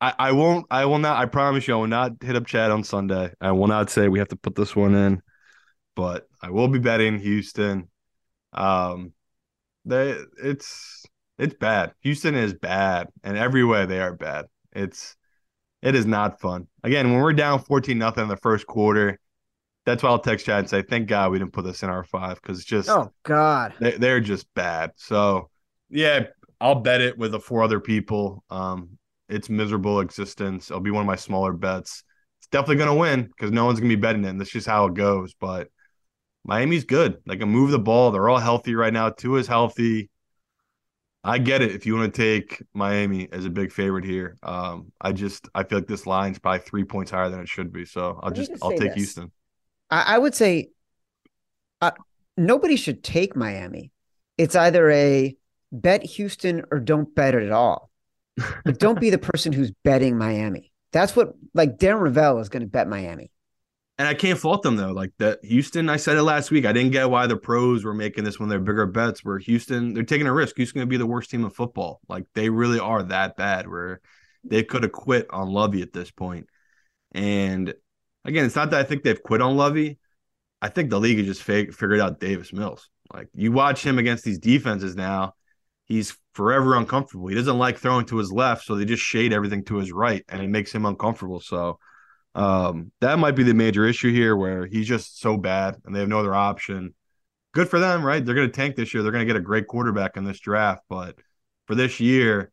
I, 0.00 0.14
I 0.18 0.32
won't 0.32 0.66
I 0.70 0.84
will 0.86 0.98
not 0.98 1.18
I 1.18 1.26
promise 1.26 1.68
you 1.68 1.74
I 1.74 1.76
will 1.76 1.86
not 1.86 2.12
hit 2.20 2.36
up 2.36 2.46
Chad 2.46 2.70
on 2.70 2.84
Sunday. 2.84 3.32
I 3.40 3.52
will 3.52 3.68
not 3.68 3.90
say 3.90 4.08
we 4.08 4.18
have 4.18 4.28
to 4.28 4.36
put 4.36 4.54
this 4.54 4.74
one 4.74 4.94
in, 4.94 5.22
but 5.94 6.26
I 6.40 6.50
will 6.50 6.68
be 6.68 6.78
betting 6.78 7.18
Houston. 7.18 7.88
Um 8.52 9.12
they 9.84 10.16
it's 10.42 11.04
it's 11.38 11.54
bad. 11.54 11.92
Houston 12.00 12.34
is 12.34 12.54
bad, 12.54 13.08
and 13.24 13.36
every 13.36 13.64
way 13.64 13.86
they 13.86 14.00
are 14.00 14.14
bad. 14.14 14.46
It's 14.72 15.16
it 15.82 15.94
is 15.94 16.06
not 16.06 16.40
fun. 16.40 16.68
Again, 16.84 17.12
when 17.12 17.20
we're 17.20 17.32
down 17.32 17.58
14 17.58 17.98
nothing 17.98 18.22
in 18.22 18.28
the 18.28 18.36
first 18.36 18.66
quarter, 18.66 19.18
that's 19.84 20.02
why 20.02 20.10
I'll 20.10 20.18
text 20.18 20.46
Chad 20.46 20.60
and 20.60 20.70
say, 20.70 20.82
thank 20.82 21.08
God 21.08 21.32
we 21.32 21.38
didn't 21.38 21.52
put 21.52 21.64
this 21.64 21.82
in 21.82 21.90
our 21.90 22.04
five 22.04 22.40
because 22.40 22.58
it's 22.58 22.68
just 22.68 22.88
oh 22.88 23.10
God. 23.24 23.74
They, 23.80 23.92
they're 23.92 24.20
just 24.20 24.52
bad. 24.54 24.92
So 24.96 25.50
yeah, 25.90 26.26
I'll 26.60 26.76
bet 26.76 27.00
it 27.00 27.18
with 27.18 27.32
the 27.32 27.40
four 27.40 27.62
other 27.62 27.80
people. 27.80 28.44
Um, 28.48 28.98
it's 29.28 29.48
miserable 29.48 30.00
existence. 30.00 30.70
It'll 30.70 30.80
be 30.80 30.90
one 30.90 31.02
of 31.02 31.06
my 31.06 31.16
smaller 31.16 31.52
bets. 31.52 32.04
It's 32.38 32.48
definitely 32.48 32.76
gonna 32.76 32.94
win 32.94 33.24
because 33.24 33.50
no 33.50 33.64
one's 33.64 33.80
gonna 33.80 33.88
be 33.88 33.96
betting 33.96 34.24
it. 34.24 34.28
And 34.28 34.40
That's 34.40 34.50
just 34.50 34.68
how 34.68 34.86
it 34.86 34.94
goes. 34.94 35.34
But 35.34 35.68
Miami's 36.44 36.84
good. 36.84 37.18
They 37.26 37.36
can 37.36 37.48
move 37.48 37.72
the 37.72 37.78
ball. 37.78 38.12
They're 38.12 38.28
all 38.28 38.38
healthy 38.38 38.74
right 38.76 38.92
now. 38.92 39.10
Two 39.10 39.36
is 39.36 39.48
healthy. 39.48 40.10
I 41.24 41.38
get 41.38 41.62
it 41.62 41.72
if 41.72 41.86
you 41.86 41.94
want 41.94 42.12
to 42.12 42.20
take 42.22 42.62
Miami 42.74 43.28
as 43.30 43.44
a 43.44 43.50
big 43.50 43.70
favorite 43.70 44.04
here. 44.04 44.36
Um, 44.42 44.92
I 45.00 45.12
just 45.12 45.48
I 45.54 45.62
feel 45.62 45.78
like 45.78 45.86
this 45.86 46.06
line's 46.06 46.38
probably 46.38 46.60
three 46.60 46.84
points 46.84 47.10
higher 47.10 47.30
than 47.30 47.40
it 47.40 47.48
should 47.48 47.72
be. 47.72 47.84
So 47.84 48.18
I'll 48.22 48.32
just, 48.32 48.50
just 48.50 48.64
I'll 48.64 48.70
take 48.70 48.94
this. 48.94 48.94
Houston. 48.94 49.30
I, 49.88 50.14
I, 50.14 50.18
would 50.18 50.34
say 50.34 50.70
uh, 51.80 51.92
nobody 52.36 52.76
should 52.76 53.04
take 53.04 53.36
Miami. 53.36 53.92
It's 54.36 54.56
either 54.56 54.90
a 54.90 55.36
bet 55.70 56.02
Houston 56.02 56.64
or 56.72 56.80
don't 56.80 57.14
bet 57.14 57.34
it 57.34 57.44
at 57.44 57.52
all. 57.52 57.90
but 58.64 58.78
don't 58.78 59.00
be 59.00 59.10
the 59.10 59.18
person 59.30 59.52
who's 59.52 59.70
betting 59.84 60.18
Miami. 60.18 60.72
That's 60.92 61.14
what 61.14 61.34
like 61.54 61.78
Darren 61.78 62.00
Rovell 62.00 62.40
is 62.40 62.48
going 62.48 62.62
to 62.62 62.68
bet 62.68 62.88
Miami 62.88 63.30
and 63.98 64.08
I 64.08 64.14
can't 64.14 64.38
fault 64.38 64.62
them 64.62 64.76
though. 64.76 64.92
Like 64.92 65.12
that 65.18 65.44
Houston, 65.44 65.88
I 65.88 65.96
said 65.96 66.16
it 66.16 66.22
last 66.22 66.50
week. 66.50 66.64
I 66.64 66.72
didn't 66.72 66.92
get 66.92 67.10
why 67.10 67.26
the 67.26 67.36
pros 67.36 67.84
were 67.84 67.94
making 67.94 68.24
this 68.24 68.38
one 68.38 68.46
of 68.46 68.50
their 68.50 68.60
bigger 68.60 68.86
bets. 68.86 69.24
Where 69.24 69.38
Houston, 69.38 69.94
they're 69.94 70.02
taking 70.02 70.26
a 70.26 70.32
risk. 70.32 70.56
Houston's 70.56 70.74
going 70.74 70.88
to 70.88 70.90
be 70.90 70.96
the 70.96 71.06
worst 71.06 71.30
team 71.30 71.44
in 71.44 71.50
football. 71.50 72.00
Like 72.08 72.24
they 72.34 72.48
really 72.48 72.78
are 72.78 73.02
that 73.04 73.36
bad. 73.36 73.68
Where 73.68 74.00
they 74.44 74.64
could 74.64 74.82
have 74.82 74.92
quit 74.92 75.26
on 75.30 75.48
Lovie 75.48 75.82
at 75.82 75.92
this 75.92 76.10
point. 76.10 76.48
And 77.12 77.74
again, 78.24 78.44
it's 78.44 78.56
not 78.56 78.70
that 78.70 78.80
I 78.80 78.84
think 78.84 79.02
they've 79.02 79.22
quit 79.22 79.42
on 79.42 79.56
Lovie. 79.56 79.98
I 80.60 80.68
think 80.68 80.90
the 80.90 81.00
league 81.00 81.18
has 81.18 81.26
just 81.26 81.42
fig- 81.42 81.74
figured 81.74 82.00
out 82.00 82.20
Davis 82.20 82.52
Mills. 82.52 82.88
Like 83.12 83.28
you 83.34 83.52
watch 83.52 83.84
him 83.84 83.98
against 83.98 84.24
these 84.24 84.38
defenses 84.38 84.96
now, 84.96 85.34
he's 85.84 86.16
forever 86.34 86.76
uncomfortable. 86.76 87.28
He 87.28 87.34
doesn't 87.34 87.58
like 87.58 87.78
throwing 87.78 88.06
to 88.06 88.16
his 88.16 88.32
left, 88.32 88.64
so 88.64 88.74
they 88.74 88.84
just 88.84 89.02
shade 89.02 89.32
everything 89.32 89.64
to 89.64 89.76
his 89.76 89.92
right, 89.92 90.24
and 90.28 90.40
it 90.40 90.48
makes 90.48 90.72
him 90.72 90.86
uncomfortable. 90.86 91.40
So 91.40 91.78
um, 92.34 92.92
that 93.00 93.18
might 93.18 93.36
be 93.36 93.42
the 93.42 93.54
major 93.54 93.86
issue 93.86 94.12
here 94.12 94.36
where 94.36 94.66
he's 94.66 94.88
just 94.88 95.20
so 95.20 95.36
bad 95.36 95.76
and 95.84 95.94
they 95.94 96.00
have 96.00 96.08
no 96.08 96.20
other 96.20 96.34
option. 96.34 96.94
Good 97.52 97.68
for 97.68 97.78
them, 97.78 98.04
right? 98.04 98.24
They're 98.24 98.34
going 98.34 98.48
to 98.48 98.56
tank 98.56 98.76
this 98.76 98.94
year. 98.94 99.02
They're 99.02 99.12
going 99.12 99.26
to 99.26 99.32
get 99.32 99.38
a 99.38 99.44
great 99.44 99.66
quarterback 99.66 100.16
in 100.16 100.24
this 100.24 100.40
draft. 100.40 100.84
But 100.88 101.16
for 101.66 101.74
this 101.74 102.00
year, 102.00 102.50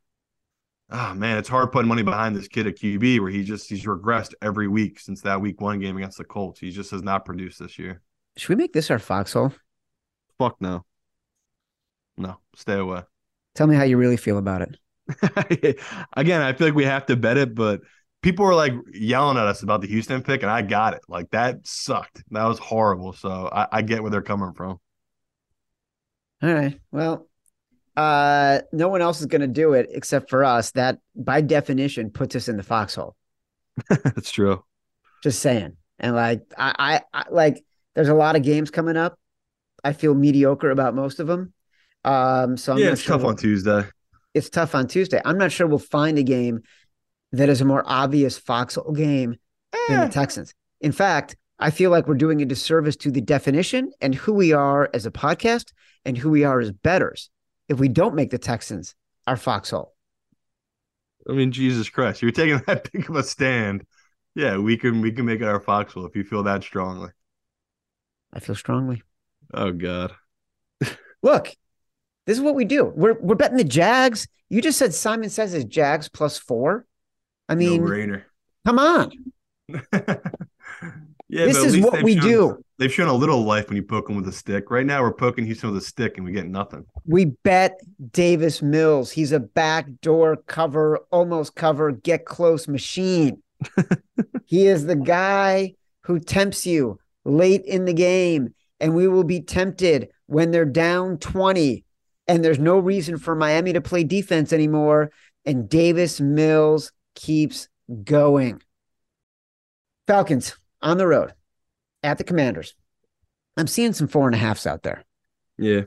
oh 0.92 1.14
man, 1.14 1.38
it's 1.38 1.48
hard 1.48 1.72
putting 1.72 1.88
money 1.88 2.04
behind 2.04 2.36
this 2.36 2.48
kid 2.48 2.68
at 2.68 2.76
QB 2.76 3.22
where 3.22 3.32
he 3.32 3.44
just 3.44 3.70
he's 3.70 3.86
regressed 3.86 4.34
every 4.42 4.68
week 4.68 5.00
since 5.00 5.22
that 5.22 5.40
week 5.40 5.62
one 5.62 5.80
game 5.80 5.96
against 5.96 6.18
the 6.18 6.26
Colts. 6.26 6.60
He 6.60 6.72
just 6.72 6.92
has 6.92 7.02
not 7.02 7.26
produced 7.26 7.60
this 7.60 7.80
year. 7.80 8.02
Should 8.36 8.50
we 8.50 8.56
make 8.56 8.74
this 8.74 8.92
our 8.92 9.00
foxhole? 9.00 9.54
Fuck 10.38 10.58
no. 10.62 10.86
No, 12.18 12.38
stay 12.56 12.78
away. 12.78 13.04
Tell 13.56 13.68
me 13.68 13.76
how 13.76 13.84
you 13.84 13.98
really 13.98 14.18
feel 14.18 14.38
about 14.38 14.62
it. 14.62 15.80
Again, 16.14 16.42
I 16.42 16.54
feel 16.54 16.68
like 16.68 16.76
we 16.76 16.86
have 16.86 17.06
to 17.08 17.16
bet 17.16 17.38
it, 17.38 17.56
but 17.56 17.82
people 18.22 18.46
were 18.46 18.56
like 18.56 18.74
yelling 18.94 19.38
at 19.38 19.46
us 19.46 19.64
about 19.64 19.82
the 19.82 19.88
Houston 19.88 20.22
pick, 20.22 20.42
and 20.42 20.52
I 20.52 20.62
got 20.62 20.94
it. 20.94 21.02
Like 21.08 21.30
that 21.32 21.66
sucked. 21.66 22.24
That 22.32 22.46
was 22.46 22.60
horrible. 22.60 23.14
So 23.14 23.50
I, 23.52 23.68
I 23.72 23.82
get 23.82 24.02
where 24.02 24.12
they're 24.12 24.22
coming 24.22 24.54
from. 24.54 24.80
All 26.42 26.54
right. 26.54 26.80
Well, 26.92 27.28
uh, 27.96 28.60
no 28.72 28.88
one 28.88 29.02
else 29.02 29.20
is 29.20 29.26
going 29.26 29.42
to 29.42 29.48
do 29.48 29.74
it 29.74 29.90
except 29.92 30.30
for 30.30 30.44
us. 30.44 30.72
That 30.72 31.00
by 31.16 31.42
definition 31.42 32.12
puts 32.12 32.36
us 32.36 32.48
in 32.48 32.58
the 32.58 32.64
foxhole. 32.64 33.16
That's 33.90 34.32
true. 34.32 34.64
Just 35.24 35.42
saying. 35.42 35.76
And 36.00 36.16
like, 36.16 36.42
I, 36.58 37.02
I, 37.14 37.20
I, 37.22 37.26
like, 37.30 37.64
there's 37.96 38.08
a 38.08 38.14
lot 38.14 38.38
of 38.38 38.44
games 38.44 38.72
coming 38.72 38.96
up. 38.96 39.20
I 39.84 39.94
feel 39.94 40.14
mediocre 40.14 40.72
about 40.72 40.96
most 40.96 41.20
of 41.20 41.28
them. 41.28 41.54
Um, 42.06 42.56
so 42.56 42.74
I'm 42.74 42.80
yeah, 42.80 42.92
it's 42.92 43.02
sure 43.02 43.16
tough 43.16 43.24
we'll, 43.24 43.32
on 43.32 43.38
Tuesday. 43.38 43.84
It's 44.34 44.50
tough 44.50 44.76
on 44.76 44.88
Tuesday. 44.88 45.22
I'm 45.26 45.38
not 45.38 45.52
sure 45.52 45.68
we'll 45.68 45.80
find 45.80 46.18
a 46.18 46.24
game 46.24 46.62
that 47.32 47.50
is 47.50 47.62
a 47.62 47.66
more 47.66 47.84
obvious 47.86 48.38
foxhole 48.38 48.94
game 48.94 49.38
eh. 49.74 49.78
than 49.88 50.00
the 50.00 50.06
eh. 50.06 50.10
Texans. 50.10 50.54
In 50.82 50.92
fact, 50.92 51.36
I 51.60 51.72
feel 51.72 51.92
like 51.92 52.08
we're 52.08 52.16
doing 52.16 52.42
a 52.42 52.46
disservice 52.46 52.96
to 52.98 53.12
the 53.12 53.22
definition 53.22 53.92
and 54.00 54.16
who 54.16 54.34
we 54.34 54.54
are 54.54 54.90
as 54.94 55.06
a 55.06 55.12
podcast 55.12 55.74
and 56.06 56.18
who 56.18 56.30
we 56.30 56.44
are 56.44 56.60
as 56.60 56.72
bettors 56.72 57.30
if 57.68 57.80
we 57.80 57.90
don't 57.90 58.16
make 58.16 58.32
the 58.32 58.38
Texans 58.38 58.96
our 59.28 59.36
foxhole. 59.36 59.94
I 61.30 61.34
mean, 61.34 61.52
Jesus 61.52 61.90
Christ, 61.90 62.22
you're 62.22 62.32
taking 62.32 62.62
that 62.68 62.90
big 62.92 63.10
of 63.10 63.16
a 63.16 63.24
stand. 63.24 63.86
Yeah, 64.36 64.58
we 64.58 64.78
can 64.78 65.02
we 65.02 65.12
can 65.12 65.26
make 65.26 65.42
it 65.42 65.48
our 65.48 65.60
foxhole 65.60 66.06
if 66.06 66.16
you 66.16 66.24
feel 66.24 66.44
that 66.44 66.64
strongly. 66.64 67.10
I 68.32 68.40
feel 68.40 68.56
strongly. 68.56 69.04
Oh 69.54 69.72
God. 69.72 70.14
Look, 71.24 71.56
this 72.26 72.38
is 72.38 72.44
what 72.44 72.56
we 72.56 72.64
do. 72.64 72.86
We're 72.86 73.18
we're 73.20 73.36
betting 73.36 73.58
the 73.58 73.64
Jags. 73.64 74.28
You 74.50 74.62
just 74.62 74.80
said 74.80 74.94
Simon 74.94 75.30
says 75.30 75.54
is 75.54 75.66
Jags 75.66 76.10
plus 76.10 76.38
four. 76.38 76.86
I 77.50 77.56
mean, 77.56 77.84
no 77.84 78.22
come 78.66 78.80
on. 78.80 79.12
Yeah, 81.30 81.46
this 81.46 81.58
is 81.58 81.78
what 81.78 82.02
we 82.02 82.16
shown, 82.16 82.24
do. 82.24 82.66
They've 82.80 82.92
shown 82.92 83.08
a 83.08 83.14
little 83.14 83.44
life 83.44 83.70
when 83.70 83.76
you 83.76 83.84
poke 83.84 84.08
them 84.08 84.16
with 84.16 84.28
a 84.28 84.32
stick. 84.32 84.72
Right 84.72 84.86
now, 84.86 85.04
we're 85.04 85.14
poking 85.14 85.46
Houston 85.46 85.72
with 85.72 85.82
a 85.82 85.86
stick 85.86 86.18
and 86.18 86.26
we 86.26 86.32
get 86.32 86.48
nothing. 86.48 86.86
We 87.06 87.26
bet 87.44 87.80
Davis 88.12 88.64
Mills. 88.64 89.12
He's 89.12 89.32
a 89.32 89.40
backdoor 89.40 90.38
cover, 90.48 90.98
almost 91.12 91.56
cover, 91.56 91.92
get 91.92 92.26
close 92.26 92.68
machine. 92.68 93.44
he 94.48 94.66
is 94.66 94.88
the 94.88 94.96
guy 94.96 95.76
who 96.02 96.20
tempts 96.20 96.66
you 96.66 97.00
late 97.26 97.64
in 97.64 97.86
the 97.86 97.94
game, 97.94 98.56
and 98.80 98.96
we 98.96 99.08
will 99.08 99.24
be 99.24 99.40
tempted 99.40 100.10
when 100.26 100.50
they're 100.50 100.66
down 100.66 101.20
20 101.20 101.86
and 102.28 102.44
there's 102.44 102.60
no 102.60 102.80
reason 102.80 103.18
for 103.18 103.36
Miami 103.36 103.74
to 103.74 103.82
play 103.82 104.04
defense 104.04 104.54
anymore. 104.54 105.12
And 105.46 105.68
Davis 105.70 106.20
Mills 106.20 106.92
keeps 107.16 107.68
going. 108.04 108.62
Falcons 110.08 110.56
on 110.82 110.98
the 110.98 111.08
road 111.08 111.34
at 112.04 112.18
the 112.18 112.24
Commanders. 112.24 112.76
I'm 113.58 113.68
seeing 113.68 113.94
some 113.94 114.08
four 114.08 114.28
and 114.28 114.36
a 114.36 114.40
halfs 114.40 114.66
out 114.66 114.84
there. 114.84 115.04
Yeah. 115.58 115.82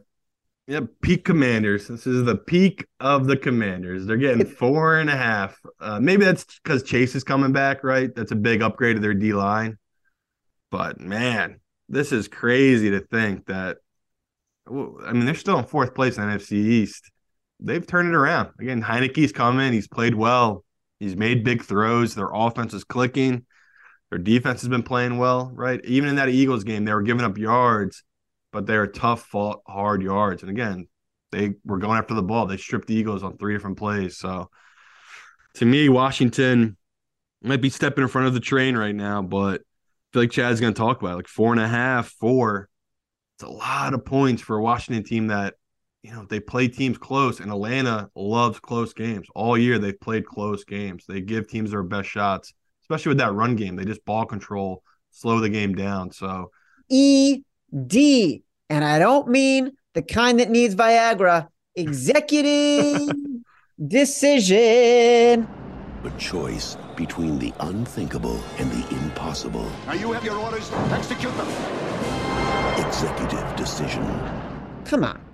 Yeah, 0.69 0.81
peak 1.01 1.25
commanders. 1.25 1.89
This 1.89 2.07
is 2.07 2.25
the 2.25 2.37
peak 2.37 2.87
of 3.01 3.27
the 3.27 3.37
commanders. 3.37 4.07
They're 4.07 4.17
getting 4.17 4.47
four 4.47 4.99
and 4.99 5.11
a 5.11 5.17
half. 5.17 5.59
Uh, 5.81 5.99
maybe 5.99 6.25
that's 6.25 6.45
because 6.63 6.85
Chase 6.85 7.17
is 7.17 7.25
coming 7.25 7.51
back, 7.53 7.83
right? 7.83 8.15
That's 8.15 8.31
a 8.31 8.37
big 8.37 8.63
upgrade 8.63 8.97
of 8.97 9.03
their 9.03 9.15
D 9.15 9.33
line. 9.33 9.77
But 10.71 11.01
man, 11.01 11.61
this 11.89 12.13
is 12.13 12.29
crazy 12.29 12.91
to 12.91 13.01
think 13.01 13.47
that. 13.47 13.79
I 14.69 15.13
mean, 15.13 15.25
they're 15.27 15.35
still 15.35 15.59
in 15.59 15.65
fourth 15.65 15.95
place 15.95 16.17
in 16.17 16.23
NFC 16.23 16.53
East. 16.53 17.11
They've 17.59 17.87
turned 17.87 18.09
it 18.09 18.15
around. 18.15 18.51
Again, 18.61 18.81
Heinicke's 18.81 19.33
coming. 19.33 19.73
He's 19.73 19.89
played 19.89 20.15
well. 20.15 20.65
He's 21.03 21.17
made 21.17 21.43
big 21.43 21.65
throws. 21.65 22.15
Their 22.15 22.31
offense 22.33 22.73
is 22.75 22.85
clicking. 22.85 23.45
Their 24.11 24.21
defense 24.21 24.61
has 24.61 24.69
been 24.69 24.85
playing 24.85 25.19
well, 25.19 25.51
right? 25.53 25.85
Even 25.85 26.09
in 26.09 26.15
that 26.15 26.29
Eagles 26.29 26.63
game, 26.63 26.85
they 26.85 26.95
were 26.95 27.03
giving 27.03 27.25
up 27.25 27.37
yards, 27.37 28.05
but 28.53 28.67
they 28.67 28.77
are 28.77 28.87
tough, 28.87 29.23
fought, 29.23 29.63
hard 29.67 30.01
yards. 30.01 30.43
And 30.43 30.51
again, 30.51 30.87
they 31.33 31.55
were 31.65 31.79
going 31.79 31.99
after 31.99 32.15
the 32.15 32.23
ball. 32.23 32.47
They 32.47 32.57
stripped 32.57 32.87
the 32.87 32.95
Eagles 32.95 33.25
on 33.25 33.37
three 33.37 33.53
different 33.53 33.79
plays. 33.79 34.17
So 34.17 34.49
to 35.55 35.65
me, 35.65 35.89
Washington 35.89 36.77
might 37.43 37.61
be 37.61 37.71
stepping 37.71 38.03
in 38.03 38.09
front 38.09 38.29
of 38.29 38.35
the 38.35 38.39
train 38.39 38.77
right 38.77 38.95
now, 38.95 39.23
but 39.23 39.63
I 39.63 40.13
feel 40.13 40.23
like 40.23 40.31
Chad's 40.31 40.61
going 40.61 40.73
to 40.73 40.79
talk 40.79 41.01
about 41.01 41.15
it. 41.15 41.17
like 41.17 41.27
four 41.27 41.51
and 41.51 41.61
a 41.61 41.67
half, 41.67 42.11
four. 42.11 42.69
It's 43.35 43.43
a 43.43 43.51
lot 43.51 43.93
of 43.93 44.05
points 44.05 44.41
for 44.41 44.57
a 44.57 44.63
Washington 44.63 45.03
team 45.03 45.27
that, 45.27 45.55
you 46.03 46.13
know, 46.13 46.25
they 46.29 46.41
play 46.41 46.69
teams 46.69 46.99
close, 46.99 47.41
and 47.41 47.51
Atlanta 47.51 48.11
loves 48.15 48.59
close 48.61 48.93
games. 48.93 49.29
All 49.35 49.57
year, 49.57 49.79
they've 49.79 49.99
played 50.01 50.27
close 50.27 50.65
games. 50.65 51.05
They 51.07 51.21
give 51.21 51.49
teams 51.49 51.71
their 51.71 51.83
best 51.83 52.09
shots 52.09 52.53
especially 52.93 53.11
with 53.11 53.19
that 53.19 53.33
run 53.33 53.57
game. 53.57 53.77
They 53.77 53.85
just 53.85 54.05
ball 54.05 54.27
control, 54.27 54.83
slow 55.11 55.41
the 55.41 55.49
game 55.49 55.75
down. 55.75 56.11
So 56.13 56.51
E 56.91 57.43
D, 57.87 58.43
and 58.69 58.85
I 58.85 58.99
don't 58.99 59.29
mean 59.29 59.73
the 59.95 60.03
kind 60.03 60.41
that 60.41 60.51
needs 60.51 60.75
Viagra. 60.75 61.49
Executive 61.75 63.09
decision. 63.89 65.49
A 66.05 66.11
choice 66.19 66.77
between 66.97 67.39
the 67.39 67.55
unthinkable 67.61 68.43
and 68.59 68.71
the 68.71 68.97
impossible. 68.97 69.71
Now 69.87 69.95
you 69.95 70.13
have 70.13 70.25
your 70.25 70.37
orders. 70.37 70.71
Execute 70.91 71.35
them. 71.37 71.49
Executive 72.87 73.57
decision. 73.57 74.05
Come 74.85 75.05
on. 75.05 75.32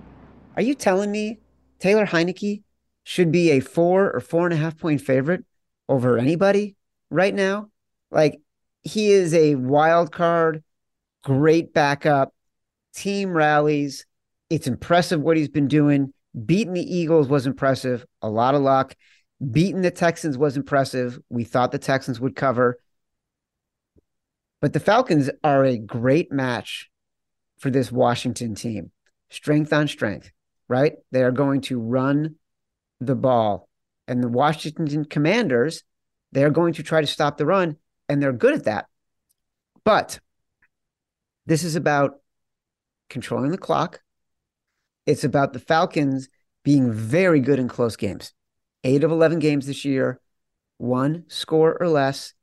Are 0.58 0.62
you 0.62 0.74
telling 0.74 1.10
me 1.10 1.38
Taylor 1.78 2.04
Heinicke 2.04 2.62
should 3.04 3.32
be 3.32 3.52
a 3.52 3.60
four 3.60 4.10
or 4.10 4.20
four 4.20 4.44
and 4.44 4.52
a 4.52 4.58
half 4.58 4.76
point 4.76 5.00
favorite 5.00 5.44
over 5.88 6.18
anybody? 6.18 6.76
right 7.10 7.34
now. 7.34 7.70
Like 8.10 8.40
he 8.82 9.10
is 9.10 9.34
a 9.34 9.54
wild 9.54 10.12
card, 10.12 10.62
great 11.24 11.72
backup, 11.72 12.34
team 12.94 13.32
rallies. 13.32 14.06
It's 14.50 14.66
impressive 14.66 15.20
what 15.20 15.36
he's 15.36 15.48
been 15.48 15.68
doing. 15.68 16.12
Beating 16.46 16.74
the 16.74 16.94
Eagles 16.96 17.28
was 17.28 17.46
impressive. 17.46 18.04
A 18.22 18.28
lot 18.28 18.54
of 18.54 18.62
luck. 18.62 18.94
Beating 19.52 19.82
the 19.82 19.90
Texans 19.90 20.36
was 20.36 20.56
impressive. 20.56 21.18
We 21.28 21.44
thought 21.44 21.72
the 21.72 21.78
Texans 21.78 22.20
would 22.20 22.34
cover. 22.34 22.78
But 24.60 24.72
the 24.72 24.80
Falcons 24.80 25.30
are 25.44 25.64
a 25.64 25.78
great 25.78 26.32
match 26.32 26.90
for 27.58 27.70
this 27.70 27.92
Washington 27.92 28.54
team. 28.54 28.90
Strength 29.30 29.72
on 29.72 29.86
strength, 29.86 30.32
right? 30.68 30.94
They 31.10 31.22
are 31.22 31.30
going 31.30 31.62
to 31.62 31.80
run 31.80 32.36
the 33.00 33.14
ball. 33.14 33.68
And 34.06 34.22
the 34.22 34.28
Washington 34.28 35.04
Commanders 35.04 35.82
they're 36.32 36.50
going 36.50 36.74
to 36.74 36.82
try 36.82 37.00
to 37.00 37.06
stop 37.06 37.38
the 37.38 37.46
run, 37.46 37.76
and 38.08 38.22
they're 38.22 38.32
good 38.32 38.54
at 38.54 38.64
that. 38.64 38.86
But 39.84 40.20
this 41.46 41.64
is 41.64 41.76
about 41.76 42.20
controlling 43.08 43.50
the 43.50 43.58
clock. 43.58 44.00
It's 45.06 45.24
about 45.24 45.52
the 45.52 45.58
Falcons 45.58 46.28
being 46.64 46.92
very 46.92 47.40
good 47.40 47.58
in 47.58 47.68
close 47.68 47.96
games. 47.96 48.34
Eight 48.84 49.04
of 49.04 49.10
11 49.10 49.38
games 49.38 49.66
this 49.66 49.84
year, 49.84 50.20
one 50.76 51.24
score 51.28 51.76
or 51.80 51.88
less. 51.88 52.34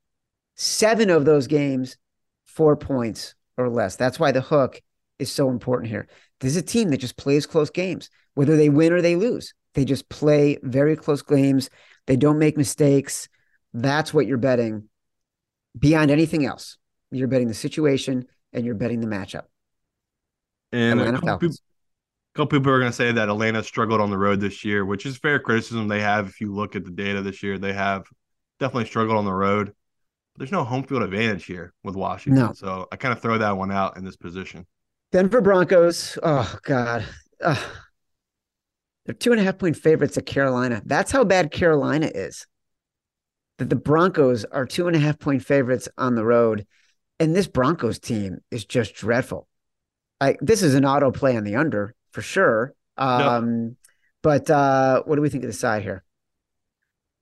Seven 0.55 1.09
of 1.09 1.25
those 1.25 1.47
games, 1.47 1.97
four 2.45 2.75
points 2.75 3.35
or 3.57 3.69
less. 3.69 3.95
That's 3.95 4.19
why 4.19 4.31
the 4.31 4.41
hook 4.41 4.81
is 5.19 5.31
so 5.31 5.49
important 5.49 5.91
here. 5.91 6.07
This 6.45 6.55
is 6.55 6.61
a 6.61 6.61
team 6.61 6.89
that 6.89 6.99
just 6.99 7.17
plays 7.17 7.47
close 7.47 7.71
games, 7.71 8.11
whether 8.35 8.55
they 8.55 8.69
win 8.69 8.93
or 8.93 9.01
they 9.01 9.15
lose. 9.15 9.55
They 9.73 9.83
just 9.83 10.07
play 10.09 10.59
very 10.61 10.95
close 10.95 11.23
games. 11.23 11.71
They 12.05 12.17
don't 12.17 12.37
make 12.37 12.55
mistakes. 12.55 13.27
That's 13.73 14.13
what 14.13 14.27
you're 14.27 14.37
betting 14.37 14.87
beyond 15.75 16.11
anything 16.11 16.45
else. 16.45 16.77
You're 17.09 17.29
betting 17.29 17.47
the 17.47 17.55
situation 17.55 18.27
and 18.53 18.63
you're 18.63 18.75
betting 18.75 18.99
the 18.99 19.07
matchup. 19.07 19.45
And 20.71 21.01
a 21.01 21.13
couple, 21.13 21.37
people, 21.39 21.55
a 21.55 22.37
couple 22.37 22.59
people 22.59 22.71
are 22.73 22.79
going 22.79 22.91
to 22.91 22.95
say 22.95 23.11
that 23.11 23.27
Atlanta 23.27 23.63
struggled 23.63 23.99
on 23.99 24.11
the 24.11 24.17
road 24.19 24.39
this 24.39 24.63
year, 24.63 24.85
which 24.85 25.07
is 25.07 25.17
fair 25.17 25.39
criticism 25.39 25.87
they 25.87 26.01
have. 26.01 26.27
If 26.27 26.41
you 26.41 26.53
look 26.53 26.75
at 26.75 26.85
the 26.85 26.91
data 26.91 27.23
this 27.23 27.41
year, 27.41 27.57
they 27.57 27.73
have 27.73 28.05
definitely 28.59 28.85
struggled 28.85 29.17
on 29.17 29.25
the 29.25 29.33
road. 29.33 29.69
But 29.69 30.37
there's 30.37 30.51
no 30.51 30.63
home 30.63 30.83
field 30.83 31.01
advantage 31.01 31.45
here 31.45 31.73
with 31.83 31.95
Washington. 31.95 32.45
No. 32.45 32.53
So 32.53 32.87
I 32.91 32.97
kind 32.97 33.13
of 33.13 33.19
throw 33.19 33.39
that 33.39 33.57
one 33.57 33.71
out 33.71 33.97
in 33.97 34.05
this 34.05 34.15
position. 34.15 34.67
Denver 35.15 35.39
Broncos. 35.39 36.19
Oh, 36.23 36.57
God. 36.63 37.05
Ugh. 37.41 37.65
They're 39.05 39.15
two 39.15 39.31
and 39.31 39.39
a 39.39 39.45
half 39.45 39.57
point 39.57 39.77
favorites 39.77 40.17
at 40.17 40.25
Carolina. 40.25 40.81
That's 40.83 41.09
how 41.09 41.23
bad 41.23 41.51
Carolina 41.51 42.11
is 42.13 42.45
that 43.57 43.69
the 43.69 43.77
Broncos 43.77 44.43
are 44.43 44.65
two 44.65 44.87
and 44.87 44.95
a 44.97 44.99
half 44.99 45.17
point 45.17 45.41
favorites 45.41 45.87
on 45.97 46.15
the 46.15 46.25
road. 46.25 46.67
And 47.17 47.33
this 47.33 47.47
Broncos 47.47 47.97
team 47.97 48.39
is 48.51 48.65
just 48.65 48.93
dreadful. 48.93 49.47
Like 50.19 50.37
this 50.41 50.61
is 50.61 50.75
an 50.75 50.83
auto 50.83 51.11
play 51.11 51.37
on 51.37 51.45
the 51.45 51.55
under 51.55 51.95
for 52.11 52.21
sure. 52.21 52.73
Um, 52.97 53.19
no. 53.19 53.75
But 54.21 54.49
uh, 54.49 55.03
what 55.03 55.15
do 55.15 55.21
we 55.21 55.29
think 55.29 55.45
of 55.45 55.49
the 55.49 55.53
side 55.53 55.83
here? 55.83 56.03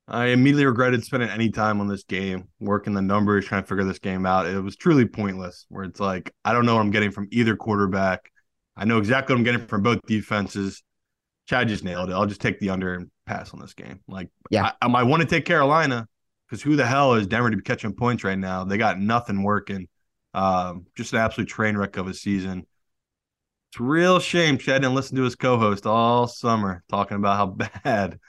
I 0.07 0.27
immediately 0.27 0.65
regretted 0.65 1.03
spending 1.03 1.29
any 1.29 1.49
time 1.49 1.79
on 1.79 1.87
this 1.87 2.03
game, 2.03 2.49
working 2.59 2.93
the 2.93 3.01
numbers, 3.01 3.45
trying 3.45 3.63
to 3.63 3.67
figure 3.67 3.85
this 3.85 3.99
game 3.99 4.25
out. 4.25 4.47
It 4.47 4.61
was 4.61 4.75
truly 4.75 5.05
pointless. 5.05 5.65
Where 5.69 5.85
it's 5.85 5.99
like 5.99 6.33
I 6.43 6.53
don't 6.53 6.65
know 6.65 6.75
what 6.75 6.81
I'm 6.81 6.91
getting 6.91 7.11
from 7.11 7.27
either 7.31 7.55
quarterback. 7.55 8.29
I 8.75 8.85
know 8.85 8.97
exactly 8.97 9.33
what 9.33 9.39
I'm 9.39 9.43
getting 9.43 9.65
from 9.65 9.81
both 9.81 9.99
defenses. 10.05 10.83
Chad 11.47 11.67
just 11.67 11.83
nailed 11.83 12.09
it. 12.09 12.13
I'll 12.13 12.25
just 12.25 12.41
take 12.41 12.59
the 12.59 12.69
under 12.69 12.95
and 12.95 13.11
pass 13.25 13.53
on 13.53 13.59
this 13.59 13.73
game. 13.73 13.99
Like, 14.07 14.29
yeah, 14.49 14.71
I, 14.81 14.87
I 14.87 15.03
want 15.03 15.21
to 15.21 15.27
take 15.27 15.45
Carolina 15.45 16.07
because 16.49 16.61
who 16.61 16.75
the 16.75 16.85
hell 16.85 17.13
is 17.13 17.27
Denver 17.27 17.51
to 17.51 17.57
be 17.57 17.63
catching 17.63 17.93
points 17.93 18.23
right 18.23 18.37
now? 18.37 18.63
They 18.63 18.77
got 18.77 18.99
nothing 18.99 19.43
working. 19.43 19.87
Um, 20.33 20.87
just 20.95 21.13
an 21.13 21.19
absolute 21.19 21.47
train 21.47 21.77
wreck 21.77 21.97
of 21.97 22.07
a 22.07 22.13
season. 22.13 22.65
It's 23.71 23.79
real 23.79 24.19
shame 24.19 24.57
Chad 24.57 24.81
didn't 24.81 24.95
listen 24.95 25.15
to 25.17 25.23
his 25.23 25.35
co-host 25.35 25.85
all 25.85 26.27
summer 26.27 26.83
talking 26.89 27.17
about 27.17 27.37
how 27.37 27.45
bad 27.83 28.19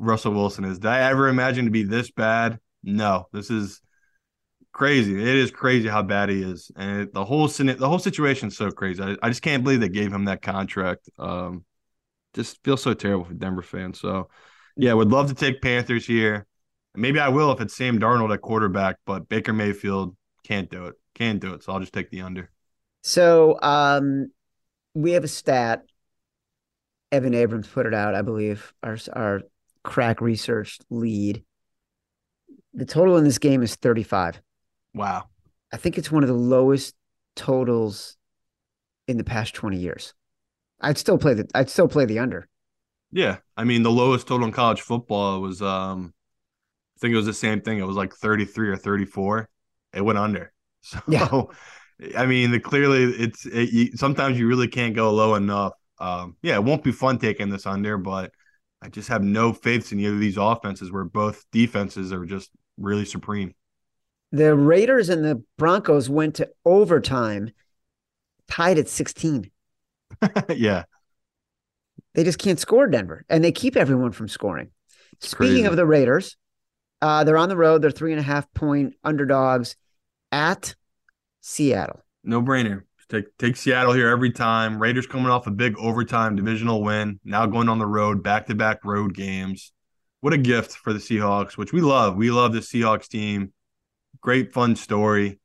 Russell 0.00 0.32
Wilson 0.32 0.64
is. 0.64 0.78
Did 0.78 0.88
I 0.88 1.10
ever 1.10 1.28
imagine 1.28 1.66
to 1.66 1.70
be 1.70 1.82
this 1.82 2.10
bad? 2.10 2.58
No, 2.82 3.28
this 3.32 3.50
is 3.50 3.80
crazy. 4.72 5.12
It 5.12 5.36
is 5.36 5.50
crazy 5.50 5.88
how 5.88 6.02
bad 6.02 6.30
he 6.30 6.42
is, 6.42 6.70
and 6.74 7.12
the 7.12 7.24
whole 7.24 7.46
the 7.46 7.88
whole 7.88 7.98
situation 7.98 8.48
is 8.48 8.56
so 8.56 8.70
crazy. 8.70 9.02
I, 9.02 9.16
I 9.22 9.28
just 9.28 9.42
can't 9.42 9.62
believe 9.62 9.80
they 9.80 9.90
gave 9.90 10.12
him 10.12 10.24
that 10.24 10.42
contract. 10.42 11.08
Um, 11.18 11.64
just 12.34 12.62
feels 12.64 12.82
so 12.82 12.94
terrible 12.94 13.26
for 13.26 13.34
Denver 13.34 13.62
fans. 13.62 14.00
So, 14.00 14.30
yeah, 14.76 14.94
would 14.94 15.10
love 15.10 15.28
to 15.28 15.34
take 15.34 15.60
Panthers 15.60 16.06
here. 16.06 16.46
Maybe 16.94 17.20
I 17.20 17.28
will 17.28 17.52
if 17.52 17.60
it's 17.60 17.76
Sam 17.76 17.98
Darnold 17.98 18.32
at 18.32 18.40
quarterback, 18.40 18.96
but 19.04 19.28
Baker 19.28 19.52
Mayfield 19.52 20.16
can't 20.44 20.70
do 20.70 20.86
it. 20.86 20.94
Can't 21.14 21.40
do 21.40 21.54
it. 21.54 21.62
So 21.62 21.72
I'll 21.72 21.80
just 21.80 21.92
take 21.92 22.10
the 22.10 22.22
under. 22.22 22.50
So, 23.02 23.58
um, 23.60 24.30
we 24.94 25.12
have 25.12 25.24
a 25.24 25.28
stat. 25.28 25.82
Evan 27.12 27.34
Abrams 27.34 27.66
put 27.66 27.86
it 27.86 27.94
out, 27.94 28.14
I 28.14 28.22
believe. 28.22 28.72
Our 28.82 28.96
our 29.14 29.42
crack 29.82 30.20
research 30.20 30.78
lead. 30.90 31.44
The 32.74 32.84
total 32.84 33.16
in 33.16 33.24
this 33.24 33.38
game 33.38 33.62
is 33.62 33.74
35. 33.74 34.40
Wow. 34.94 35.24
I 35.72 35.76
think 35.76 35.98
it's 35.98 36.10
one 36.10 36.22
of 36.22 36.28
the 36.28 36.34
lowest 36.34 36.94
totals 37.36 38.16
in 39.08 39.16
the 39.16 39.24
past 39.24 39.54
20 39.54 39.76
years. 39.76 40.14
I'd 40.80 40.98
still 40.98 41.18
play 41.18 41.34
the 41.34 41.48
I'd 41.54 41.70
still 41.70 41.88
play 41.88 42.06
the 42.06 42.18
under. 42.18 42.48
Yeah. 43.12 43.38
I 43.56 43.64
mean 43.64 43.82
the 43.82 43.90
lowest 43.90 44.28
total 44.28 44.46
in 44.46 44.52
college 44.52 44.80
football 44.80 45.40
was 45.40 45.60
um 45.60 46.14
I 46.96 47.00
think 47.00 47.12
it 47.12 47.16
was 47.16 47.26
the 47.26 47.34
same 47.34 47.60
thing. 47.60 47.78
It 47.78 47.86
was 47.86 47.96
like 47.96 48.14
33 48.14 48.68
or 48.68 48.76
34. 48.76 49.48
It 49.94 50.02
went 50.02 50.18
under. 50.18 50.52
So 50.82 50.98
yeah. 51.08 51.28
I 52.16 52.26
mean, 52.26 52.50
the, 52.50 52.60
clearly 52.60 53.04
it's 53.04 53.44
it, 53.46 53.70
you, 53.70 53.96
sometimes 53.96 54.38
you 54.38 54.46
really 54.46 54.68
can't 54.68 54.94
go 54.94 55.12
low 55.12 55.34
enough. 55.34 55.74
Um, 55.98 56.36
yeah, 56.42 56.54
it 56.54 56.64
won't 56.64 56.82
be 56.82 56.92
fun 56.92 57.18
taking 57.18 57.50
this 57.50 57.66
under, 57.66 57.98
but 57.98 58.32
I 58.82 58.88
just 58.88 59.08
have 59.08 59.22
no 59.22 59.52
faith 59.52 59.92
in 59.92 60.00
either 60.00 60.14
of 60.14 60.20
these 60.20 60.36
offenses 60.38 60.90
where 60.90 61.04
both 61.04 61.44
defenses 61.52 62.12
are 62.12 62.24
just 62.24 62.50
really 62.78 63.04
supreme. 63.04 63.54
The 64.32 64.54
Raiders 64.54 65.08
and 65.08 65.24
the 65.24 65.42
Broncos 65.58 66.08
went 66.08 66.36
to 66.36 66.48
overtime, 66.64 67.50
tied 68.48 68.78
at 68.78 68.88
16. 68.88 69.50
yeah. 70.48 70.84
They 72.14 72.24
just 72.24 72.38
can't 72.38 72.58
score 72.58 72.86
Denver, 72.86 73.24
and 73.28 73.44
they 73.44 73.52
keep 73.52 73.76
everyone 73.76 74.12
from 74.12 74.28
scoring. 74.28 74.70
It's 75.12 75.28
Speaking 75.28 75.54
crazy. 75.54 75.64
of 75.64 75.76
the 75.76 75.86
Raiders, 75.86 76.36
uh, 77.02 77.24
they're 77.24 77.38
on 77.38 77.48
the 77.48 77.56
road. 77.56 77.82
They're 77.82 77.90
three 77.90 78.12
and 78.12 78.20
a 78.20 78.24
half 78.24 78.52
point 78.52 78.94
underdogs 79.04 79.76
at 80.32 80.74
Seattle. 81.40 82.00
No 82.24 82.42
brainer. 82.42 82.82
Take 83.10 83.36
take 83.38 83.56
Seattle 83.56 83.92
here 83.92 84.08
every 84.08 84.30
time. 84.30 84.80
Raiders 84.80 85.06
coming 85.06 85.26
off 85.26 85.48
a 85.48 85.50
big 85.50 85.76
overtime 85.78 86.36
divisional 86.36 86.82
win. 86.84 87.18
Now 87.24 87.44
going 87.46 87.68
on 87.68 87.80
the 87.80 87.86
road, 87.86 88.22
back 88.22 88.46
to 88.46 88.54
back 88.54 88.84
road 88.84 89.14
games. 89.14 89.72
What 90.20 90.32
a 90.32 90.38
gift 90.38 90.72
for 90.76 90.92
the 90.92 91.00
Seahawks, 91.00 91.56
which 91.56 91.72
we 91.72 91.80
love. 91.80 92.14
We 92.14 92.30
love 92.30 92.52
the 92.52 92.60
Seahawks 92.60 93.08
team. 93.08 93.52
Great 94.20 94.52
fun 94.52 94.76
story. 94.76 95.40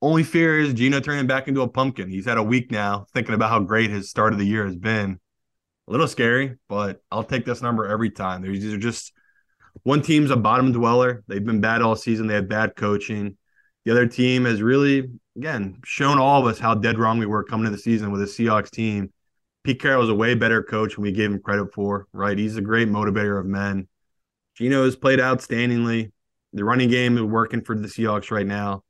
Only 0.00 0.22
fear 0.22 0.58
is 0.58 0.72
Geno 0.72 1.00
turning 1.00 1.26
back 1.26 1.46
into 1.46 1.60
a 1.60 1.68
pumpkin. 1.68 2.08
He's 2.08 2.24
had 2.24 2.38
a 2.38 2.42
week 2.42 2.70
now 2.70 3.06
thinking 3.12 3.34
about 3.34 3.50
how 3.50 3.60
great 3.60 3.90
his 3.90 4.08
start 4.08 4.32
of 4.32 4.38
the 4.38 4.46
year 4.46 4.64
has 4.64 4.76
been. 4.76 5.20
A 5.88 5.90
little 5.90 6.08
scary, 6.08 6.56
but 6.68 7.02
I'll 7.10 7.22
take 7.22 7.44
this 7.44 7.60
number 7.60 7.86
every 7.86 8.10
time. 8.10 8.40
These 8.40 8.72
are 8.72 8.78
just 8.78 9.12
one 9.82 10.00
team's 10.00 10.30
a 10.30 10.36
bottom 10.36 10.72
dweller. 10.72 11.22
They've 11.28 11.44
been 11.44 11.60
bad 11.60 11.82
all 11.82 11.96
season. 11.96 12.28
They 12.28 12.34
had 12.34 12.48
bad 12.48 12.76
coaching. 12.76 13.36
The 13.84 13.90
other 13.90 14.06
team 14.06 14.44
has 14.44 14.62
really 14.62 15.08
again, 15.36 15.78
shown 15.84 16.18
all 16.18 16.40
of 16.40 16.46
us 16.46 16.58
how 16.58 16.74
dead 16.74 16.98
wrong 16.98 17.18
we 17.18 17.26
were 17.26 17.44
coming 17.44 17.64
to 17.64 17.70
the 17.70 17.78
season 17.78 18.10
with 18.10 18.22
a 18.22 18.26
Seahawks 18.26 18.70
team. 18.70 19.12
Pete 19.64 19.80
Carroll 19.80 20.02
is 20.02 20.10
a 20.10 20.14
way 20.14 20.34
better 20.34 20.62
coach 20.62 20.94
than 20.94 21.02
we 21.02 21.12
gave 21.12 21.30
him 21.30 21.40
credit 21.40 21.72
for, 21.72 22.06
right? 22.12 22.36
He's 22.36 22.56
a 22.56 22.60
great 22.60 22.88
motivator 22.88 23.38
of 23.38 23.46
men. 23.46 23.88
Geno 24.56 24.84
has 24.84 24.96
played 24.96 25.18
outstandingly. 25.18 26.10
The 26.52 26.64
running 26.64 26.90
game 26.90 27.16
is 27.16 27.22
working 27.22 27.62
for 27.62 27.76
the 27.76 27.88
Seahawks 27.88 28.30
right 28.30 28.46
now. 28.46 28.82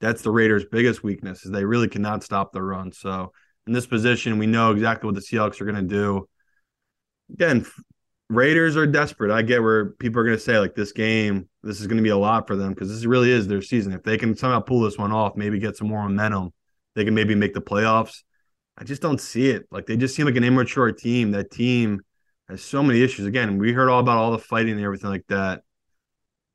That's 0.00 0.22
the 0.22 0.30
Raiders' 0.30 0.66
biggest 0.70 1.02
weakness 1.02 1.46
is 1.46 1.52
they 1.52 1.64
really 1.64 1.88
cannot 1.88 2.22
stop 2.22 2.52
the 2.52 2.62
run. 2.62 2.92
So 2.92 3.32
in 3.66 3.72
this 3.72 3.86
position, 3.86 4.38
we 4.38 4.46
know 4.46 4.72
exactly 4.72 5.06
what 5.06 5.14
the 5.14 5.22
Seahawks 5.22 5.60
are 5.60 5.64
going 5.64 5.76
to 5.76 5.82
do. 5.82 6.28
Again, 7.32 7.64
Raiders 8.28 8.76
are 8.76 8.86
desperate. 8.86 9.30
I 9.30 9.42
get 9.42 9.62
where 9.62 9.90
people 9.90 10.20
are 10.20 10.24
going 10.24 10.36
to 10.36 10.42
say 10.42 10.58
like 10.58 10.74
this 10.74 10.92
game, 10.92 11.48
this 11.62 11.80
is 11.80 11.86
going 11.86 11.98
to 11.98 12.02
be 12.02 12.08
a 12.10 12.16
lot 12.16 12.46
for 12.46 12.56
them 12.56 12.74
because 12.74 12.88
this 12.88 13.04
really 13.04 13.30
is 13.30 13.46
their 13.46 13.62
season. 13.62 13.92
If 13.92 14.02
they 14.02 14.18
can 14.18 14.36
somehow 14.36 14.60
pull 14.60 14.80
this 14.80 14.98
one 14.98 15.12
off, 15.12 15.36
maybe 15.36 15.60
get 15.60 15.76
some 15.76 15.88
more 15.88 16.02
momentum, 16.02 16.52
they 16.96 17.04
can 17.04 17.14
maybe 17.14 17.36
make 17.36 17.54
the 17.54 17.60
playoffs. 17.60 18.22
I 18.76 18.84
just 18.84 19.00
don't 19.00 19.20
see 19.20 19.50
it. 19.50 19.66
Like 19.70 19.86
they 19.86 19.96
just 19.96 20.16
seem 20.16 20.26
like 20.26 20.36
an 20.36 20.44
immature 20.44 20.90
team. 20.90 21.30
That 21.30 21.50
team 21.52 22.00
has 22.48 22.62
so 22.62 22.82
many 22.82 23.00
issues. 23.02 23.26
Again, 23.26 23.58
we 23.58 23.72
heard 23.72 23.88
all 23.88 24.00
about 24.00 24.18
all 24.18 24.32
the 24.32 24.38
fighting 24.38 24.74
and 24.74 24.84
everything 24.84 25.10
like 25.10 25.26
that. 25.28 25.62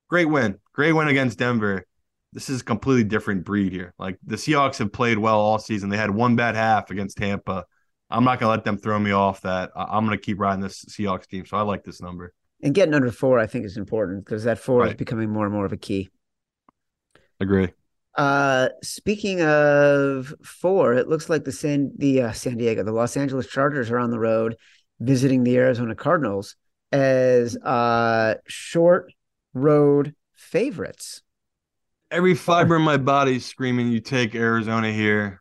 Great 0.10 0.26
win, 0.26 0.60
great 0.74 0.92
win 0.92 1.08
against 1.08 1.40
Denver. 1.40 1.86
This 2.34 2.50
is 2.50 2.62
a 2.62 2.66
completely 2.66 3.06
different 3.06 3.46
breed 3.46 3.72
here. 3.72 3.94
Like 3.98 4.18
the 4.26 4.36
Seahawks 4.36 4.78
have 4.80 4.92
played 4.92 5.18
well 5.18 5.40
all 5.40 5.58
season. 5.58 5.90
They 5.90 5.98
had 5.98 6.12
one 6.12 6.36
bad 6.36 6.56
half 6.56 6.92
against 6.92 7.18
Tampa 7.18 7.66
I'm 8.12 8.24
not 8.24 8.40
gonna 8.40 8.52
let 8.52 8.64
them 8.64 8.78
throw 8.78 9.00
me 9.00 9.12
off. 9.12 9.42
That 9.42 9.72
I'm 9.76 10.06
gonna 10.06 10.18
keep 10.18 10.40
riding 10.40 10.62
this 10.62 10.86
Seahawks 10.86 11.28
team. 11.28 11.46
So 11.46 11.58
I 11.58 11.62
like 11.62 11.84
this 11.84 12.02
number. 12.02 12.34
And 12.64 12.74
getting 12.74 12.94
under 12.94 13.12
four, 13.12 13.40
I 13.40 13.48
think, 13.48 13.66
is 13.66 13.78
important 13.78 14.26
because 14.26 14.44
that 14.44 14.60
four 14.60 14.82
right. 14.82 14.90
is 14.90 14.96
becoming 14.96 15.30
more 15.30 15.46
and 15.46 15.54
more 15.54 15.66
of 15.66 15.74
a 15.74 15.78
key. 15.78 16.10
Agree. 17.40 17.70
Uh, 18.16 18.70
speaking 18.84 19.42
of 19.42 20.34
four, 20.44 20.94
it 20.94 21.08
looks 21.08 21.30
like 21.30 21.46
the 21.46 21.52
San 21.52 21.92
the 21.98 22.24
uh, 22.24 22.32
San 22.34 22.58
Diego, 22.58 22.84
the 22.84 22.92
Los 22.92 23.16
Angeles 23.16 23.48
Chargers 23.48 23.90
are 23.90 24.00
on 24.00 24.12
the 24.12 24.20
road 24.20 24.58
visiting 25.00 25.44
the 25.44 25.58
Arizona 25.58 25.96
Cardinals 25.96 26.56
as 26.92 27.58
uh 27.58 28.36
short 28.48 29.14
road 29.54 30.14
favorites. 30.36 31.22
Every 32.12 32.36
fiber 32.36 32.76
in 32.76 32.82
my 32.82 32.98
body 32.98 33.38
is 33.38 33.46
screaming, 33.46 33.88
"You 33.88 34.02
take 34.02 34.36
Arizona 34.36 34.92
here." 34.92 35.41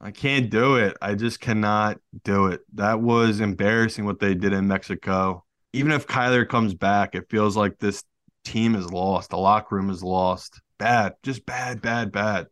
I 0.00 0.10
can't 0.10 0.48
do 0.48 0.76
it. 0.76 0.96
I 1.02 1.14
just 1.14 1.40
cannot 1.40 1.98
do 2.24 2.46
it. 2.46 2.62
That 2.74 3.00
was 3.00 3.40
embarrassing 3.40 4.06
what 4.06 4.18
they 4.18 4.34
did 4.34 4.52
in 4.54 4.66
Mexico. 4.66 5.44
Even 5.74 5.92
if 5.92 6.06
Kyler 6.06 6.48
comes 6.48 6.74
back, 6.74 7.14
it 7.14 7.28
feels 7.28 7.56
like 7.56 7.78
this 7.78 8.02
team 8.44 8.74
is 8.74 8.90
lost. 8.90 9.30
The 9.30 9.36
locker 9.36 9.76
room 9.76 9.90
is 9.90 10.02
lost. 10.02 10.60
Bad, 10.78 11.14
just 11.22 11.44
bad, 11.44 11.82
bad, 11.82 12.12
bad. 12.12 12.46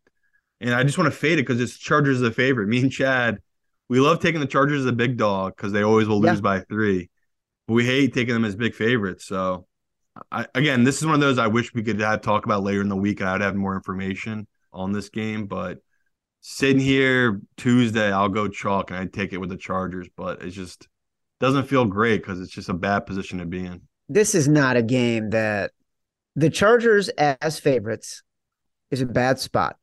And 0.61 0.75
I 0.75 0.83
just 0.83 0.99
want 0.99 1.11
to 1.11 1.19
fade 1.19 1.39
it 1.39 1.47
because 1.47 1.61
it's 1.61 1.79
Chargers 1.79 2.21
as 2.21 2.29
a 2.29 2.33
favorite. 2.33 2.69
Me 2.69 2.83
and 2.83 2.93
Chad, 2.93 3.39
we 3.89 3.99
love 3.99 4.21
taking 4.21 4.41
the 4.41 4.47
Chargers 4.47 4.81
as 4.81 4.87
a 4.87 4.93
big 4.93 5.17
dog 5.17 5.57
because 5.57 5.73
they 5.73 5.83
always 5.83 6.07
will 6.07 6.21
lose 6.21 6.37
yeah. 6.37 6.41
by 6.41 6.61
three. 6.61 7.09
But 7.67 7.75
we 7.75 7.87
hate 7.87 8.13
taking 8.13 8.35
them 8.35 8.45
as 8.45 8.57
big 8.57 8.75
favorites. 8.75 9.25
So, 9.25 9.67
I, 10.31 10.47
again, 10.55 10.85
this 10.85 10.99
is 10.99 11.07
one 11.07 11.15
of 11.15 11.21
those 11.21 11.39
I 11.39 11.47
wish 11.47 11.73
we 11.73 11.83
could 11.83 12.01
have 12.01 12.21
talk 12.21 12.45
about 12.45 12.63
later 12.63 12.83
in 12.83 12.89
the 12.89 12.97
week. 12.97 13.23
I'd 13.23 13.41
have 13.41 13.55
more 13.55 13.75
information 13.75 14.47
on 14.73 14.93
this 14.93 15.09
game, 15.09 15.47
but 15.47 15.79
sitting 16.41 16.81
here 16.81 17.41
Tuesday, 17.57 18.13
I'll 18.13 18.29
go 18.29 18.49
chalk 18.49 18.91
and 18.91 18.99
I 18.99 19.07
take 19.07 19.33
it 19.33 19.39
with 19.39 19.51
the 19.51 19.57
Chargers, 19.57 20.09
but 20.17 20.43
it 20.43 20.51
just 20.51 20.89
doesn't 21.41 21.69
feel 21.69 21.85
great 21.85 22.23
because 22.23 22.41
it's 22.41 22.53
just 22.53 22.69
a 22.69 22.75
bad 22.75 23.01
position 23.01 23.39
to 23.39 23.47
be 23.47 23.65
in. 23.65 23.83
This 24.09 24.35
is 24.35 24.49
not 24.49 24.77
a 24.77 24.83
game 24.83 25.31
that 25.31 25.73
the 26.35 26.51
Chargers 26.51 27.09
as 27.11 27.59
favorites 27.59 28.23
is 28.91 29.01
a 29.01 29.07
bad 29.07 29.39
spot. 29.39 29.77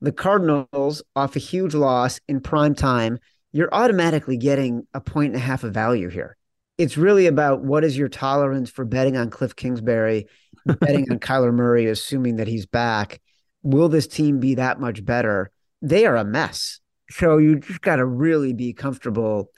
The 0.00 0.12
Cardinals 0.12 1.02
off 1.16 1.36
a 1.36 1.40
huge 1.40 1.74
loss 1.74 2.20
in 2.28 2.40
prime 2.40 2.74
time, 2.74 3.18
you're 3.52 3.72
automatically 3.72 4.36
getting 4.36 4.86
a 4.94 5.00
point 5.00 5.32
and 5.32 5.36
a 5.36 5.44
half 5.44 5.64
of 5.64 5.74
value 5.74 6.08
here. 6.08 6.36
It's 6.76 6.96
really 6.96 7.26
about 7.26 7.64
what 7.64 7.82
is 7.82 7.98
your 7.98 8.08
tolerance 8.08 8.70
for 8.70 8.84
betting 8.84 9.16
on 9.16 9.30
Cliff 9.30 9.56
Kingsbury, 9.56 10.28
betting 10.64 11.10
on 11.10 11.18
Kyler 11.20 11.52
Murray, 11.52 11.86
assuming 11.86 12.36
that 12.36 12.46
he's 12.46 12.66
back. 12.66 13.20
Will 13.64 13.88
this 13.88 14.06
team 14.06 14.38
be 14.38 14.54
that 14.54 14.78
much 14.78 15.04
better? 15.04 15.50
They 15.82 16.06
are 16.06 16.16
a 16.16 16.24
mess. 16.24 16.80
So 17.10 17.38
you 17.38 17.60
just 17.60 17.80
got 17.80 17.96
to 17.96 18.04
really 18.04 18.52
be 18.52 18.72
comfortable 18.72 19.50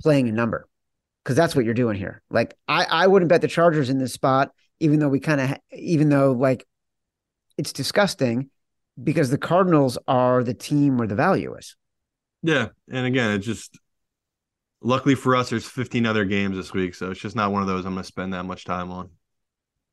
playing 0.00 0.28
a 0.28 0.32
number 0.32 0.68
because 1.22 1.36
that's 1.36 1.56
what 1.56 1.64
you're 1.64 1.74
doing 1.74 1.96
here. 1.96 2.22
Like 2.30 2.54
I, 2.68 2.84
I 2.84 3.06
wouldn't 3.06 3.28
bet 3.28 3.40
the 3.40 3.48
Chargers 3.48 3.90
in 3.90 3.98
this 3.98 4.12
spot, 4.12 4.52
even 4.80 4.98
though 5.00 5.08
we 5.08 5.20
kind 5.20 5.40
of, 5.40 5.56
even 5.72 6.08
though 6.08 6.32
like 6.32 6.66
it's 7.58 7.72
disgusting 7.72 8.50
because 9.02 9.30
the 9.30 9.38
Cardinals 9.38 9.98
are 10.06 10.44
the 10.44 10.54
team 10.54 10.98
where 10.98 11.08
the 11.08 11.14
value 11.14 11.54
is. 11.54 11.76
Yeah, 12.42 12.68
and 12.90 13.06
again, 13.06 13.32
it's 13.32 13.46
just 13.46 13.78
luckily 14.82 15.14
for 15.14 15.34
us, 15.34 15.50
there's 15.50 15.66
15 15.66 16.06
other 16.06 16.24
games 16.24 16.56
this 16.56 16.72
week, 16.72 16.94
so 16.94 17.10
it's 17.10 17.20
just 17.20 17.34
not 17.34 17.50
one 17.50 17.62
of 17.62 17.68
those 17.68 17.84
I'm 17.84 17.94
going 17.94 18.02
to 18.02 18.06
spend 18.06 18.34
that 18.34 18.44
much 18.44 18.64
time 18.64 18.90
on. 18.92 19.10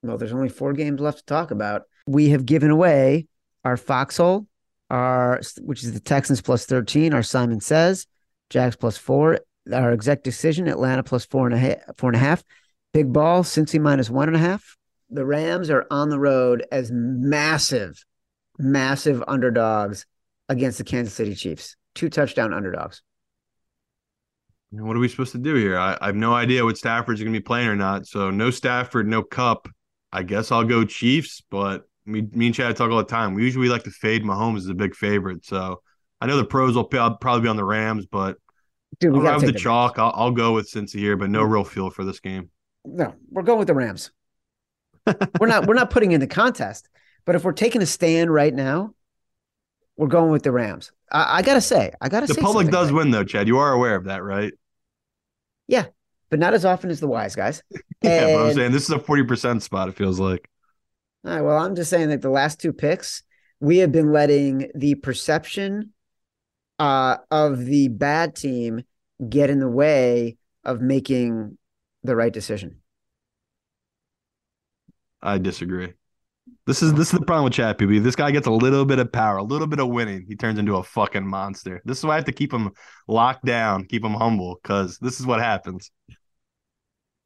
Well, 0.04 0.18
there's 0.18 0.34
only 0.34 0.50
four 0.50 0.74
games 0.74 1.00
left 1.00 1.20
to 1.20 1.26
talk 1.26 1.52
about. 1.52 1.84
We 2.06 2.30
have 2.30 2.46
given 2.46 2.72
away 2.72 3.28
our 3.64 3.78
foxhole 3.78 4.48
our 4.92 5.40
which 5.62 5.84
is 5.84 5.94
the 5.94 6.00
Texans 6.02 6.42
plus 6.42 6.66
13, 6.66 7.14
our 7.14 7.24
Simon 7.24 7.62
says, 7.62 8.06
Jags 8.50 8.76
plus 8.76 8.98
four, 8.98 9.40
our 9.74 9.94
exec 9.94 10.22
decision, 10.22 10.68
Atlanta 10.68 11.02
plus 11.02 11.26
four 11.26 11.48
and 11.48 11.56
a 11.56 11.58
half, 11.58 11.78
four 11.98 12.10
and 12.10 12.18
a 12.18 12.20
half. 12.20 12.44
Big 12.94 13.12
ball, 13.12 13.42
Cincy 13.42 13.80
minus 13.80 14.10
one 14.10 14.28
and 14.28 14.36
a 14.36 14.40
half. 14.40 14.78
The 15.10 15.26
Rams 15.26 15.70
are 15.70 15.88
on 15.90 16.10
the 16.10 16.20
road 16.20 16.66
as 16.74 16.92
massive, 16.92 18.04
massive 18.60 19.24
underdogs 19.28 20.06
against 20.50 20.78
the 20.78 20.84
Kansas 20.84 21.14
City 21.14 21.36
Chiefs. 21.36 21.78
Two 21.96 22.10
touchdown 22.10 22.54
underdogs. 22.54 23.02
What 24.72 24.96
are 24.98 25.00
we 25.00 25.08
supposed 25.08 25.32
to 25.34 25.38
do 25.38 25.56
here? 25.56 25.78
I, 25.78 25.98
I 26.02 26.08
have 26.08 26.16
no 26.16 26.34
idea 26.34 26.66
what 26.66 26.78
Stafford's 26.78 27.22
going 27.22 27.34
to 27.34 27.40
be 27.40 27.44
playing 27.44 27.70
or 27.70 27.76
not. 27.78 28.08
So 28.08 28.30
no 28.30 28.52
Stafford, 28.52 29.08
no 29.08 29.24
Kupp. 29.24 29.70
I 30.12 30.24
guess 30.24 30.52
I'll 30.52 30.66
go 30.66 30.84
Chiefs, 30.84 31.42
but 31.50 31.84
me, 32.12 32.28
me 32.34 32.48
and 32.48 32.56
Chad 32.56 32.76
talk 32.76 32.92
all 32.92 32.98
the 32.98 33.04
time. 33.04 33.34
We 33.34 33.44
usually 33.44 33.70
like 33.70 33.84
to 33.84 33.92
fade 33.92 34.24
Mahomes 34.24 34.58
as 34.58 34.68
a 34.68 34.74
big 34.74 34.96
favorite. 34.96 35.46
So 35.46 35.82
I 36.20 36.28
know 36.28 36.38
the 36.38 36.46
pros 36.46 36.76
will 36.76 36.86
probably 36.86 37.42
be 37.42 37.48
on 37.48 37.56
the 37.56 37.66
Rams, 37.66 38.06
but 38.06 38.38
Dude, 39.00 39.16
I'll 39.16 39.22
have 39.22 39.42
the, 39.42 39.54
chalk. 39.54 39.98
I'll, 39.98 40.14
I'll, 40.16 40.32
go 40.32 40.54
with 40.54 40.70
Cincy 40.70 41.00
here, 41.00 41.16
but 41.16 41.30
no 41.30 41.42
real 41.44 41.64
feel 41.64 41.90
for 41.90 42.04
this 42.04 42.20
game. 42.20 42.50
No, 42.86 43.16
we're 43.30 43.44
going 43.44 43.60
with 43.60 43.68
the 43.68 43.74
Rams. 43.74 44.12
we're 45.40 45.48
not. 45.48 45.66
We're 45.66 45.74
not 45.74 45.90
putting 45.92 46.12
in 46.12 46.20
the 46.20 46.28
contest. 46.28 46.90
But 47.26 47.36
if 47.36 47.44
we're 47.44 47.54
taking 47.54 47.82
a 47.82 47.86
stand 47.86 48.34
right 48.34 48.54
now, 48.54 48.94
we're 49.96 50.08
going 50.08 50.32
with 50.32 50.44
the 50.44 50.52
Rams. 50.52 50.92
I, 51.12 51.38
I 51.38 51.42
gotta 51.42 51.62
say, 51.62 51.92
I 52.02 52.10
gotta 52.10 52.28
the 52.28 52.34
say, 52.34 52.42
the 52.42 52.46
public 52.46 52.70
does 52.70 52.92
right. 52.92 52.98
win 52.98 53.12
though, 53.12 53.24
Chad. 53.24 53.48
You 53.48 53.60
are 53.60 53.72
aware 53.72 53.96
of 53.96 54.06
that, 54.06 54.24
right? 54.24 54.54
Yeah, 55.68 55.86
but 56.30 56.40
not 56.40 56.54
as 56.54 56.66
often 56.66 56.90
as 56.90 57.00
the 57.00 57.08
wise 57.08 57.36
guys. 57.36 57.64
yeah, 58.02 58.36
but 58.36 58.48
I'm 58.48 58.54
saying 58.54 58.72
this 58.72 58.84
is 58.84 58.90
a 58.90 59.00
forty 59.00 59.24
percent 59.24 59.64
spot. 59.64 59.90
It 59.90 59.96
feels 59.96 60.20
like. 60.20 60.50
All 61.24 61.32
right. 61.32 61.42
Well, 61.42 61.58
I'm 61.58 61.76
just 61.76 61.90
saying 61.90 62.10
that 62.10 62.22
the 62.22 62.30
last 62.30 62.60
two 62.60 62.74
picks, 62.74 63.24
we 63.60 63.78
have 63.78 63.92
been 63.92 64.12
letting 64.12 64.72
the 64.74 64.96
perception 64.96 65.94
uh, 66.80 67.18
of 67.30 67.66
the 67.66 67.90
bad 67.90 68.36
team 68.36 68.82
get 69.30 69.50
in 69.50 69.60
the 69.60 69.70
way 69.70 70.38
of 70.64 70.82
making 70.82 71.58
the 72.04 72.16
right 72.16 72.34
decision. 72.34 72.78
I 75.22 75.38
disagree. 75.38 75.94
This 76.66 76.82
is 76.82 76.94
this 76.94 77.14
is 77.14 77.20
the 77.20 77.26
problem 77.26 77.44
with 77.46 77.54
Chat 77.54 77.78
PB. 77.78 78.04
This 78.04 78.16
guy 78.16 78.32
gets 78.32 78.48
a 78.48 78.52
little 78.52 78.86
bit 78.86 78.98
of 78.98 79.12
power, 79.12 79.38
a 79.38 79.44
little 79.44 79.68
bit 79.68 79.80
of 79.80 79.90
winning. 79.90 80.26
He 80.28 80.36
turns 80.36 80.58
into 80.58 80.76
a 80.76 80.84
fucking 80.84 81.28
monster. 81.28 81.82
This 81.86 82.00
is 82.00 82.06
why 82.06 82.14
I 82.14 82.16
have 82.16 82.26
to 82.26 82.32
keep 82.32 82.52
him 82.52 82.72
locked 83.08 83.46
down, 83.46 83.86
keep 83.86 84.04
him 84.04 84.14
humble, 84.14 84.60
because 84.62 84.98
this 84.98 85.20
is 85.20 85.26
what 85.26 85.40
happens. 85.40 85.92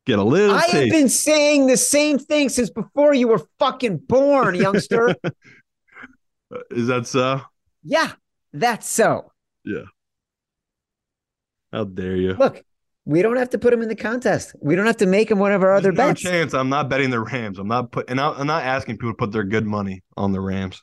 Get 0.06 0.20
a 0.20 0.24
little. 0.24 0.56
I 0.56 0.62
taste. 0.62 0.74
have 0.76 0.90
been 0.90 1.10
saying 1.10 1.68
the 1.68 1.78
same 1.78 2.20
thing 2.20 2.50
since 2.50 2.70
before 2.70 3.14
you 3.14 3.28
were 3.28 3.42
fucking 3.60 3.98
born, 3.98 4.54
youngster. 4.56 5.16
is 6.72 6.88
that 6.88 7.08
so? 7.08 7.42
Yeah, 7.84 8.12
that's 8.54 8.88
so. 8.88 9.32
Yeah. 9.64 9.86
How 11.74 11.86
dare 11.86 12.16
you? 12.16 12.34
Look, 12.34 12.64
we 13.06 13.22
don't 13.22 13.38
have 13.38 13.50
to 13.52 13.58
put 13.58 13.74
him 13.74 13.82
in 13.82 13.90
the 13.90 13.96
contest. 13.96 14.56
We 14.62 14.76
don't 14.76 14.86
have 14.86 14.98
to 14.98 15.06
make 15.08 15.30
him 15.30 15.40
one 15.40 15.52
of 15.52 15.64
our 15.64 15.82
There's 15.82 15.86
other 15.86 15.92
no 15.92 16.08
bets. 16.10 16.22
chance. 16.22 16.54
I'm 16.54 16.70
not 16.70 16.88
betting 16.88 17.10
the 17.10 17.20
Rams. 17.20 17.58
I'm 17.58 17.68
not 17.68 17.92
put, 17.92 18.10
and 18.10 18.20
I'm 18.20 18.48
not 18.48 18.64
asking 18.64 18.98
people 18.98 19.12
to 19.12 19.18
put 19.18 19.32
their 19.32 19.44
good 19.44 19.66
money 19.66 20.04
on 20.16 20.32
the 20.32 20.40
Rams. 20.40 20.82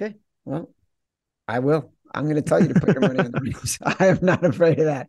Okay. 0.00 0.16
Well, 0.44 0.70
I 1.48 1.58
will. 1.58 1.92
I'm 2.14 2.24
going 2.24 2.36
to 2.36 2.42
tell 2.42 2.60
you 2.60 2.72
to 2.72 2.80
put 2.80 2.94
your 2.94 3.00
money 3.00 3.20
on 3.20 3.30
the 3.30 3.40
Rams. 3.42 3.78
I 4.00 4.06
am 4.06 4.18
not 4.22 4.44
afraid 4.44 4.78
of 4.78 4.86
that. 4.86 5.08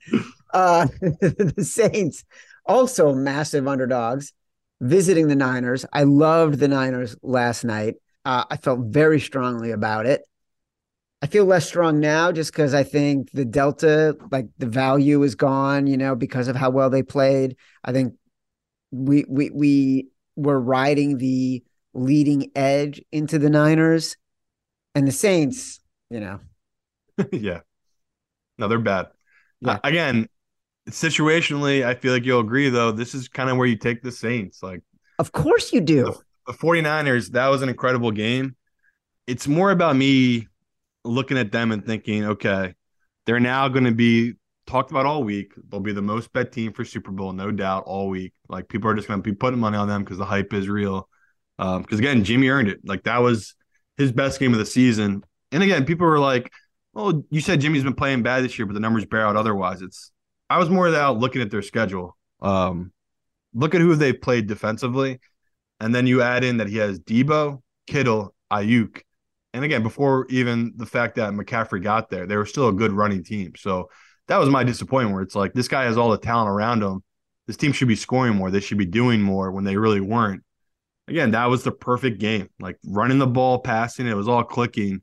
Uh, 0.53 0.87
the 1.01 1.63
Saints, 1.63 2.23
also 2.65 3.13
massive 3.13 3.67
underdogs, 3.67 4.33
visiting 4.79 5.27
the 5.27 5.35
Niners. 5.35 5.85
I 5.93 6.03
loved 6.03 6.59
the 6.59 6.67
Niners 6.67 7.15
last 7.21 7.63
night. 7.63 7.95
Uh, 8.25 8.45
I 8.49 8.57
felt 8.57 8.79
very 8.81 9.19
strongly 9.19 9.71
about 9.71 10.05
it. 10.05 10.21
I 11.23 11.27
feel 11.27 11.45
less 11.45 11.67
strong 11.67 11.99
now 11.99 12.31
just 12.31 12.51
because 12.51 12.73
I 12.73 12.83
think 12.83 13.31
the 13.31 13.45
delta, 13.45 14.17
like 14.31 14.47
the 14.57 14.65
value 14.65 15.21
is 15.21 15.35
gone, 15.35 15.85
you 15.85 15.97
know, 15.97 16.15
because 16.15 16.47
of 16.47 16.55
how 16.55 16.71
well 16.71 16.89
they 16.89 17.03
played. 17.03 17.57
I 17.83 17.91
think 17.91 18.15
we 18.91 19.25
we 19.29 19.51
we 19.51 20.07
were 20.35 20.59
riding 20.59 21.17
the 21.17 21.63
leading 21.93 22.51
edge 22.55 23.01
into 23.11 23.37
the 23.37 23.49
Niners 23.49 24.17
and 24.95 25.07
the 25.07 25.11
Saints, 25.11 25.79
you 26.09 26.19
know. 26.19 26.39
yeah. 27.31 27.61
No, 28.57 28.67
they're 28.67 28.79
bad. 28.79 29.07
Yeah. 29.61 29.73
Uh, 29.73 29.79
again, 29.83 30.27
situationally, 30.91 31.85
I 31.85 31.95
feel 31.95 32.13
like 32.13 32.25
you'll 32.25 32.41
agree 32.41 32.69
though, 32.69 32.91
this 32.91 33.13
is 33.13 33.27
kind 33.27 33.49
of 33.49 33.57
where 33.57 33.67
you 33.67 33.77
take 33.77 34.01
the 34.01 34.11
Saints. 34.11 34.61
Like 34.63 34.81
Of 35.19 35.31
course 35.31 35.73
you 35.73 35.81
do. 35.81 36.05
The, 36.05 36.19
the 36.47 36.53
49ers, 36.53 37.31
that 37.31 37.47
was 37.47 37.61
an 37.61 37.69
incredible 37.69 38.11
game. 38.11 38.55
It's 39.27 39.47
more 39.47 39.71
about 39.71 39.95
me 39.95 40.47
looking 41.03 41.37
at 41.37 41.51
them 41.51 41.71
and 41.71 41.85
thinking, 41.85 42.25
okay, 42.25 42.73
they're 43.25 43.39
now 43.39 43.67
going 43.67 43.85
to 43.85 43.91
be 43.91 44.33
talked 44.67 44.91
about 44.91 45.05
all 45.05 45.23
week. 45.23 45.53
They'll 45.69 45.79
be 45.79 45.93
the 45.93 46.01
most 46.01 46.31
bet 46.33 46.51
team 46.51 46.73
for 46.73 46.83
Super 46.83 47.11
Bowl, 47.11 47.33
no 47.33 47.51
doubt, 47.51 47.83
all 47.85 48.09
week. 48.09 48.33
Like 48.47 48.67
people 48.67 48.89
are 48.89 48.95
just 48.95 49.07
going 49.07 49.21
to 49.21 49.29
be 49.29 49.35
putting 49.35 49.59
money 49.59 49.77
on 49.77 49.87
them 49.87 50.03
because 50.03 50.17
the 50.17 50.25
hype 50.25 50.53
is 50.53 50.67
real. 50.67 51.07
Because 51.57 51.77
um, 51.77 51.99
again, 51.99 52.23
Jimmy 52.23 52.49
earned 52.49 52.69
it. 52.69 52.79
Like 52.83 53.03
that 53.03 53.19
was 53.19 53.55
his 53.97 54.11
best 54.11 54.39
game 54.39 54.53
of 54.53 54.59
the 54.59 54.65
season. 54.65 55.23
And 55.51 55.61
again, 55.61 55.85
people 55.85 56.07
were 56.07 56.19
like, 56.19 56.51
"Oh, 56.95 57.23
you 57.29 57.41
said 57.41 57.61
Jimmy's 57.61 57.83
been 57.83 57.93
playing 57.93 58.23
bad 58.23 58.43
this 58.43 58.57
year, 58.57 58.65
but 58.65 58.73
the 58.73 58.79
numbers 58.79 59.05
bear 59.05 59.27
out 59.27 59.35
otherwise." 59.35 59.81
It's 59.81 60.11
I 60.51 60.57
was 60.57 60.69
more 60.69 60.87
about 60.87 61.17
looking 61.17 61.41
at 61.41 61.51
their 61.51 61.61
schedule. 61.61 62.17
Um, 62.41 62.91
look 63.53 63.75
at 63.75 63.81
who 63.81 63.95
they 63.95 64.13
played 64.13 64.47
defensively, 64.47 65.19
and 65.79 65.93
then 65.93 66.07
you 66.07 66.21
add 66.21 66.43
in 66.43 66.57
that 66.57 66.67
he 66.67 66.77
has 66.77 66.99
Debo, 66.99 67.61
Kittle, 67.87 68.33
Aiyuk, 68.51 69.01
and 69.53 69.65
again, 69.65 69.83
before 69.83 70.25
even 70.29 70.73
the 70.77 70.85
fact 70.85 71.15
that 71.15 71.33
McCaffrey 71.33 71.83
got 71.83 72.09
there, 72.09 72.25
they 72.25 72.37
were 72.37 72.45
still 72.45 72.69
a 72.69 72.73
good 72.73 72.91
running 72.91 73.23
team. 73.23 73.53
So 73.57 73.89
that 74.27 74.37
was 74.37 74.49
my 74.49 74.63
disappointment 74.63 75.13
where 75.13 75.23
it's 75.23 75.35
like 75.35 75.53
this 75.53 75.67
guy 75.67 75.83
has 75.83 75.97
all 75.97 76.11
the 76.11 76.17
talent 76.17 76.49
around 76.49 76.83
him. 76.83 77.03
This 77.47 77.57
team 77.57 77.73
should 77.73 77.87
be 77.87 77.95
scoring 77.95 78.35
more. 78.35 78.49
They 78.49 78.61
should 78.61 78.77
be 78.77 78.85
doing 78.85 79.21
more 79.21 79.51
when 79.51 79.65
they 79.65 79.75
really 79.75 79.99
weren't. 79.99 80.43
Again, 81.07 81.31
that 81.31 81.47
was 81.47 81.63
the 81.63 81.71
perfect 81.71 82.19
game. 82.19 82.49
Like 82.59 82.77
running 82.85 83.17
the 83.17 83.27
ball, 83.27 83.59
passing, 83.59 84.07
it 84.07 84.15
was 84.15 84.29
all 84.29 84.43
clicking. 84.43 85.01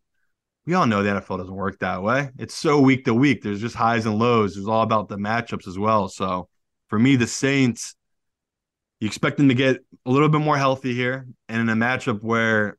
We 0.69 0.75
all 0.75 0.87
know 0.87 1.03
the 1.03 1.09
NFL 1.09 1.39
doesn't 1.39 1.55
work 1.55 1.79
that 1.79 2.03
way. 2.03 2.29
It's 2.39 2.55
so 2.55 2.79
week 2.79 3.07
to 3.07 3.15
week. 3.15 3.43
There's 3.43 3.63
just 3.63 3.75
highs 3.75 4.05
and 4.05 4.19
lows. 4.19 4.55
It's 4.55 4.67
all 4.67 4.83
about 4.83 5.09
the 5.09 5.17
matchups 5.17 5.67
as 5.67 5.79
well. 5.79 6.09
So 6.09 6.51
for 6.89 6.99
me, 6.99 7.17
the 7.17 7.27
Saints, 7.27 7.95
you 9.01 9.07
expect 9.07 9.39
them 9.39 9.49
to 9.49 9.55
get 9.55 9.79
a 10.05 10.11
little 10.11 10.29
bit 10.29 10.43
more 10.43 10.59
healthy 10.59 10.93
here. 10.93 11.27
And 11.49 11.63
in 11.63 11.71
a 11.71 11.75
matchup 11.75 12.23
where 12.23 12.77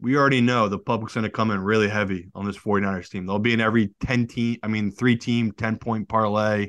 we 0.00 0.16
already 0.16 0.40
know 0.40 0.70
the 0.70 0.78
public's 0.78 1.12
going 1.12 1.24
to 1.24 1.30
come 1.30 1.50
in 1.50 1.60
really 1.60 1.90
heavy 1.90 2.28
on 2.34 2.46
this 2.46 2.56
49ers 2.56 3.10
team. 3.10 3.26
They'll 3.26 3.38
be 3.38 3.52
in 3.52 3.60
every 3.60 3.90
10 4.00 4.28
team, 4.28 4.56
I 4.62 4.68
mean, 4.68 4.90
three 4.90 5.16
team, 5.16 5.52
10 5.52 5.76
point 5.76 6.08
parlay. 6.08 6.68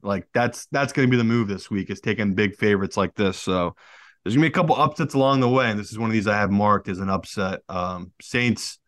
Like 0.00 0.28
that's 0.32 0.66
that's 0.66 0.92
going 0.92 1.08
to 1.08 1.10
be 1.10 1.16
the 1.16 1.24
move 1.24 1.48
this 1.48 1.72
week 1.72 1.90
is 1.90 2.00
taking 2.00 2.36
big 2.36 2.54
favorites 2.54 2.96
like 2.96 3.16
this. 3.16 3.36
So 3.36 3.74
there's 4.22 4.36
going 4.36 4.44
to 4.44 4.48
be 4.48 4.52
a 4.52 4.62
couple 4.62 4.80
upsets 4.80 5.14
along 5.14 5.40
the 5.40 5.48
way. 5.48 5.72
And 5.72 5.80
this 5.80 5.90
is 5.90 5.98
one 5.98 6.08
of 6.08 6.14
these 6.14 6.28
I 6.28 6.36
have 6.36 6.52
marked 6.52 6.88
as 6.88 7.00
an 7.00 7.10
upset. 7.10 7.62
Um, 7.68 8.12
Saints, 8.20 8.78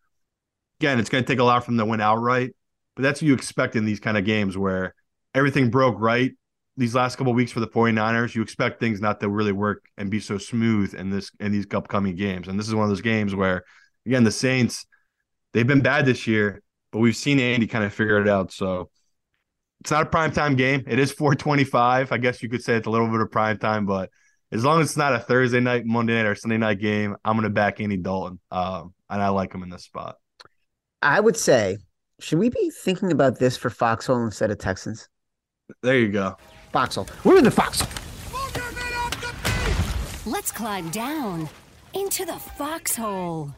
again, 0.79 0.99
it's 0.99 1.09
going 1.09 1.23
to 1.23 1.27
take 1.27 1.39
a 1.39 1.43
lot 1.43 1.65
from 1.65 1.77
them 1.77 1.87
to 1.87 1.91
win 1.91 2.01
outright, 2.01 2.51
but 2.95 3.03
that's 3.03 3.21
what 3.21 3.27
you 3.27 3.33
expect 3.33 3.75
in 3.75 3.85
these 3.85 3.99
kind 3.99 4.17
of 4.17 4.25
games 4.25 4.57
where 4.57 4.93
everything 5.33 5.69
broke 5.69 5.99
right 5.99 6.31
these 6.77 6.93
last 6.93 7.15
couple 7.15 7.33
weeks 7.33 7.51
for 7.51 7.59
the 7.59 7.67
49ers, 7.67 8.35
you 8.35 8.43
expect 8.43 8.79
things 8.79 9.01
not 9.01 9.19
to 9.19 9.29
really 9.29 9.51
work 9.51 9.85
and 9.97 10.11
be 10.11 10.19
so 10.19 10.37
smooth 10.37 10.93
in 10.93 11.09
this 11.09 11.31
in 11.39 11.51
these 11.51 11.65
upcoming 11.73 12.15
games. 12.15 12.47
And 12.47 12.57
this 12.57 12.67
is 12.67 12.75
one 12.75 12.83
of 12.83 12.89
those 12.89 13.01
games 13.01 13.33
where 13.33 13.63
again 14.05 14.23
the 14.23 14.31
Saints 14.31 14.85
they've 15.53 15.67
been 15.67 15.81
bad 15.81 16.05
this 16.05 16.27
year, 16.27 16.61
but 16.91 16.99
we've 16.99 17.15
seen 17.15 17.39
Andy 17.39 17.65
kind 17.65 17.83
of 17.83 17.93
figure 17.93 18.21
it 18.21 18.27
out. 18.27 18.51
So 18.51 18.91
it's 19.81 19.89
not 19.89 20.03
a 20.03 20.05
prime 20.05 20.31
time 20.31 20.55
game. 20.55 20.83
It 20.87 20.99
is 20.99 21.11
425. 21.11 22.11
I 22.11 22.17
guess 22.19 22.43
you 22.43 22.49
could 22.49 22.63
say 22.63 22.75
it's 22.75 22.87
a 22.87 22.91
little 22.91 23.09
bit 23.09 23.21
of 23.21 23.31
prime 23.31 23.57
time, 23.57 23.87
but 23.87 24.11
as 24.51 24.63
long 24.63 24.79
as 24.79 24.89
it's 24.89 24.97
not 24.97 25.13
a 25.13 25.19
Thursday 25.19 25.59
night, 25.59 25.83
Monday 25.85 26.13
night, 26.13 26.29
or 26.29 26.35
Sunday 26.35 26.57
night 26.57 26.79
game, 26.79 27.15
I'm 27.25 27.35
gonna 27.35 27.49
back 27.49 27.81
Andy 27.81 27.97
Dalton. 27.97 28.39
Um, 28.51 28.93
and 29.09 29.21
I 29.21 29.29
like 29.29 29.53
him 29.53 29.63
in 29.63 29.69
this 29.69 29.83
spot. 29.83 30.17
I 31.01 31.19
would 31.19 31.37
say, 31.37 31.77
should 32.19 32.39
we 32.39 32.49
be 32.49 32.71
thinking 32.71 33.11
about 33.11 33.37
this 33.37 33.55
for 33.55 33.69
Foxhole 33.69 34.23
instead 34.23 34.49
of 34.49 34.57
Texans? 34.57 35.07
There 35.83 35.97
you 35.97 36.09
go. 36.09 36.37
Foxhole. 36.71 37.07
We're 37.23 37.37
in 37.37 37.43
the 37.43 37.51
foxhole. 37.51 37.87
Let's 40.25 40.51
climb 40.51 40.89
down 40.89 41.49
into 41.93 42.25
the 42.25 42.33
foxhole. 42.33 43.53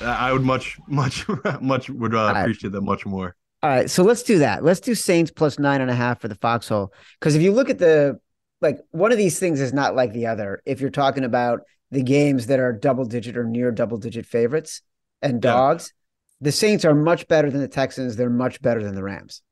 I 0.00 0.32
would 0.32 0.42
much, 0.42 0.78
much, 0.86 1.26
much 1.60 1.90
would 1.90 2.14
uh, 2.14 2.32
appreciate 2.36 2.72
that 2.72 2.80
much 2.82 3.04
more. 3.04 3.34
All 3.62 3.70
right, 3.70 3.90
so 3.90 4.02
let's 4.02 4.22
do 4.22 4.38
that. 4.38 4.64
Let's 4.64 4.80
do 4.80 4.94
Saints 4.94 5.30
plus 5.30 5.58
nine 5.58 5.80
and 5.80 5.90
a 5.90 5.94
half 5.94 6.20
for 6.20 6.28
the 6.28 6.34
foxhole. 6.36 6.92
Because 7.18 7.34
if 7.34 7.42
you 7.42 7.52
look 7.52 7.70
at 7.70 7.78
the 7.78 8.20
like, 8.60 8.78
one 8.92 9.10
of 9.10 9.18
these 9.18 9.40
things 9.40 9.60
is 9.60 9.72
not 9.72 9.96
like 9.96 10.12
the 10.12 10.26
other. 10.26 10.62
If 10.64 10.80
you're 10.80 10.90
talking 10.90 11.24
about 11.24 11.60
the 11.90 12.02
games 12.02 12.46
that 12.46 12.60
are 12.60 12.72
double 12.72 13.04
digit 13.04 13.36
or 13.36 13.44
near 13.44 13.72
double 13.72 13.98
digit 13.98 14.26
favorites 14.26 14.82
and 15.22 15.40
dogs, 15.40 15.92
yeah. 16.40 16.46
the 16.46 16.52
Saints 16.52 16.84
are 16.84 16.94
much 16.94 17.28
better 17.28 17.50
than 17.50 17.60
the 17.60 17.68
Texans. 17.68 18.16
They're 18.16 18.30
much 18.30 18.60
better 18.60 18.82
than 18.82 18.94
the 18.94 19.02
Rams. 19.02 19.42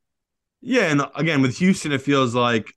Yeah, 0.61 0.91
and 0.91 1.01
again 1.15 1.41
with 1.41 1.57
Houston, 1.57 1.91
it 1.91 2.01
feels 2.01 2.35
like 2.35 2.73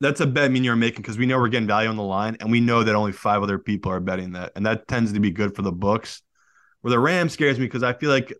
that's 0.00 0.20
a 0.20 0.26
bet 0.26 0.50
me 0.50 0.60
you're 0.60 0.76
making 0.76 1.02
because 1.02 1.16
we 1.16 1.24
know 1.24 1.38
we're 1.38 1.48
getting 1.48 1.66
value 1.66 1.88
on 1.88 1.96
the 1.96 2.02
line, 2.02 2.36
and 2.40 2.50
we 2.50 2.60
know 2.60 2.82
that 2.84 2.94
only 2.94 3.12
five 3.12 3.42
other 3.42 3.58
people 3.58 3.90
are 3.90 4.00
betting 4.00 4.32
that, 4.32 4.52
and 4.56 4.66
that 4.66 4.86
tends 4.86 5.12
to 5.12 5.20
be 5.20 5.30
good 5.30 5.54
for 5.54 5.62
the 5.62 5.72
books. 5.72 6.22
Where 6.82 6.90
the 6.90 6.98
Rams 6.98 7.32
scares 7.32 7.58
me 7.58 7.64
because 7.64 7.82
I 7.82 7.94
feel 7.94 8.10
like 8.10 8.32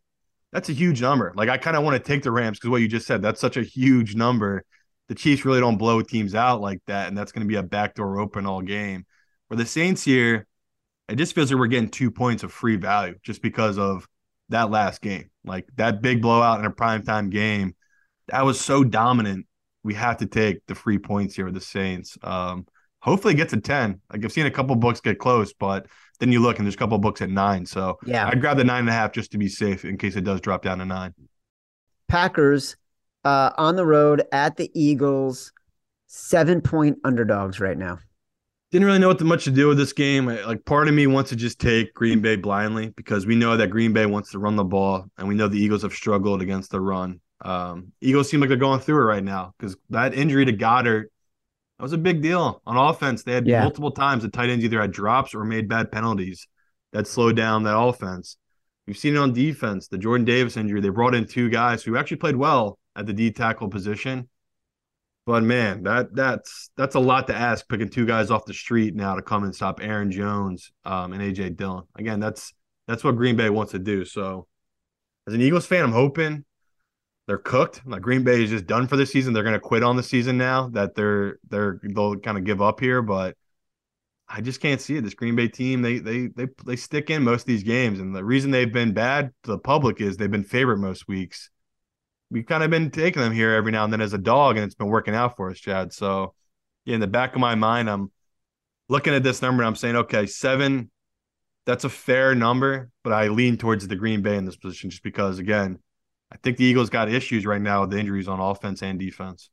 that's 0.52 0.68
a 0.68 0.74
huge 0.74 1.00
number. 1.00 1.32
Like 1.34 1.48
I 1.48 1.56
kind 1.56 1.76
of 1.76 1.84
want 1.84 1.96
to 1.96 2.06
take 2.06 2.22
the 2.22 2.30
Rams 2.30 2.58
because 2.58 2.70
what 2.70 2.82
you 2.82 2.88
just 2.88 3.06
said, 3.06 3.22
that's 3.22 3.40
such 3.40 3.56
a 3.56 3.62
huge 3.62 4.14
number. 4.14 4.64
The 5.08 5.14
Chiefs 5.14 5.44
really 5.44 5.60
don't 5.60 5.78
blow 5.78 6.02
teams 6.02 6.34
out 6.34 6.60
like 6.60 6.80
that, 6.86 7.08
and 7.08 7.16
that's 7.16 7.32
going 7.32 7.46
to 7.46 7.48
be 7.48 7.56
a 7.56 7.62
backdoor 7.62 8.18
open 8.20 8.46
all 8.46 8.60
game. 8.60 9.06
For 9.48 9.56
the 9.56 9.66
Saints 9.66 10.04
here, 10.04 10.46
it 11.08 11.16
just 11.16 11.34
feels 11.34 11.50
like 11.50 11.58
we're 11.58 11.66
getting 11.66 11.88
two 11.88 12.10
points 12.10 12.42
of 12.42 12.52
free 12.52 12.76
value 12.76 13.14
just 13.22 13.42
because 13.42 13.78
of 13.78 14.06
that 14.48 14.70
last 14.70 15.00
game. 15.00 15.30
Like 15.44 15.66
that 15.76 16.02
big 16.02 16.22
blowout 16.22 16.58
in 16.60 16.66
a 16.66 16.70
primetime 16.70 17.30
game, 17.30 17.74
that 18.28 18.44
was 18.44 18.60
so 18.60 18.84
dominant. 18.84 19.46
We 19.82 19.94
have 19.94 20.16
to 20.18 20.26
take 20.26 20.66
the 20.66 20.74
free 20.74 20.98
points 20.98 21.36
here 21.36 21.44
with 21.44 21.54
the 21.54 21.60
Saints. 21.60 22.18
Um, 22.22 22.66
hopefully 23.00 23.34
it 23.34 23.36
gets 23.36 23.52
to 23.52 23.60
10. 23.60 24.00
Like 24.12 24.24
I've 24.24 24.32
seen 24.32 24.46
a 24.46 24.50
couple 24.50 24.74
books 24.74 25.00
get 25.00 25.18
close, 25.18 25.52
but 25.52 25.86
then 26.18 26.32
you 26.32 26.40
look 26.40 26.58
and 26.58 26.66
there's 26.66 26.74
a 26.74 26.78
couple 26.78 26.98
books 26.98 27.22
at 27.22 27.30
nine. 27.30 27.64
So 27.66 27.98
yeah, 28.04 28.26
I'd 28.26 28.40
grab 28.40 28.56
the 28.56 28.64
nine 28.64 28.80
and 28.80 28.88
a 28.88 28.92
half 28.92 29.12
just 29.12 29.32
to 29.32 29.38
be 29.38 29.48
safe 29.48 29.84
in 29.84 29.96
case 29.96 30.16
it 30.16 30.24
does 30.24 30.40
drop 30.40 30.62
down 30.62 30.78
to 30.78 30.84
nine. 30.84 31.14
Packers 32.08 32.76
uh, 33.24 33.50
on 33.56 33.76
the 33.76 33.86
road 33.86 34.24
at 34.32 34.56
the 34.56 34.70
Eagles, 34.74 35.52
seven 36.06 36.60
point 36.60 36.98
underdogs 37.04 37.60
right 37.60 37.78
now. 37.78 37.98
Didn't 38.72 38.86
really 38.86 38.98
know 38.98 39.08
what 39.08 39.20
much 39.20 39.44
to 39.44 39.50
do 39.50 39.68
with 39.68 39.78
this 39.78 39.92
game. 39.92 40.26
Like 40.26 40.64
part 40.64 40.88
of 40.88 40.94
me 40.94 41.06
wants 41.06 41.30
to 41.30 41.36
just 41.36 41.60
take 41.60 41.94
Green 41.94 42.20
Bay 42.20 42.36
blindly 42.36 42.88
because 42.90 43.24
we 43.24 43.36
know 43.36 43.56
that 43.56 43.70
Green 43.70 43.92
Bay 43.92 44.06
wants 44.06 44.32
to 44.32 44.38
run 44.38 44.56
the 44.56 44.64
ball, 44.64 45.06
and 45.16 45.28
we 45.28 45.34
know 45.34 45.48
the 45.48 45.58
Eagles 45.58 45.82
have 45.82 45.92
struggled 45.92 46.42
against 46.42 46.70
the 46.70 46.80
run. 46.80 47.20
Um, 47.42 47.92
Eagles 48.00 48.28
seem 48.28 48.40
like 48.40 48.48
they're 48.48 48.58
going 48.58 48.80
through 48.80 49.02
it 49.02 49.06
right 49.06 49.22
now 49.22 49.54
because 49.58 49.76
that 49.90 50.14
injury 50.14 50.44
to 50.46 50.52
Goedert 50.52 51.04
that 51.78 51.82
was 51.82 51.92
a 51.92 51.98
big 51.98 52.22
deal 52.22 52.62
on 52.66 52.76
offense. 52.76 53.22
They 53.22 53.32
had 53.32 53.46
yeah. 53.46 53.62
multiple 53.62 53.90
times 53.90 54.22
the 54.22 54.30
tight 54.30 54.48
ends 54.48 54.64
either 54.64 54.80
had 54.80 54.92
drops 54.92 55.34
or 55.34 55.44
made 55.44 55.68
bad 55.68 55.92
penalties 55.92 56.48
that 56.92 57.06
slowed 57.06 57.36
down 57.36 57.64
that 57.64 57.76
offense. 57.76 58.38
We've 58.86 58.96
seen 58.96 59.16
it 59.16 59.18
on 59.18 59.32
defense. 59.32 59.88
The 59.88 59.98
Jordan 59.98 60.24
Davis 60.24 60.56
injury, 60.56 60.80
they 60.80 60.88
brought 60.88 61.14
in 61.14 61.26
two 61.26 61.50
guys 61.50 61.82
who 61.82 61.96
actually 61.96 62.18
played 62.18 62.36
well 62.36 62.78
at 62.94 63.04
the 63.04 63.12
D 63.12 63.30
tackle 63.30 63.68
position. 63.68 64.28
But 65.26 65.42
man, 65.42 65.82
that 65.82 66.14
that's 66.14 66.70
that's 66.76 66.94
a 66.94 67.00
lot 67.00 67.26
to 67.26 67.34
ask 67.34 67.68
picking 67.68 67.88
two 67.88 68.06
guys 68.06 68.30
off 68.30 68.44
the 68.44 68.54
street 68.54 68.94
now 68.94 69.16
to 69.16 69.22
come 69.22 69.42
and 69.42 69.52
stop 69.54 69.80
Aaron 69.82 70.12
Jones 70.12 70.70
um, 70.84 71.12
and 71.12 71.20
AJ 71.20 71.56
Dillon. 71.56 71.84
Again, 71.96 72.20
that's 72.20 72.54
that's 72.86 73.02
what 73.02 73.16
Green 73.16 73.34
Bay 73.34 73.50
wants 73.50 73.72
to 73.72 73.80
do. 73.80 74.04
So 74.04 74.46
as 75.26 75.34
an 75.34 75.40
Eagles 75.40 75.66
fan, 75.66 75.82
I'm 75.82 75.92
hoping 75.92 76.44
they're 77.26 77.38
cooked. 77.38 77.82
Like 77.84 78.02
Green 78.02 78.22
Bay 78.22 78.44
is 78.44 78.50
just 78.50 78.66
done 78.66 78.86
for 78.86 78.96
the 78.96 79.04
season. 79.04 79.32
They're 79.32 79.42
going 79.42 79.54
to 79.54 79.60
quit 79.60 79.82
on 79.82 79.96
the 79.96 80.02
season 80.04 80.38
now. 80.38 80.68
That 80.68 80.94
they're 80.94 81.38
they're 81.48 81.80
they'll 81.82 82.16
kind 82.16 82.38
of 82.38 82.44
give 82.44 82.62
up 82.62 82.78
here. 82.78 83.02
But 83.02 83.36
I 84.28 84.40
just 84.40 84.60
can't 84.60 84.80
see 84.80 84.96
it. 84.96 85.02
This 85.02 85.14
Green 85.14 85.34
Bay 85.34 85.48
team, 85.48 85.82
they 85.82 85.98
they 85.98 86.28
they 86.28 86.46
they 86.64 86.76
stick 86.76 87.10
in 87.10 87.24
most 87.24 87.42
of 87.42 87.46
these 87.46 87.64
games, 87.64 87.98
and 87.98 88.14
the 88.14 88.24
reason 88.24 88.52
they've 88.52 88.72
been 88.72 88.92
bad 88.92 89.32
to 89.42 89.50
the 89.50 89.58
public 89.58 90.00
is 90.00 90.16
they've 90.16 90.30
been 90.30 90.44
favorite 90.44 90.78
most 90.78 91.08
weeks. 91.08 91.50
We've 92.30 92.46
kind 92.46 92.62
of 92.62 92.70
been 92.70 92.90
taking 92.90 93.22
them 93.22 93.32
here 93.32 93.52
every 93.54 93.72
now 93.72 93.84
and 93.84 93.92
then 93.92 94.00
as 94.00 94.12
a 94.12 94.18
dog, 94.18 94.56
and 94.56 94.64
it's 94.64 94.74
been 94.74 94.88
working 94.88 95.14
out 95.14 95.36
for 95.36 95.50
us, 95.50 95.58
Chad. 95.58 95.92
So, 95.92 96.34
yeah, 96.84 96.94
in 96.94 97.00
the 97.00 97.06
back 97.06 97.34
of 97.34 97.40
my 97.40 97.54
mind, 97.54 97.88
I'm 97.88 98.10
looking 98.88 99.14
at 99.14 99.22
this 99.22 99.42
number. 99.42 99.62
and 99.62 99.68
I'm 99.68 99.76
saying, 99.76 99.96
okay, 99.96 100.26
seven. 100.26 100.90
That's 101.66 101.82
a 101.82 101.88
fair 101.88 102.36
number, 102.36 102.90
but 103.02 103.12
I 103.12 103.26
lean 103.26 103.56
towards 103.56 103.88
the 103.88 103.96
Green 103.96 104.22
Bay 104.22 104.36
in 104.36 104.44
this 104.44 104.56
position 104.56 104.88
just 104.88 105.02
because, 105.02 105.40
again, 105.40 105.80
I 106.32 106.36
think 106.36 106.58
the 106.58 106.64
Eagles 106.64 106.90
got 106.90 107.10
issues 107.10 107.44
right 107.44 107.60
now 107.60 107.80
with 107.80 107.90
the 107.90 107.98
injuries 107.98 108.28
on 108.28 108.38
offense 108.38 108.82
and 108.82 109.00
defense. 109.00 109.50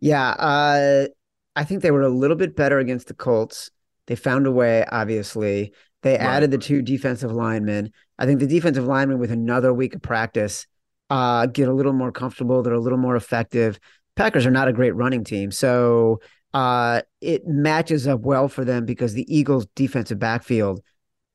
Yeah, 0.00 0.30
uh, 0.30 1.06
I 1.54 1.64
think 1.64 1.82
they 1.82 1.90
were 1.90 2.02
a 2.02 2.08
little 2.08 2.36
bit 2.36 2.56
better 2.56 2.78
against 2.78 3.06
the 3.06 3.14
Colts. 3.14 3.70
They 4.06 4.16
found 4.16 4.46
a 4.46 4.52
way, 4.52 4.84
obviously. 4.90 5.72
They 6.02 6.12
right. 6.12 6.20
added 6.20 6.50
the 6.50 6.58
two 6.58 6.82
defensive 6.82 7.32
linemen. 7.32 7.92
I 8.18 8.26
think 8.26 8.40
the 8.40 8.46
defensive 8.46 8.86
linemen, 8.86 9.18
with 9.18 9.30
another 9.30 9.72
week 9.72 9.94
of 9.94 10.02
practice, 10.02 10.66
uh, 11.10 11.46
get 11.46 11.68
a 11.68 11.72
little 11.72 11.92
more 11.92 12.12
comfortable. 12.12 12.62
They're 12.62 12.72
a 12.72 12.80
little 12.80 12.98
more 12.98 13.16
effective. 13.16 13.78
Packers 14.16 14.46
are 14.46 14.50
not 14.50 14.68
a 14.68 14.72
great 14.72 14.94
running 14.94 15.24
team. 15.24 15.50
So 15.50 16.20
uh, 16.54 17.02
it 17.20 17.46
matches 17.46 18.06
up 18.06 18.20
well 18.20 18.48
for 18.48 18.64
them 18.64 18.84
because 18.84 19.14
the 19.14 19.24
Eagles' 19.34 19.66
defensive 19.74 20.18
backfield 20.18 20.80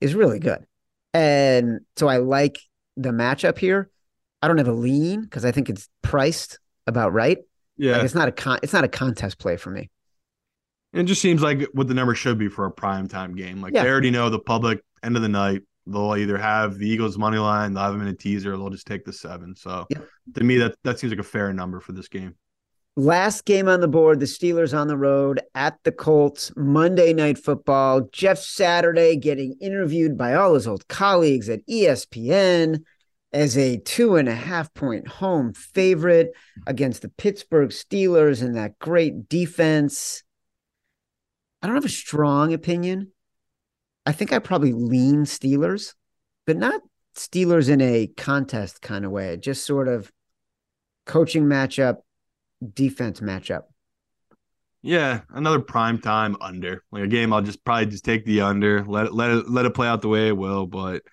is 0.01 0.15
really 0.15 0.39
good. 0.39 0.65
And 1.13 1.82
so 1.95 2.07
I 2.07 2.17
like 2.17 2.59
the 2.97 3.09
matchup 3.09 3.57
here. 3.57 3.89
I 4.41 4.47
don't 4.47 4.57
have 4.57 4.67
a 4.67 4.74
lean 4.74 5.21
because 5.21 5.45
I 5.45 5.51
think 5.51 5.69
it's 5.69 5.88
priced 6.01 6.59
about 6.88 7.13
right. 7.13 7.38
Yeah, 7.78 7.93
like 7.93 8.03
it's 8.03 8.15
not 8.15 8.28
a 8.28 8.32
con- 8.32 8.59
it's 8.61 8.74
not 8.74 8.84
a 8.84 8.89
contest 8.89 9.39
play 9.39 9.57
for 9.57 9.71
me. 9.71 9.89
It 10.91 11.03
just 11.03 11.21
seems 11.21 11.41
like 11.41 11.67
what 11.74 11.88
the 11.88 11.93
number 11.93 12.13
should 12.13 12.38
be 12.38 12.49
for 12.49 12.65
a 12.65 12.71
prime 12.71 13.07
time 13.07 13.36
game. 13.36 13.61
Like 13.61 13.74
yeah. 13.74 13.84
they 13.84 13.89
already 13.89 14.11
know 14.11 14.30
the 14.30 14.39
public 14.39 14.84
end 15.01 15.15
of 15.15 15.21
the 15.21 15.30
night 15.30 15.61
they'll 15.88 16.16
either 16.16 16.38
have 16.38 16.78
the 16.78 16.88
Eagles 16.88 17.18
money 17.18 17.38
line, 17.38 17.74
they'll 17.74 17.84
have 17.84 17.94
them 17.94 18.02
in 18.02 18.08
a 18.08 18.14
teaser, 18.16 18.58
they'll 18.58 18.70
just 18.70 18.88
take 18.88 19.06
the 19.06 19.14
seven. 19.14 19.56
So 19.56 19.86
yeah. 19.90 20.00
to 20.36 20.44
me, 20.44 20.58
that 20.58 20.76
that 20.84 21.00
seems 21.00 21.12
like 21.12 21.20
a 21.20 21.24
fair 21.24 21.52
number 21.54 21.80
for 21.80 21.92
this 21.92 22.08
game. 22.08 22.36
Last 22.96 23.46
game 23.46 23.68
on 23.68 23.80
the 23.80 23.88
board, 23.88 24.20
the 24.20 24.28
Steelers 24.28 24.78
on 24.78 24.88
the 24.88 24.98
road 24.98 25.42
at 25.56 25.80
the 25.84 25.92
Colts, 25.92 26.52
Monday 26.56 27.12
night 27.12 27.40
football. 27.40 28.02
Jeff 28.12 28.38
Saturday 28.38 29.16
getting 29.16 29.56
interviewed 29.60 30.16
by 30.16 30.36
all 30.36 30.54
his 30.54 30.68
old 30.68 30.88
colleagues 30.88 31.50
at 31.50 31.66
ESPN 31.66 32.84
as 33.32 33.58
a 33.58 33.78
two 33.78 34.16
and 34.16 34.30
a 34.30 34.36
half 34.36 34.72
point 34.76 35.08
home 35.08 35.54
favorite 35.54 36.34
against 36.68 37.02
the 37.02 37.10
Pittsburgh 37.10 37.72
Steelers 37.72 38.44
and 38.44 38.56
that 38.56 38.78
great 38.78 39.28
defense. 39.28 40.24
I 41.64 41.68
don't 41.68 41.76
have 41.76 41.86
a 41.86 41.90
strong 41.90 42.54
opinion. 42.54 43.12
I 44.06 44.12
think 44.12 44.34
I 44.34 44.39
probably 44.39 44.74
lean 44.74 45.24
Steelers, 45.26 45.93
but 46.45 46.58
not 46.58 46.82
Steelers 47.16 47.70
in 47.70 47.82
a 47.82 48.08
contest 48.08 48.82
kind 48.82 49.06
of 49.06 49.12
way, 49.12 49.38
just 49.38 49.66
sort 49.66 49.88
of 49.88 50.12
coaching 51.06 51.43
matchup, 51.43 51.97
defense 52.74 53.20
matchup. 53.20 53.64
Yeah, 54.82 55.22
another 55.30 55.60
prime 55.60 55.99
time 55.99 56.36
under. 56.41 56.84
Like 56.91 57.04
a 57.04 57.08
game 57.08 57.32
I'll 57.32 57.41
just 57.41 57.64
probably 57.64 57.86
just 57.86 58.04
take 58.04 58.26
the 58.26 58.41
under, 58.41 58.84
let 58.86 59.06
it 59.06 59.14
let 59.14 59.32
it 59.32 59.49
let 59.49 59.66
it 59.66 59.74
play 59.74 59.88
out 59.88 60.01
the 60.01 60.10
way 60.10 60.28
it 60.28 60.38
will, 60.38 60.68
but 60.68 61.04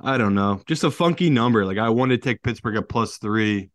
I 0.00 0.18
don't 0.18 0.34
know. 0.34 0.60
Just 0.66 0.84
a 0.84 0.90
funky 0.90 1.30
number. 1.30 1.64
Like 1.64 1.78
I 1.78 1.90
wanted 1.90 2.20
to 2.20 2.28
take 2.28 2.42
Pittsburgh 2.42 2.76
at 2.76 2.88
plus 2.88 3.18
three. 3.18 3.70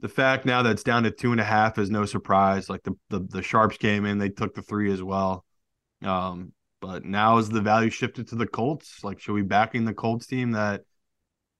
The 0.00 0.08
fact 0.08 0.46
now 0.46 0.62
that 0.62 0.70
it's 0.70 0.82
down 0.82 1.02
to 1.02 1.10
two 1.10 1.32
and 1.32 1.40
a 1.40 1.44
half 1.44 1.78
is 1.78 1.90
no 1.90 2.06
surprise. 2.06 2.70
Like 2.70 2.82
the 2.84 2.94
the, 3.10 3.20
the 3.20 3.42
sharps 3.42 3.76
came 3.76 4.06
in, 4.06 4.18
they 4.18 4.30
took 4.30 4.54
the 4.54 4.62
three 4.62 4.90
as 4.92 5.02
well. 5.02 5.44
Um, 6.02 6.52
but 6.84 7.02
now 7.02 7.38
is 7.38 7.48
the 7.48 7.62
value 7.62 7.88
shifted 7.88 8.28
to 8.28 8.34
the 8.34 8.46
Colts? 8.46 9.02
Like, 9.02 9.18
should 9.18 9.32
we 9.32 9.40
backing 9.40 9.86
the 9.86 9.94
Colts 9.94 10.26
team 10.26 10.50
that 10.50 10.82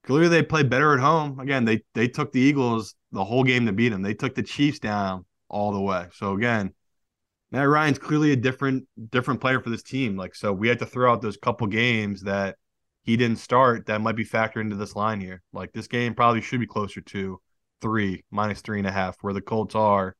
clearly 0.02 0.28
they 0.28 0.42
play 0.42 0.62
better 0.62 0.92
at 0.92 1.00
home? 1.00 1.40
Again, 1.40 1.64
they 1.64 1.82
they 1.94 2.08
took 2.08 2.30
the 2.30 2.40
Eagles 2.40 2.94
the 3.10 3.24
whole 3.24 3.42
game 3.42 3.64
to 3.64 3.72
beat 3.72 3.88
them. 3.88 4.02
They 4.02 4.12
took 4.12 4.34
the 4.34 4.42
Chiefs 4.42 4.80
down 4.80 5.24
all 5.48 5.72
the 5.72 5.80
way. 5.80 6.08
So 6.12 6.34
again, 6.34 6.74
Matt 7.50 7.68
Ryan's 7.68 7.98
clearly 7.98 8.32
a 8.32 8.36
different 8.36 8.86
different 9.10 9.40
player 9.40 9.60
for 9.60 9.70
this 9.70 9.82
team. 9.82 10.14
Like, 10.14 10.34
so 10.34 10.52
we 10.52 10.68
had 10.68 10.80
to 10.80 10.86
throw 10.86 11.10
out 11.10 11.22
those 11.22 11.38
couple 11.38 11.68
games 11.68 12.22
that 12.22 12.56
he 13.02 13.16
didn't 13.16 13.38
start, 13.38 13.86
that 13.86 14.02
might 14.02 14.16
be 14.16 14.26
factored 14.26 14.60
into 14.60 14.76
this 14.76 14.94
line 14.94 15.20
here. 15.20 15.42
Like 15.54 15.72
this 15.72 15.86
game 15.86 16.14
probably 16.14 16.42
should 16.42 16.60
be 16.60 16.66
closer 16.66 17.00
to 17.00 17.40
three, 17.80 18.24
minus 18.30 18.60
three 18.60 18.78
and 18.78 18.86
a 18.86 18.92
half, 18.92 19.16
where 19.22 19.32
the 19.32 19.40
Colts 19.40 19.74
are 19.74 20.16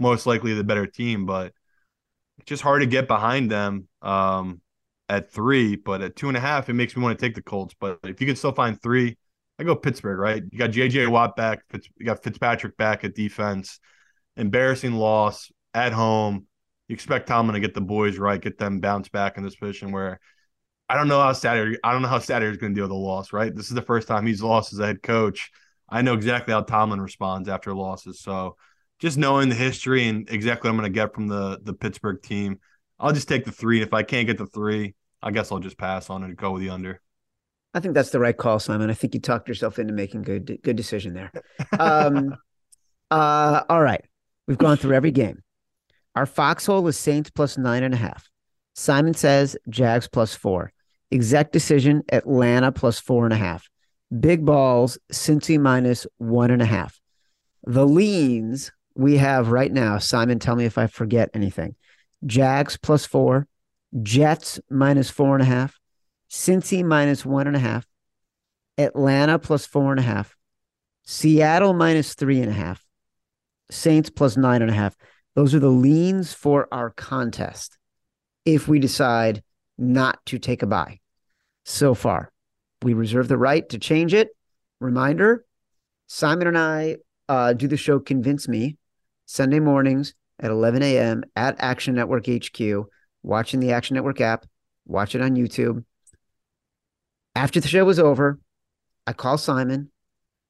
most 0.00 0.26
likely 0.26 0.54
the 0.54 0.64
better 0.64 0.86
team, 0.86 1.26
but 1.26 1.52
just 2.48 2.62
hard 2.62 2.82
to 2.82 2.86
get 2.86 3.08
behind 3.08 3.50
them 3.50 3.88
um, 4.02 4.60
at 5.08 5.30
three. 5.30 5.76
But 5.76 6.02
at 6.02 6.16
two 6.16 6.28
and 6.28 6.36
a 6.36 6.40
half, 6.40 6.68
it 6.68 6.74
makes 6.74 6.96
me 6.96 7.02
want 7.02 7.18
to 7.18 7.24
take 7.24 7.34
the 7.34 7.42
Colts. 7.42 7.74
But 7.78 7.98
if 8.04 8.20
you 8.20 8.26
can 8.26 8.36
still 8.36 8.52
find 8.52 8.80
three, 8.80 9.16
I 9.58 9.64
go 9.64 9.74
Pittsburgh, 9.74 10.18
right? 10.18 10.42
You 10.50 10.58
got 10.58 10.70
JJ 10.70 11.08
Watt 11.08 11.36
back, 11.36 11.60
you 11.96 12.06
got 12.06 12.22
Fitzpatrick 12.22 12.76
back 12.76 13.04
at 13.04 13.14
defense. 13.14 13.80
Embarrassing 14.36 14.92
loss 14.92 15.50
at 15.74 15.92
home. 15.92 16.46
You 16.86 16.94
expect 16.94 17.26
Tomlin 17.26 17.54
to 17.54 17.60
get 17.60 17.74
the 17.74 17.80
boys 17.80 18.18
right, 18.18 18.40
get 18.40 18.56
them 18.56 18.80
bounce 18.80 19.08
back 19.08 19.36
in 19.36 19.42
this 19.42 19.56
position 19.56 19.92
where 19.92 20.20
I 20.88 20.96
don't 20.96 21.08
know 21.08 21.20
how 21.20 21.32
Saturday. 21.32 21.76
I 21.84 21.92
don't 21.92 22.02
know 22.02 22.08
how 22.08 22.18
Saturday 22.18 22.50
is 22.50 22.56
going 22.56 22.72
to 22.72 22.74
deal 22.74 22.84
with 22.84 22.90
the 22.90 22.96
loss. 22.96 23.32
Right, 23.32 23.54
this 23.54 23.66
is 23.66 23.74
the 23.74 23.82
first 23.82 24.08
time 24.08 24.26
he's 24.26 24.42
lost 24.42 24.72
as 24.72 24.78
a 24.78 24.86
head 24.86 25.02
coach. 25.02 25.50
I 25.88 26.02
know 26.02 26.14
exactly 26.14 26.54
how 26.54 26.62
Tomlin 26.62 27.00
responds 27.00 27.48
after 27.48 27.74
losses. 27.74 28.20
So, 28.20 28.56
just 28.98 29.18
knowing 29.18 29.48
the 29.48 29.54
history 29.54 30.08
and 30.08 30.28
exactly 30.30 30.68
what 30.68 30.74
I'm 30.74 30.80
going 30.80 30.92
to 30.92 30.94
get 30.94 31.14
from 31.14 31.28
the 31.28 31.60
the 31.62 31.72
Pittsburgh 31.72 32.20
team, 32.22 32.58
I'll 32.98 33.12
just 33.12 33.28
take 33.28 33.44
the 33.44 33.52
three. 33.52 33.82
If 33.82 33.92
I 33.92 34.02
can't 34.02 34.26
get 34.26 34.38
the 34.38 34.46
three, 34.46 34.94
I 35.22 35.30
guess 35.30 35.52
I'll 35.52 35.58
just 35.58 35.78
pass 35.78 36.10
on 36.10 36.22
it 36.22 36.26
and 36.26 36.36
go 36.36 36.52
with 36.52 36.62
the 36.62 36.70
under. 36.70 37.00
I 37.74 37.80
think 37.80 37.94
that's 37.94 38.10
the 38.10 38.18
right 38.18 38.36
call, 38.36 38.58
Simon. 38.58 38.90
I 38.90 38.94
think 38.94 39.14
you 39.14 39.20
talked 39.20 39.48
yourself 39.48 39.78
into 39.78 39.92
making 39.92 40.22
good 40.22 40.58
good 40.62 40.76
decision 40.76 41.14
there. 41.14 41.30
Um, 41.78 42.34
uh, 43.10 43.62
all 43.68 43.82
right, 43.82 44.04
we've 44.46 44.58
gone 44.58 44.76
through 44.76 44.94
every 44.94 45.12
game. 45.12 45.42
Our 46.16 46.26
foxhole 46.26 46.86
is 46.88 46.96
Saints 46.96 47.30
plus 47.30 47.56
nine 47.58 47.82
and 47.84 47.94
a 47.94 47.98
half. 47.98 48.28
Simon 48.74 49.14
says 49.14 49.56
Jags 49.68 50.08
plus 50.08 50.34
four. 50.34 50.72
Exec 51.10 51.52
decision, 51.52 52.02
Atlanta 52.12 52.72
plus 52.72 52.98
four 52.98 53.24
and 53.24 53.32
a 53.32 53.36
half. 53.36 53.68
Big 54.20 54.44
balls, 54.44 54.98
Cincy 55.12 55.58
minus 55.60 56.06
one 56.18 56.50
and 56.50 56.62
a 56.62 56.66
half. 56.66 56.98
The 57.64 57.86
leans 57.86 58.72
we 58.98 59.16
have 59.18 59.52
right 59.52 59.72
now, 59.72 59.98
Simon, 59.98 60.40
tell 60.40 60.56
me 60.56 60.64
if 60.64 60.76
I 60.76 60.88
forget 60.88 61.30
anything. 61.32 61.76
Jags 62.26 62.76
plus 62.76 63.06
four, 63.06 63.46
Jets 64.02 64.58
minus 64.68 65.08
four 65.08 65.34
and 65.34 65.42
a 65.42 65.46
half, 65.46 65.78
Cincy 66.28 66.84
minus 66.84 67.24
one 67.24 67.46
and 67.46 67.54
a 67.54 67.60
half, 67.60 67.86
Atlanta 68.76 69.38
plus 69.38 69.64
four 69.64 69.92
and 69.92 70.00
a 70.00 70.02
half, 70.02 70.36
Seattle 71.04 71.74
minus 71.74 72.14
three 72.14 72.40
and 72.40 72.50
a 72.50 72.54
half, 72.54 72.84
Saints 73.70 74.10
plus 74.10 74.36
nine 74.36 74.62
and 74.62 74.70
a 74.70 74.74
half. 74.74 74.96
Those 75.36 75.54
are 75.54 75.60
the 75.60 75.68
leans 75.68 76.32
for 76.34 76.66
our 76.72 76.90
contest 76.90 77.78
if 78.44 78.66
we 78.66 78.80
decide 78.80 79.44
not 79.78 80.18
to 80.26 80.40
take 80.40 80.64
a 80.64 80.66
buy. 80.66 80.98
So 81.64 81.94
far, 81.94 82.32
we 82.82 82.94
reserve 82.94 83.28
the 83.28 83.38
right 83.38 83.66
to 83.68 83.78
change 83.78 84.12
it. 84.12 84.30
Reminder 84.80 85.44
Simon 86.08 86.48
and 86.48 86.58
I 86.58 86.96
uh, 87.28 87.52
do 87.52 87.68
the 87.68 87.76
show 87.76 88.00
Convince 88.00 88.48
Me 88.48 88.76
Sunday 89.28 89.60
mornings 89.60 90.14
at 90.40 90.50
11 90.50 90.82
a.m. 90.82 91.22
at 91.36 91.54
Action 91.58 91.94
Network 91.94 92.26
HQ, 92.26 92.86
watching 93.22 93.60
the 93.60 93.72
Action 93.72 93.94
Network 93.94 94.22
app, 94.22 94.46
watch 94.86 95.14
it 95.14 95.20
on 95.20 95.36
YouTube. 95.36 95.84
After 97.34 97.60
the 97.60 97.68
show 97.68 97.84
was 97.84 97.98
over, 97.98 98.40
I 99.06 99.12
call 99.12 99.36
Simon. 99.36 99.90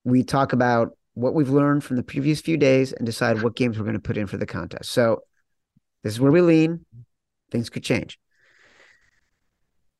We 0.04 0.22
talk 0.22 0.52
about 0.52 0.96
what 1.14 1.34
we've 1.34 1.50
learned 1.50 1.82
from 1.82 1.96
the 1.96 2.04
previous 2.04 2.40
few 2.40 2.56
days 2.56 2.92
and 2.92 3.04
decide 3.04 3.42
what 3.42 3.56
games 3.56 3.76
we're 3.76 3.84
going 3.84 3.94
to 3.94 4.00
put 4.00 4.16
in 4.16 4.28
for 4.28 4.36
the 4.36 4.46
contest. 4.46 4.92
So 4.92 5.22
this 6.04 6.12
is 6.12 6.20
where 6.20 6.30
we 6.30 6.40
lean. 6.40 6.86
Things 7.50 7.70
could 7.70 7.82
change. 7.82 8.16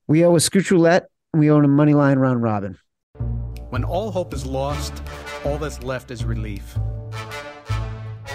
We 0.07 0.25
owe 0.25 0.37
a 0.37 0.39
Scooch 0.39 0.71
Roulette. 0.71 1.09
We 1.35 1.51
own 1.51 1.65
a 1.65 1.69
money 1.69 1.95
line 1.95 2.21
round 2.21 2.45
robin. 2.45 2.79
When 3.71 3.83
all 3.83 4.13
hope 4.13 4.33
is 4.33 4.47
lost, 4.47 5.03
all 5.45 5.59
that's 5.59 5.83
left 5.83 6.13
is 6.13 6.25
relief. 6.25 6.79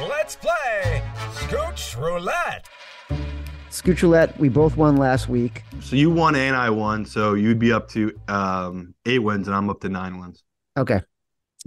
Let's 0.02 0.36
play 0.36 1.04
Scooch 1.34 1.96
Roulette. 1.98 2.68
Scooch 3.70 4.02
Roulette, 4.02 4.38
we 4.40 4.50
both 4.50 4.76
won 4.76 4.98
last 4.98 5.30
week. 5.30 5.64
So 5.82 5.96
you 5.96 6.10
won 6.10 6.36
and 6.36 6.56
I 6.56 6.72
won. 6.72 7.06
So 7.06 7.36
you'd 7.36 7.60
be 7.60 7.72
up 7.72 7.90
to 7.90 8.12
um, 8.28 8.96
eight 9.06 9.20
wins 9.20 9.48
and 9.48 9.56
I'm 9.56 9.70
up 9.70 9.82
to 9.82 9.90
nine 9.90 10.20
wins. 10.20 10.44
Okay. 10.78 11.02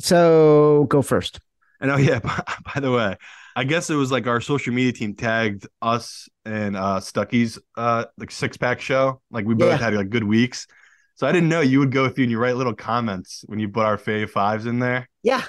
So 0.00 0.86
go 0.88 1.02
first. 1.02 1.38
And 1.80 1.90
oh, 1.90 1.96
yeah, 1.98 2.18
by, 2.18 2.42
by 2.74 2.80
the 2.80 2.90
way, 2.90 3.16
I 3.54 3.64
guess 3.64 3.90
it 3.90 3.94
was 3.94 4.10
like 4.10 4.26
our 4.26 4.40
social 4.40 4.74
media 4.74 4.92
team 4.92 5.14
tagged 5.14 5.66
us 5.80 6.28
and 6.44 6.76
uh 6.76 7.00
Stuckey's 7.00 7.58
uh 7.76 8.06
like 8.18 8.30
six 8.30 8.56
pack 8.56 8.80
show. 8.80 9.20
Like 9.30 9.46
we 9.46 9.54
both 9.54 9.70
yeah. 9.70 9.76
had 9.76 9.94
like 9.94 10.10
good 10.10 10.24
weeks. 10.24 10.66
So 11.14 11.26
I 11.26 11.32
didn't 11.32 11.48
know 11.48 11.60
you 11.60 11.78
would 11.78 11.92
go 11.92 12.08
through 12.08 12.24
and 12.24 12.30
you 12.30 12.38
write 12.38 12.56
little 12.56 12.74
comments 12.74 13.44
when 13.46 13.58
you 13.58 13.68
put 13.68 13.86
our 13.86 13.96
fave 13.96 14.30
fives 14.30 14.66
in 14.66 14.80
there. 14.80 15.08
Yeah. 15.22 15.42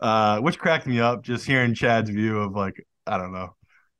Uh, 0.00 0.40
which 0.40 0.58
cracked 0.58 0.86
me 0.86 0.98
up 0.98 1.22
just 1.22 1.46
hearing 1.46 1.74
Chad's 1.74 2.10
view 2.10 2.38
of 2.38 2.52
like, 2.52 2.86
I 3.06 3.18
don't 3.18 3.32
know. 3.32 3.54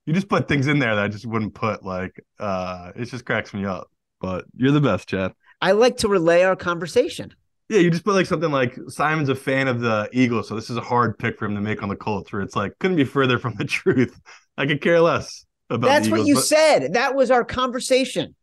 You 0.06 0.14
just 0.14 0.28
put 0.28 0.48
things 0.48 0.66
in 0.66 0.78
there 0.78 0.94
that 0.94 1.04
I 1.04 1.08
just 1.08 1.26
wouldn't 1.26 1.54
put. 1.54 1.84
Like, 1.84 2.18
uh, 2.38 2.92
it 2.96 3.04
just 3.04 3.24
cracks 3.24 3.52
me 3.52 3.66
up. 3.66 3.90
But 4.20 4.44
you're 4.56 4.72
the 4.72 4.80
best, 4.80 5.08
Chad. 5.08 5.32
I 5.60 5.72
like 5.72 5.98
to 5.98 6.08
relay 6.08 6.42
our 6.42 6.56
conversation. 6.56 7.34
Yeah, 7.68 7.78
you 7.78 7.90
just 7.90 8.04
put 8.04 8.14
like 8.14 8.26
something 8.26 8.50
like 8.50 8.76
Simon's 8.88 9.28
a 9.28 9.34
fan 9.34 9.68
of 9.68 9.80
the 9.80 10.08
Eagles, 10.12 10.48
so 10.48 10.56
this 10.56 10.70
is 10.70 10.76
a 10.76 10.80
hard 10.80 11.18
pick 11.18 11.38
for 11.38 11.44
him 11.44 11.54
to 11.54 11.60
make 11.60 11.82
on 11.82 11.88
the 11.88 11.96
Colts. 11.96 12.32
Where 12.32 12.42
it's 12.42 12.56
like 12.56 12.72
couldn't 12.80 12.96
be 12.96 13.04
further 13.04 13.38
from 13.38 13.54
the 13.54 13.64
truth. 13.66 14.18
I 14.56 14.66
could 14.66 14.80
care 14.80 15.00
less 15.00 15.46
about. 15.68 15.86
That's 15.86 16.08
Eagles, 16.08 16.18
what 16.20 16.26
you 16.26 16.36
said. 16.36 16.94
That 16.94 17.14
was 17.14 17.30
our 17.30 17.44
conversation. 17.44 18.34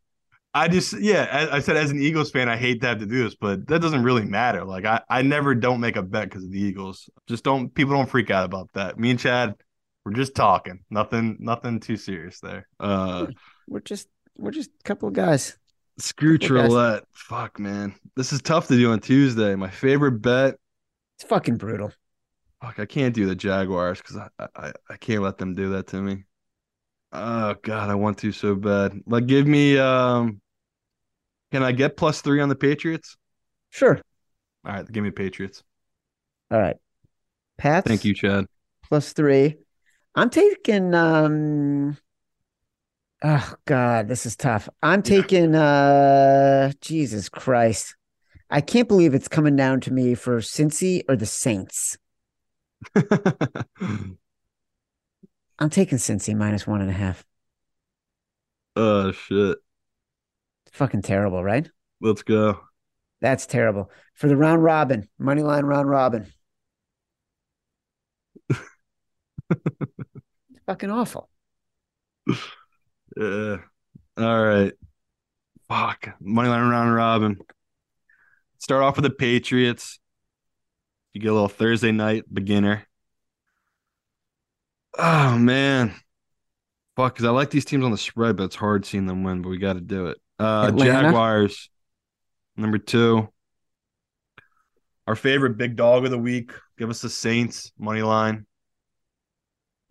I 0.54 0.68
just 0.68 1.00
yeah, 1.00 1.50
I, 1.52 1.60
said 1.60 1.78
as 1.78 1.92
an 1.92 2.02
Eagles 2.02 2.32
fan, 2.32 2.50
I 2.50 2.58
hate 2.58 2.82
to 2.82 2.88
have 2.88 3.00
to 3.00 3.06
do 3.06 3.24
this, 3.24 3.36
but 3.36 3.68
that 3.68 3.80
doesn't 3.80 4.04
really 4.04 4.26
matter. 4.26 4.66
Like 4.66 4.86
I, 4.86 5.02
I 5.10 5.22
never 5.22 5.54
don't 5.54 5.80
make 5.80 5.96
a 5.98 6.02
bet 6.02 6.30
because 6.30 6.44
of 6.44 6.52
the 6.52 6.60
Eagles. 6.60 7.10
Just 7.28 7.44
don't 7.44 7.74
people 7.74 7.94
don't 7.94 8.10
freak 8.10 8.32
out 8.32 8.46
about 8.46 8.70
that. 8.74 8.98
Me 8.98 9.12
and 9.12 9.20
Chad, 9.20 9.56
we're 10.04 10.14
just 10.14 10.36
talking. 10.36 10.80
Nothing 10.90 11.38
nothing 11.40 11.80
too 11.80 11.98
serious 11.98 12.40
there. 12.40 12.68
Uh 12.80 13.28
we're 13.68 13.82
just 13.82 14.08
we're 14.36 14.52
just 14.52 14.72
a 14.80 14.84
couple 14.84 15.08
of 15.08 15.14
guys. 15.14 15.58
Screw 16.00 16.38
roulette. 16.50 17.04
Fuck 17.14 17.60
man. 17.60 17.94
This 18.16 18.34
is 18.34 18.42
tough 18.42 18.68
to 18.68 18.78
do 18.78 18.92
on 18.92 19.00
Tuesday. 19.00 19.56
My 19.56 19.70
favorite 19.70 20.22
bet. 20.22 20.56
It's 21.18 21.28
fucking 21.28 21.58
brutal. 21.58 21.92
Fuck, 22.62 22.80
I 22.80 22.86
can't 22.86 23.14
do 23.14 23.28
the 23.28 23.36
Jaguars 23.36 24.00
because 24.00 24.18
I, 24.18 24.48
I 24.56 24.72
I 24.90 24.98
can't 24.98 25.22
let 25.22 25.38
them 25.38 25.54
do 25.54 25.70
that 25.72 25.88
to 25.88 26.02
me. 26.02 26.24
Oh 27.12 27.56
god, 27.62 27.90
I 27.90 27.96
want 27.96 28.18
to 28.20 28.32
so 28.32 28.56
bad. 28.56 29.00
Like 29.06 29.28
give 29.28 29.48
me 29.48 29.78
um 29.78 30.42
can 31.52 31.64
I 31.64 31.72
get 31.72 31.96
plus 31.98 32.22
three 32.22 32.42
on 32.42 32.50
the 32.50 32.56
Patriots? 32.56 33.18
Sure. 33.70 34.00
All 34.66 34.74
right, 34.74 34.92
give 34.92 35.04
me 35.04 35.12
Patriots. 35.12 35.64
All 36.52 36.60
right. 36.60 36.76
Pat. 37.58 37.86
Thank 37.86 38.06
you, 38.06 38.14
Chad. 38.14 38.46
Plus 38.84 39.14
three. 39.14 39.58
I'm 40.16 40.30
taking 40.30 40.94
um 40.94 41.98
oh 43.24 43.54
god, 43.66 44.08
this 44.08 44.26
is 44.26 44.36
tough. 44.36 44.68
I'm 44.84 45.02
taking 45.02 45.54
yeah. 45.54 46.70
uh 46.70 46.72
Jesus 46.82 47.30
Christ. 47.30 47.96
I 48.50 48.62
can't 48.62 48.88
believe 48.88 49.14
it's 49.14 49.28
coming 49.28 49.56
down 49.56 49.82
to 49.82 49.92
me 49.92 50.16
for 50.16 50.40
Cincy 50.40 51.04
or 51.10 51.16
the 51.16 51.26
Saints. 51.26 51.98
I'm 55.60 55.70
taking 55.70 55.98
Cincy 55.98 56.36
minus 56.36 56.68
one 56.68 56.82
and 56.82 56.90
a 56.90 56.94
half. 56.94 57.26
Oh 58.76 59.12
shit 59.12 59.58
fucking 60.78 61.02
terrible, 61.02 61.44
right? 61.44 61.70
Let's 62.00 62.22
go. 62.24 62.62
That's 63.20 63.48
terrible. 63.48 63.90
For 64.14 64.28
the 64.28 64.38
round 64.38 64.64
robin, 64.64 65.10
money 65.18 65.42
line 65.42 65.66
round 65.66 65.90
robin. 65.90 66.28
fucking 70.68 70.92
awful. 70.92 71.30
Yeah. 73.18 73.58
All 74.18 74.46
right. 74.46 74.74
Fuck. 75.68 76.10
Money 76.20 76.50
line 76.50 76.70
round 76.70 76.94
robin. 76.94 77.40
Start 78.60 78.84
off 78.84 78.96
with 78.96 79.04
the 79.04 79.10
Patriots. 79.10 80.00
You 81.14 81.22
get 81.22 81.32
a 81.32 81.34
little 81.34 81.50
Thursday 81.50 81.92
night 81.92 82.24
beginner. 82.32 82.87
Oh 84.98 85.38
man. 85.38 85.94
Fuck, 86.96 87.14
because 87.14 87.26
I 87.26 87.30
like 87.30 87.52
these 87.52 87.66
teams 87.66 87.86
on 87.86 87.92
the 87.92 87.98
spread, 87.98 88.38
but 88.38 88.46
it's 88.46 88.56
hard 88.56 88.86
seeing 88.86 89.06
them 89.06 89.24
win, 89.24 89.44
but 89.44 89.50
we 89.50 89.60
got 89.60 89.74
to 89.74 89.82
do 89.82 90.08
it. 90.08 90.18
Uh, 90.40 90.72
Jaguars, 90.72 91.70
number 92.56 92.80
two. 92.80 93.30
Our 95.06 95.16
favorite 95.16 95.58
big 95.58 95.76
dog 95.76 96.06
of 96.06 96.12
the 96.12 96.18
week. 96.18 96.52
Give 96.78 96.90
us 96.90 97.02
the 97.02 97.10
Saints 97.10 97.72
money 97.78 98.02
line. 98.02 98.46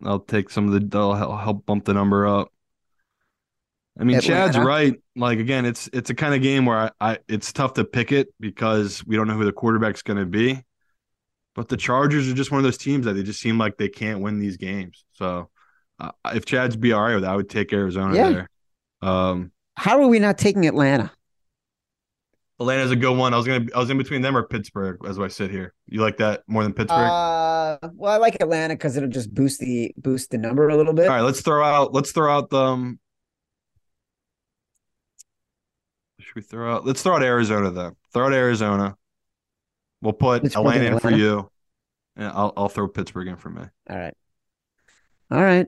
I'll 0.03 0.19
take 0.19 0.49
some 0.49 0.67
of 0.67 0.73
the. 0.73 0.85
They'll 0.85 1.15
help 1.15 1.65
bump 1.65 1.85
the 1.85 1.93
number 1.93 2.27
up. 2.27 2.51
I 3.99 4.03
mean, 4.03 4.17
Atlanta. 4.17 4.53
Chad's 4.53 4.65
right. 4.65 4.95
Like 5.15 5.39
again, 5.39 5.65
it's 5.65 5.89
it's 5.91 6.09
a 6.09 6.13
kind 6.13 6.35
of 6.35 6.41
game 6.41 6.65
where 6.65 6.77
I, 6.77 6.91
I 6.99 7.17
it's 7.27 7.51
tough 7.51 7.73
to 7.73 7.83
pick 7.83 8.11
it 8.11 8.27
because 8.39 9.03
we 9.05 9.15
don't 9.15 9.27
know 9.27 9.33
who 9.33 9.45
the 9.45 9.51
quarterback's 9.51 10.01
going 10.03 10.19
to 10.19 10.25
be. 10.25 10.61
But 11.57 11.69
the 11.69 11.75
Chargers 11.75 12.29
are 12.29 12.35
just 12.35 12.51
one 12.51 12.59
of 12.59 12.63
those 12.63 12.77
teams 12.77 13.05
that 13.05 13.13
they 13.13 13.23
just 13.23 13.39
seem 13.39 13.57
like 13.57 13.77
they 13.77 13.89
can't 13.89 14.21
win 14.21 14.37
these 14.37 14.57
games. 14.57 15.03
So 15.13 15.49
uh, 15.99 16.11
if 16.35 16.45
Chad's 16.45 16.75
be 16.75 16.93
all 16.93 17.01
right 17.01 17.15
with 17.15 17.23
that, 17.23 17.31
I 17.31 17.35
would 17.35 17.49
take 17.49 17.73
Arizona 17.73 18.15
yeah. 18.15 18.29
there. 18.29 18.49
Um, 19.01 19.51
how 19.73 19.99
are 19.99 20.07
we 20.07 20.19
not 20.19 20.37
taking 20.37 20.67
Atlanta? 20.67 21.11
Atlanta's 22.59 22.91
a 22.91 22.95
good 22.95 23.17
one. 23.17 23.33
I 23.33 23.37
was 23.37 23.47
gonna 23.47 23.65
I 23.75 23.79
was 23.79 23.89
in 23.89 23.97
between 23.97 24.21
them 24.21 24.37
or 24.37 24.43
Pittsburgh 24.43 24.99
as 25.07 25.17
I 25.17 25.29
sit 25.29 25.49
here. 25.49 25.73
You 25.87 26.01
like 26.01 26.17
that 26.17 26.43
more 26.45 26.61
than 26.61 26.73
Pittsburgh? 26.73 26.99
Uh, 26.99 27.79
well, 27.95 28.13
I 28.13 28.17
like 28.17 28.35
Atlanta 28.35 28.75
because 28.75 28.95
it'll 28.95 29.09
just 29.09 29.33
boost 29.33 29.59
the 29.59 29.91
boost 29.97 30.29
the 30.29 30.37
number 30.37 30.69
a 30.69 30.77
little 30.77 30.93
bit. 30.93 31.07
All 31.07 31.15
right, 31.15 31.21
let's 31.21 31.41
throw 31.41 31.63
out 31.63 31.91
let's 31.91 32.11
throw 32.11 32.31
out 32.31 32.51
the 32.51 32.59
um, 32.59 32.99
should 36.19 36.35
we 36.35 36.43
throw 36.43 36.75
out 36.75 36.85
let's 36.85 37.01
throw 37.01 37.15
out 37.15 37.23
Arizona 37.23 37.71
though. 37.71 37.97
Throw 38.13 38.27
out 38.27 38.33
Arizona. 38.33 38.95
We'll 40.01 40.13
put 40.13 40.43
Pittsburgh 40.43 40.65
Atlanta 40.67 40.85
in 40.85 40.99
for 40.99 41.11
you. 41.11 41.49
Yeah, 42.17 42.31
I'll 42.33 42.53
I'll 42.57 42.69
throw 42.69 42.87
Pittsburgh 42.87 43.27
in 43.27 43.35
for 43.35 43.49
me. 43.49 43.63
All 43.89 43.97
right. 43.97 44.13
All 45.29 45.41
right. 45.41 45.67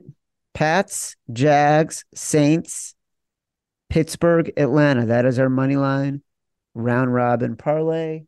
Pats, 0.54 1.16
Jags, 1.32 2.04
Saints, 2.14 2.94
Pittsburgh, 3.88 4.52
Atlanta. 4.56 5.06
That 5.06 5.26
is 5.26 5.38
our 5.38 5.48
money 5.48 5.76
line 5.76 6.22
round 6.74 7.12
robin 7.12 7.56
parlay. 7.56 8.22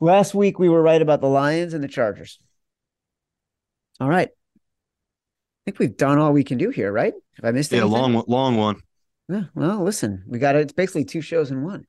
Last 0.00 0.34
week 0.34 0.58
we 0.58 0.68
were 0.68 0.82
right 0.82 1.02
about 1.02 1.20
the 1.20 1.28
Lions 1.28 1.74
and 1.74 1.82
the 1.82 1.88
Chargers. 1.88 2.38
All 4.00 4.08
right. 4.08 4.28
I 4.28 5.64
think 5.64 5.78
we've 5.78 5.96
done 5.96 6.18
all 6.18 6.32
we 6.32 6.44
can 6.44 6.56
do 6.56 6.70
here, 6.70 6.92
right? 6.92 7.12
Have 7.36 7.44
I 7.44 7.50
missed 7.50 7.72
yeah, 7.72 7.80
anything? 7.80 7.92
long 7.92 8.24
long 8.26 8.56
one. 8.56 8.80
Yeah, 9.28 9.44
well, 9.54 9.82
listen, 9.82 10.24
we 10.26 10.38
got 10.38 10.56
it. 10.56 10.62
It's 10.62 10.72
basically 10.72 11.04
two 11.04 11.20
shows 11.20 11.50
in 11.50 11.62
one. 11.62 11.86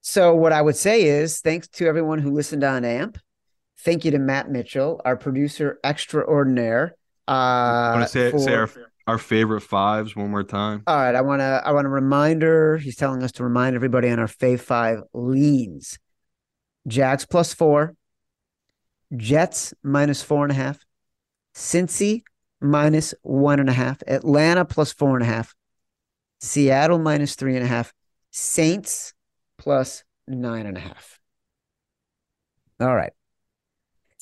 So 0.00 0.34
what 0.34 0.52
I 0.52 0.62
would 0.62 0.76
say 0.76 1.04
is 1.04 1.40
thanks 1.40 1.68
to 1.68 1.86
everyone 1.86 2.18
who 2.18 2.32
listened 2.32 2.64
on 2.64 2.84
AMP. 2.84 3.18
Thank 3.80 4.04
you 4.04 4.10
to 4.12 4.18
Matt 4.18 4.50
Mitchell, 4.50 5.00
our 5.04 5.16
producer 5.16 5.78
extraordinaire. 5.84 6.96
Uh, 7.26 7.30
I 7.30 7.92
want 7.94 8.04
to 8.04 8.08
say, 8.08 8.30
for... 8.30 8.38
say 8.38 8.54
our 8.54 8.70
our 9.08 9.18
favorite 9.18 9.62
fives 9.62 10.14
one 10.14 10.30
more 10.30 10.44
time? 10.44 10.82
All 10.86 10.96
right, 10.96 11.14
I 11.14 11.22
want 11.22 11.40
to 11.40 11.62
I 11.64 11.72
want 11.72 11.86
a 11.86 11.90
reminder. 11.90 12.76
He's 12.76 12.96
telling 12.96 13.22
us 13.22 13.32
to 13.32 13.44
remind 13.44 13.74
everybody 13.74 14.10
on 14.10 14.18
our 14.18 14.26
fave 14.26 14.60
five 14.60 15.00
leans. 15.14 15.98
Jags 16.86 17.24
plus 17.24 17.54
four, 17.54 17.94
Jets 19.16 19.72
minus 19.82 20.22
four 20.22 20.44
and 20.44 20.52
a 20.52 20.54
half, 20.54 20.78
Cincy 21.54 22.22
minus 22.60 23.14
one 23.22 23.60
and 23.60 23.70
a 23.70 23.72
half, 23.72 24.02
Atlanta 24.06 24.64
plus 24.64 24.92
four 24.92 25.14
and 25.14 25.22
a 25.22 25.26
half, 25.26 25.54
Seattle 26.40 26.98
minus 26.98 27.34
three 27.34 27.56
and 27.56 27.64
a 27.64 27.68
half, 27.68 27.92
Saints 28.30 29.14
plus 29.58 30.04
nine 30.26 30.66
and 30.66 30.76
a 30.76 30.80
half. 30.80 31.18
All 32.80 32.94
right. 32.94 33.12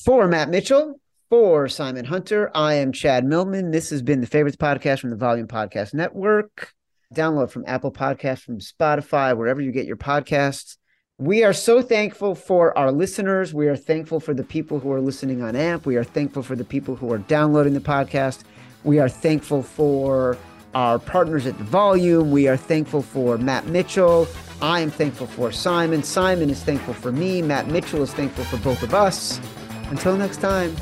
For 0.03 0.27
Matt 0.27 0.49
Mitchell, 0.49 0.99
for 1.29 1.67
Simon 1.67 2.05
Hunter, 2.05 2.49
I 2.55 2.75
am 2.75 2.91
Chad 2.91 3.25
Millman. 3.25 3.71
This 3.71 3.89
has 3.89 4.01
been 4.01 4.21
the 4.21 4.27
Favorites 4.27 4.57
Podcast 4.57 4.99
from 4.99 5.09
the 5.09 5.15
Volume 5.15 5.47
Podcast 5.47 5.93
Network. 5.93 6.73
Download 7.13 7.49
from 7.49 7.63
Apple 7.67 7.91
Podcasts, 7.91 8.41
from 8.41 8.59
Spotify, 8.59 9.35
wherever 9.35 9.61
you 9.61 9.71
get 9.71 9.85
your 9.85 9.97
podcasts. 9.97 10.77
We 11.19 11.43
are 11.43 11.53
so 11.53 11.81
thankful 11.81 12.35
for 12.35 12.77
our 12.77 12.91
listeners. 12.91 13.53
We 13.53 13.67
are 13.67 13.75
thankful 13.75 14.19
for 14.19 14.33
the 14.33 14.43
people 14.43 14.79
who 14.79 14.91
are 14.91 15.01
listening 15.01 15.41
on 15.41 15.55
AMP. 15.55 15.85
We 15.85 15.95
are 15.95 16.03
thankful 16.03 16.43
for 16.43 16.55
the 16.55 16.63
people 16.63 16.95
who 16.95 17.11
are 17.11 17.17
downloading 17.17 17.73
the 17.73 17.79
podcast. 17.79 18.43
We 18.83 18.99
are 18.99 19.09
thankful 19.09 19.63
for 19.63 20.37
our 20.77 20.99
partners 20.99 21.47
at 21.47 21.57
the 21.57 21.63
volume. 21.63 22.29
We 22.29 22.47
are 22.47 22.55
thankful 22.55 23.01
for 23.01 23.39
Matt 23.39 23.65
Mitchell. 23.65 24.27
I 24.61 24.79
am 24.81 24.91
thankful 24.91 25.25
for 25.25 25.51
Simon. 25.51 26.03
Simon 26.03 26.51
is 26.51 26.63
thankful 26.63 26.93
for 26.93 27.11
me. 27.11 27.41
Matt 27.41 27.67
Mitchell 27.67 28.03
is 28.03 28.13
thankful 28.13 28.43
for 28.43 28.57
both 28.57 28.83
of 28.83 28.93
us. 28.93 29.41
Until 29.89 30.15
next 30.15 30.37
time, 30.39 30.75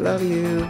love 0.00 0.24
you. 0.24 0.68